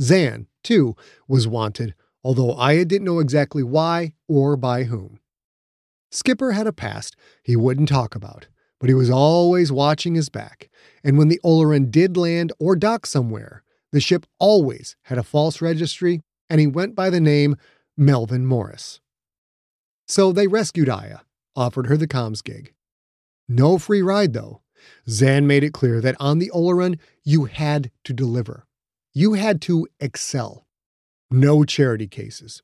Zan, 0.00 0.46
too, 0.64 0.96
was 1.28 1.46
wanted, 1.46 1.94
although 2.24 2.52
Aya 2.54 2.84
didn't 2.84 3.04
know 3.04 3.18
exactly 3.18 3.62
why 3.62 4.14
or 4.28 4.56
by 4.56 4.84
whom. 4.84 5.20
Skipper 6.10 6.52
had 6.52 6.66
a 6.66 6.72
past 6.72 7.16
he 7.42 7.56
wouldn't 7.56 7.88
talk 7.88 8.14
about, 8.14 8.48
but 8.80 8.88
he 8.88 8.94
was 8.94 9.10
always 9.10 9.70
watching 9.70 10.14
his 10.14 10.28
back, 10.28 10.68
and 11.04 11.16
when 11.16 11.28
the 11.28 11.40
Oleron 11.44 11.90
did 11.90 12.16
land 12.16 12.52
or 12.58 12.74
dock 12.74 13.06
somewhere, 13.06 13.62
the 13.92 14.00
ship 14.00 14.26
always 14.38 14.96
had 15.02 15.18
a 15.18 15.22
false 15.22 15.60
registry, 15.60 16.20
and 16.50 16.60
he 16.60 16.66
went 16.66 16.94
by 16.94 17.10
the 17.10 17.20
name 17.20 17.56
Melvin 17.96 18.46
Morris. 18.46 19.00
So 20.08 20.32
they 20.32 20.46
rescued 20.46 20.88
Aya, 20.88 21.18
offered 21.54 21.86
her 21.86 21.96
the 21.96 22.08
comms 22.08 22.42
gig. 22.42 22.72
No 23.48 23.78
free 23.78 24.02
ride, 24.02 24.32
though, 24.32 24.61
Zan 25.08 25.46
made 25.46 25.64
it 25.64 25.72
clear 25.72 26.00
that 26.00 26.16
on 26.18 26.38
the 26.38 26.50
Oleron, 26.54 26.98
you 27.24 27.44
had 27.44 27.90
to 28.04 28.12
deliver. 28.12 28.66
You 29.12 29.34
had 29.34 29.60
to 29.62 29.86
excel. 30.00 30.66
No 31.30 31.64
charity 31.64 32.08
cases. 32.08 32.62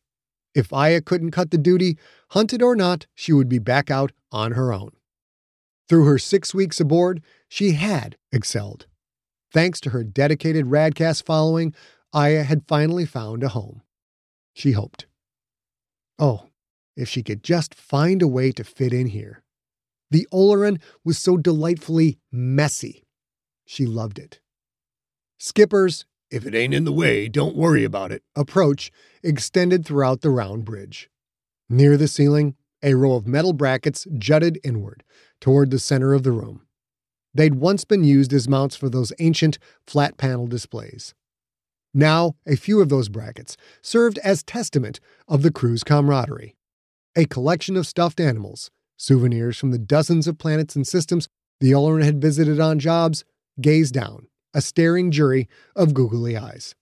If 0.55 0.73
Aya 0.73 1.01
couldn't 1.01 1.31
cut 1.31 1.51
the 1.51 1.59
duty, 1.59 1.99
hunted 2.31 2.62
or 2.62 2.75
not, 2.75 3.07
she 3.14 3.33
would 3.33 3.49
be 3.49 3.59
back 3.59 3.91
out 3.91 4.12
on 4.33 4.53
her 4.53 4.73
own. 4.73 4.91
Through 5.89 6.05
her 6.05 6.19
six 6.19 6.55
weeks 6.55 6.81
aboard, 6.81 7.23
she 7.49 7.73
had 7.73 8.16
excelled. 8.33 8.87
Thanks 9.53 9.81
to 9.81 9.91
her 9.91 10.05
dedicated 10.05 10.66
Radcast 10.66 11.25
following, 11.25 11.75
Aya 12.12 12.43
had 12.43 12.69
finally 12.69 13.07
found 13.07 13.43
a 13.43 13.49
home. 13.49 13.83
She 14.53 14.73
hoped. 14.73 15.07
Oh, 16.19 16.49
if 16.97 17.09
she 17.09 17.23
could 17.23 17.43
just 17.43 17.75
find 17.75 18.21
a 18.21 18.29
way 18.29 18.53
to 18.53 18.64
fit 18.64 18.93
in 18.93 19.07
here. 19.07 19.43
The 20.11 20.26
Oleron 20.32 20.80
was 21.04 21.18
so 21.18 21.36
delightfully 21.36 22.18
messy. 22.32 23.04
She 23.66 23.84
loved 23.84 24.18
it. 24.18 24.40
Skipper's, 25.38 26.06
if 26.30 26.46
it 26.46 26.54
ain't 26.54 26.74
in 26.74 26.84
the 26.84 26.92
way, 26.92 27.28
don't 27.28 27.56
worry 27.56 27.84
about 27.84 28.12
it, 28.12 28.22
approach 28.34 28.90
extended 29.22 29.84
throughout 29.84 30.20
the 30.20 30.30
round 30.30 30.64
bridge. 30.64 31.11
Near 31.68 31.96
the 31.96 32.09
ceiling, 32.09 32.54
a 32.82 32.94
row 32.94 33.14
of 33.14 33.26
metal 33.26 33.52
brackets 33.52 34.06
jutted 34.16 34.59
inward 34.64 35.04
toward 35.40 35.70
the 35.70 35.78
center 35.78 36.14
of 36.14 36.22
the 36.22 36.32
room. 36.32 36.62
They'd 37.34 37.56
once 37.56 37.84
been 37.84 38.04
used 38.04 38.32
as 38.32 38.48
mounts 38.48 38.76
for 38.76 38.88
those 38.88 39.12
ancient 39.18 39.59
flat 39.86 40.16
panel 40.16 40.46
displays. 40.46 41.14
Now, 41.94 42.36
a 42.46 42.56
few 42.56 42.80
of 42.80 42.88
those 42.88 43.09
brackets 43.09 43.56
served 43.82 44.18
as 44.18 44.42
testament 44.42 45.00
of 45.26 45.42
the 45.42 45.52
crew's 45.52 45.84
camaraderie. 45.84 46.56
A 47.16 47.24
collection 47.26 47.76
of 47.76 47.86
stuffed 47.86 48.20
animals, 48.20 48.70
Souvenirs 48.99 49.57
from 49.57 49.70
the 49.70 49.78
dozens 49.78 50.26
of 50.26 50.38
planets 50.38 50.76
and 50.76 50.86
systems 50.86 51.28
the 51.61 51.72
Oleron 51.72 52.05
had 52.05 52.20
visited 52.20 52.61
on 52.61 52.78
jobs 52.78 53.24
gazed 53.61 53.94
down, 53.94 54.26
a 54.53 54.61
staring 54.61 55.11
jury 55.11 55.49
of 55.74 55.94
googly 55.94 56.36
eyes. 56.36 56.74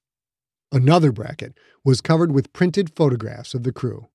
Another 0.72 1.12
bracket 1.12 1.56
was 1.84 2.00
covered 2.00 2.32
with 2.32 2.52
printed 2.52 2.96
photographs 2.96 3.54
of 3.54 3.62
the 3.62 3.72
crew. 3.72 4.08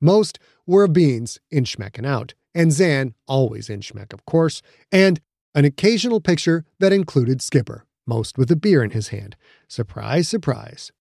Most 0.00 0.38
were 0.66 0.84
of 0.84 0.92
Beans, 0.92 1.40
in 1.50 1.64
Schmeck 1.64 1.96
and 1.96 2.06
out, 2.06 2.34
and 2.54 2.72
Zan, 2.72 3.14
always 3.26 3.70
in 3.70 3.80
Schmeck, 3.80 4.12
of 4.12 4.24
course, 4.26 4.60
and 4.92 5.20
an 5.54 5.64
occasional 5.64 6.20
picture 6.20 6.64
that 6.80 6.92
included 6.92 7.40
Skipper, 7.40 7.86
most 8.06 8.36
with 8.36 8.50
a 8.50 8.56
beer 8.56 8.82
in 8.84 8.90
his 8.90 9.08
hand. 9.08 9.36
Surprise, 9.68 10.28
surprise. 10.28 10.92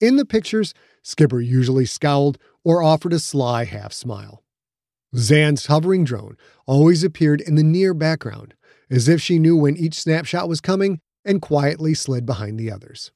In 0.00 0.16
the 0.16 0.26
pictures, 0.26 0.74
Skipper 1.02 1.40
usually 1.40 1.86
scowled 1.86 2.38
or 2.64 2.82
offered 2.82 3.12
a 3.12 3.18
sly 3.18 3.64
half 3.64 3.92
smile. 3.92 4.42
Zan's 5.16 5.66
hovering 5.66 6.04
drone 6.04 6.36
always 6.66 7.02
appeared 7.02 7.40
in 7.40 7.56
the 7.56 7.62
near 7.62 7.94
background, 7.94 8.54
as 8.90 9.08
if 9.08 9.20
she 9.20 9.38
knew 9.38 9.56
when 9.56 9.76
each 9.76 9.94
snapshot 9.94 10.48
was 10.48 10.60
coming 10.60 11.00
and 11.24 11.42
quietly 11.42 11.94
slid 11.94 12.24
behind 12.24 12.58
the 12.58 12.70
others. 12.70 13.10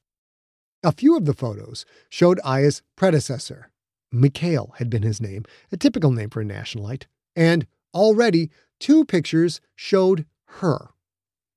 A 0.83 0.91
few 0.91 1.17
of 1.17 1.25
the 1.25 1.33
photos 1.33 1.85
showed 2.09 2.39
Aya's 2.43 2.81
predecessor. 2.95 3.71
Mikhail 4.11 4.73
had 4.77 4.89
been 4.89 5.03
his 5.03 5.21
name, 5.21 5.45
a 5.71 5.77
typical 5.77 6.11
name 6.11 6.29
for 6.29 6.41
a 6.41 6.45
nationalite, 6.45 7.05
and 7.35 7.65
already 7.93 8.51
two 8.79 9.05
pictures 9.05 9.61
showed 9.75 10.25
her. 10.45 10.89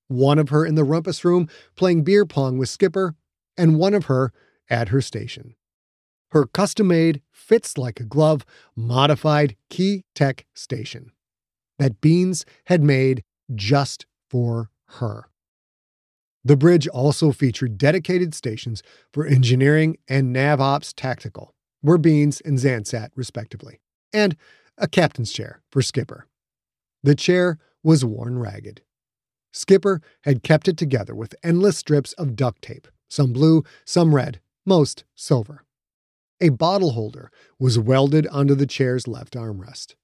One 0.09 0.39
of 0.39 0.49
her 0.49 0.65
in 0.65 0.75
the 0.75 0.85
rumpus 0.85 1.25
room 1.25 1.49
playing 1.77 2.05
beer 2.05 2.25
pong 2.25 2.59
with 2.59 2.69
Skipper, 2.69 3.15
and 3.57 3.79
one 3.79 3.93
of 3.93 4.07
her 4.07 4.33
at 4.71 4.89
her 4.89 5.01
station 5.01 5.55
her 6.31 6.47
custom 6.47 6.89
made, 6.89 7.23
fits 7.31 7.79
like 7.79 8.01
a 8.01 8.05
glove, 8.05 8.45
modified 8.77 9.57
Ki 9.71 10.05
Tech 10.15 10.47
station 10.55 11.13
that 11.79 12.01
Beans 12.01 12.45
had 12.67 12.83
made 12.83 13.25
just 13.55 14.07
for 14.29 14.71
her. 14.87 15.29
The 16.45 16.57
bridge 16.57 16.89
also 16.89 17.33
featured 17.33 17.79
dedicated 17.79 18.35
stations 18.35 18.83
for 19.13 19.27
engineering 19.27 19.97
and 20.09 20.33
nav 20.33 20.61
ops 20.61 20.93
tactical, 20.93 21.55
where 21.81 21.99
Beans 21.99 22.41
and 22.41 22.59
Zan 22.59 22.85
sat, 22.85 23.13
respectively, 23.15 23.81
and 24.13 24.37
a 24.77 24.89
captain's 24.89 25.33
chair 25.33 25.63
for 25.71 25.83
Skipper. 25.83 26.27
The 27.03 27.15
chair 27.15 27.59
was 27.83 28.05
worn 28.05 28.39
ragged. 28.39 28.83
Skipper 29.53 30.01
had 30.23 30.43
kept 30.43 30.69
it 30.69 30.77
together 30.77 31.15
with 31.15 31.35
endless 31.43 31.77
strips 31.79 32.13
of 32.15 32.37
duct 32.37 32.63
tape, 32.63 32.89
some 33.09 33.33
blue, 33.33 33.65
some 33.85 34.15
red, 34.15 34.41
most 34.67 35.05
silver. 35.15 35.65
A 36.41 36.51
bottle 36.51 36.91
holder 36.91 37.31
was 37.59 37.79
welded 37.79 38.27
onto 38.29 38.55
the 38.55 38.67
chair's 38.67 39.09
left 39.09 39.35
armrest. 39.35 39.95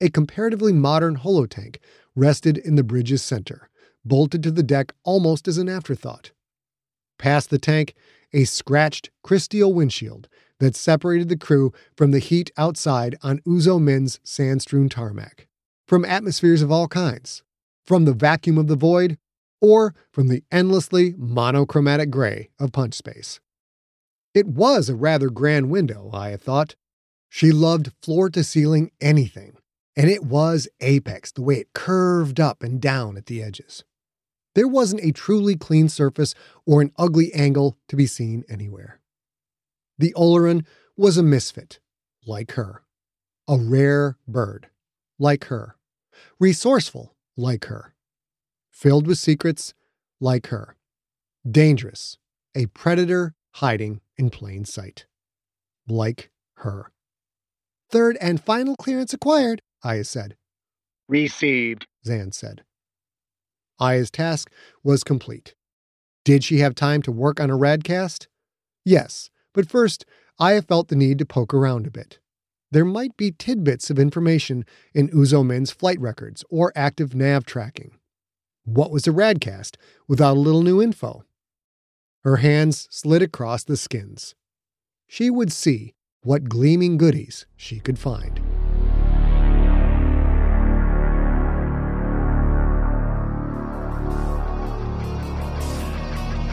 A 0.00 0.10
comparatively 0.10 0.72
modern 0.72 1.16
holotank 1.16 1.76
rested 2.16 2.58
in 2.58 2.74
the 2.74 2.82
bridge's 2.82 3.22
center, 3.22 3.70
bolted 4.04 4.42
to 4.42 4.50
the 4.50 4.64
deck 4.64 4.92
almost 5.04 5.46
as 5.46 5.56
an 5.58 5.68
afterthought. 5.68 6.32
Past 7.18 7.50
the 7.50 7.58
tank, 7.58 7.94
a 8.32 8.44
scratched 8.44 9.10
crystal 9.22 9.72
windshield 9.72 10.28
that 10.58 10.74
separated 10.74 11.28
the 11.28 11.36
crew 11.36 11.72
from 11.96 12.10
the 12.10 12.18
heat 12.18 12.50
outside 12.56 13.16
on 13.22 13.38
Uzo 13.40 13.80
Min's 13.80 14.18
sand 14.24 14.62
strewn 14.62 14.88
tarmac, 14.88 15.46
from 15.86 16.04
atmospheres 16.04 16.62
of 16.62 16.72
all 16.72 16.88
kinds, 16.88 17.44
from 17.86 18.04
the 18.04 18.12
vacuum 18.12 18.58
of 18.58 18.66
the 18.66 18.76
void, 18.76 19.18
or 19.60 19.94
from 20.10 20.28
the 20.28 20.42
endlessly 20.50 21.14
monochromatic 21.16 22.10
gray 22.10 22.50
of 22.58 22.72
punch 22.72 22.94
space. 22.94 23.40
It 24.34 24.48
was 24.48 24.88
a 24.88 24.96
rather 24.96 25.30
grand 25.30 25.70
window, 25.70 26.10
I 26.12 26.36
thought. 26.36 26.74
She 27.28 27.52
loved 27.52 27.92
floor 28.02 28.28
to 28.30 28.42
ceiling 28.42 28.90
anything, 29.00 29.56
and 29.96 30.10
it 30.10 30.24
was 30.24 30.68
apex 30.80 31.30
the 31.30 31.42
way 31.42 31.56
it 31.60 31.72
curved 31.72 32.40
up 32.40 32.62
and 32.62 32.80
down 32.80 33.16
at 33.16 33.26
the 33.26 33.42
edges. 33.42 33.84
There 34.56 34.68
wasn't 34.68 35.04
a 35.04 35.12
truly 35.12 35.56
clean 35.56 35.88
surface 35.88 36.34
or 36.66 36.82
an 36.82 36.92
ugly 36.98 37.32
angle 37.32 37.78
to 37.88 37.96
be 37.96 38.06
seen 38.06 38.44
anywhere. 38.48 39.00
The 39.98 40.12
Oleron 40.14 40.66
was 40.96 41.16
a 41.16 41.22
misfit, 41.22 41.78
like 42.26 42.52
her, 42.52 42.82
a 43.48 43.56
rare 43.56 44.16
bird, 44.26 44.68
like 45.18 45.44
her, 45.44 45.76
resourceful, 46.40 47.14
like 47.36 47.66
her, 47.66 47.94
filled 48.70 49.06
with 49.06 49.18
secrets, 49.18 49.74
like 50.20 50.48
her, 50.48 50.76
dangerous, 51.48 52.18
a 52.54 52.66
predator 52.66 53.34
hiding 53.54 54.00
in 54.16 54.30
plain 54.30 54.64
sight, 54.64 55.06
like 55.88 56.30
her. 56.58 56.92
Third 57.90 58.16
and 58.20 58.42
final 58.42 58.76
clearance 58.76 59.12
acquired, 59.12 59.62
Aya 59.82 60.04
said. 60.04 60.36
Received, 61.08 61.86
Zan 62.04 62.32
said. 62.32 62.64
Aya's 63.78 64.10
task 64.10 64.50
was 64.82 65.04
complete. 65.04 65.54
Did 66.24 66.42
she 66.42 66.58
have 66.58 66.74
time 66.74 67.02
to 67.02 67.12
work 67.12 67.40
on 67.40 67.50
a 67.50 67.58
radcast? 67.58 68.28
Yes, 68.84 69.30
but 69.52 69.68
first, 69.68 70.04
Aya 70.38 70.62
felt 70.62 70.88
the 70.88 70.96
need 70.96 71.18
to 71.18 71.26
poke 71.26 71.52
around 71.52 71.86
a 71.86 71.90
bit. 71.90 72.18
There 72.70 72.84
might 72.84 73.16
be 73.16 73.30
tidbits 73.30 73.90
of 73.90 73.98
information 73.98 74.64
in 74.94 75.08
Uzo 75.10 75.46
Min's 75.46 75.70
flight 75.70 76.00
records 76.00 76.44
or 76.50 76.72
active 76.74 77.14
nav 77.14 77.44
tracking. 77.44 77.98
What 78.64 78.90
was 78.90 79.06
a 79.06 79.10
radcast 79.10 79.76
without 80.08 80.36
a 80.36 80.40
little 80.40 80.62
new 80.62 80.82
info? 80.82 81.24
Her 82.24 82.36
hands 82.36 82.88
slid 82.90 83.20
across 83.20 83.64
the 83.64 83.76
skins. 83.76 84.34
She 85.06 85.28
would 85.28 85.52
see 85.52 85.92
what 86.22 86.48
gleaming 86.48 86.96
goodies 86.96 87.44
she 87.54 87.80
could 87.80 87.98
find. 87.98 88.40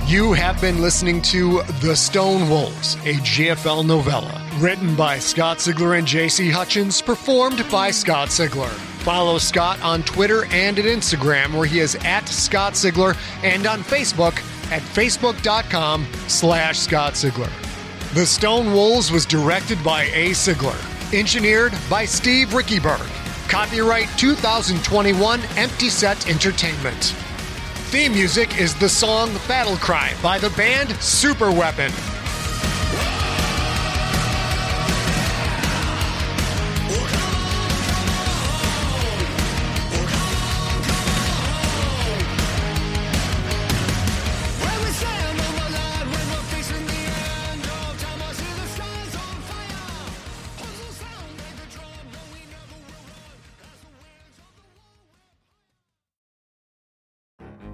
You 0.10 0.34
have 0.34 0.60
been 0.60 0.82
listening 0.82 1.22
to 1.22 1.62
The 1.80 1.96
Stone 1.96 2.50
Wolves, 2.50 2.96
a 3.06 3.14
GFL 3.24 3.86
novella, 3.86 4.46
written 4.58 4.94
by 4.98 5.20
Scott 5.20 5.60
Sigler 5.60 5.98
and 5.98 6.06
JC 6.06 6.52
Hutchins, 6.52 7.02
performed 7.02 7.66
by 7.72 7.92
Scott 7.92 8.28
Sigler. 8.28 8.68
Follow 9.06 9.38
Scott 9.38 9.82
on 9.82 10.04
Twitter 10.04 10.44
and 10.52 10.78
at 10.78 10.84
Instagram, 10.84 11.54
where 11.54 11.66
he 11.66 11.80
is 11.80 11.96
at 12.04 12.28
Scott 12.28 12.74
Sigler, 12.74 13.16
and 13.42 13.66
on 13.66 13.84
Facebook 13.84 14.38
at 14.72 14.82
facebook.com 14.82 16.08
slash 16.28 16.80
Scott 16.80 17.14
Sigler. 17.14 17.52
The 18.14 18.26
Stone 18.26 18.74
Wolves 18.74 19.12
was 19.12 19.26
directed 19.26 19.84
by 19.84 20.04
A. 20.14 20.32
Sigler, 20.32 20.78
engineered 21.14 21.74
by 21.90 22.06
Steve 22.06 22.50
Riekeberg. 22.50 23.08
Copyright 23.50 24.08
2021 24.18 25.42
Empty 25.58 25.90
Set 25.90 26.30
Entertainment. 26.30 27.16
Theme 27.92 28.14
music 28.14 28.60
is 28.60 28.74
the 28.76 28.88
song 28.88 29.30
Battle 29.48 29.76
Cry 29.76 30.14
by 30.24 30.40
the 30.40 30.50
band 30.52 30.92
Super 31.02 31.52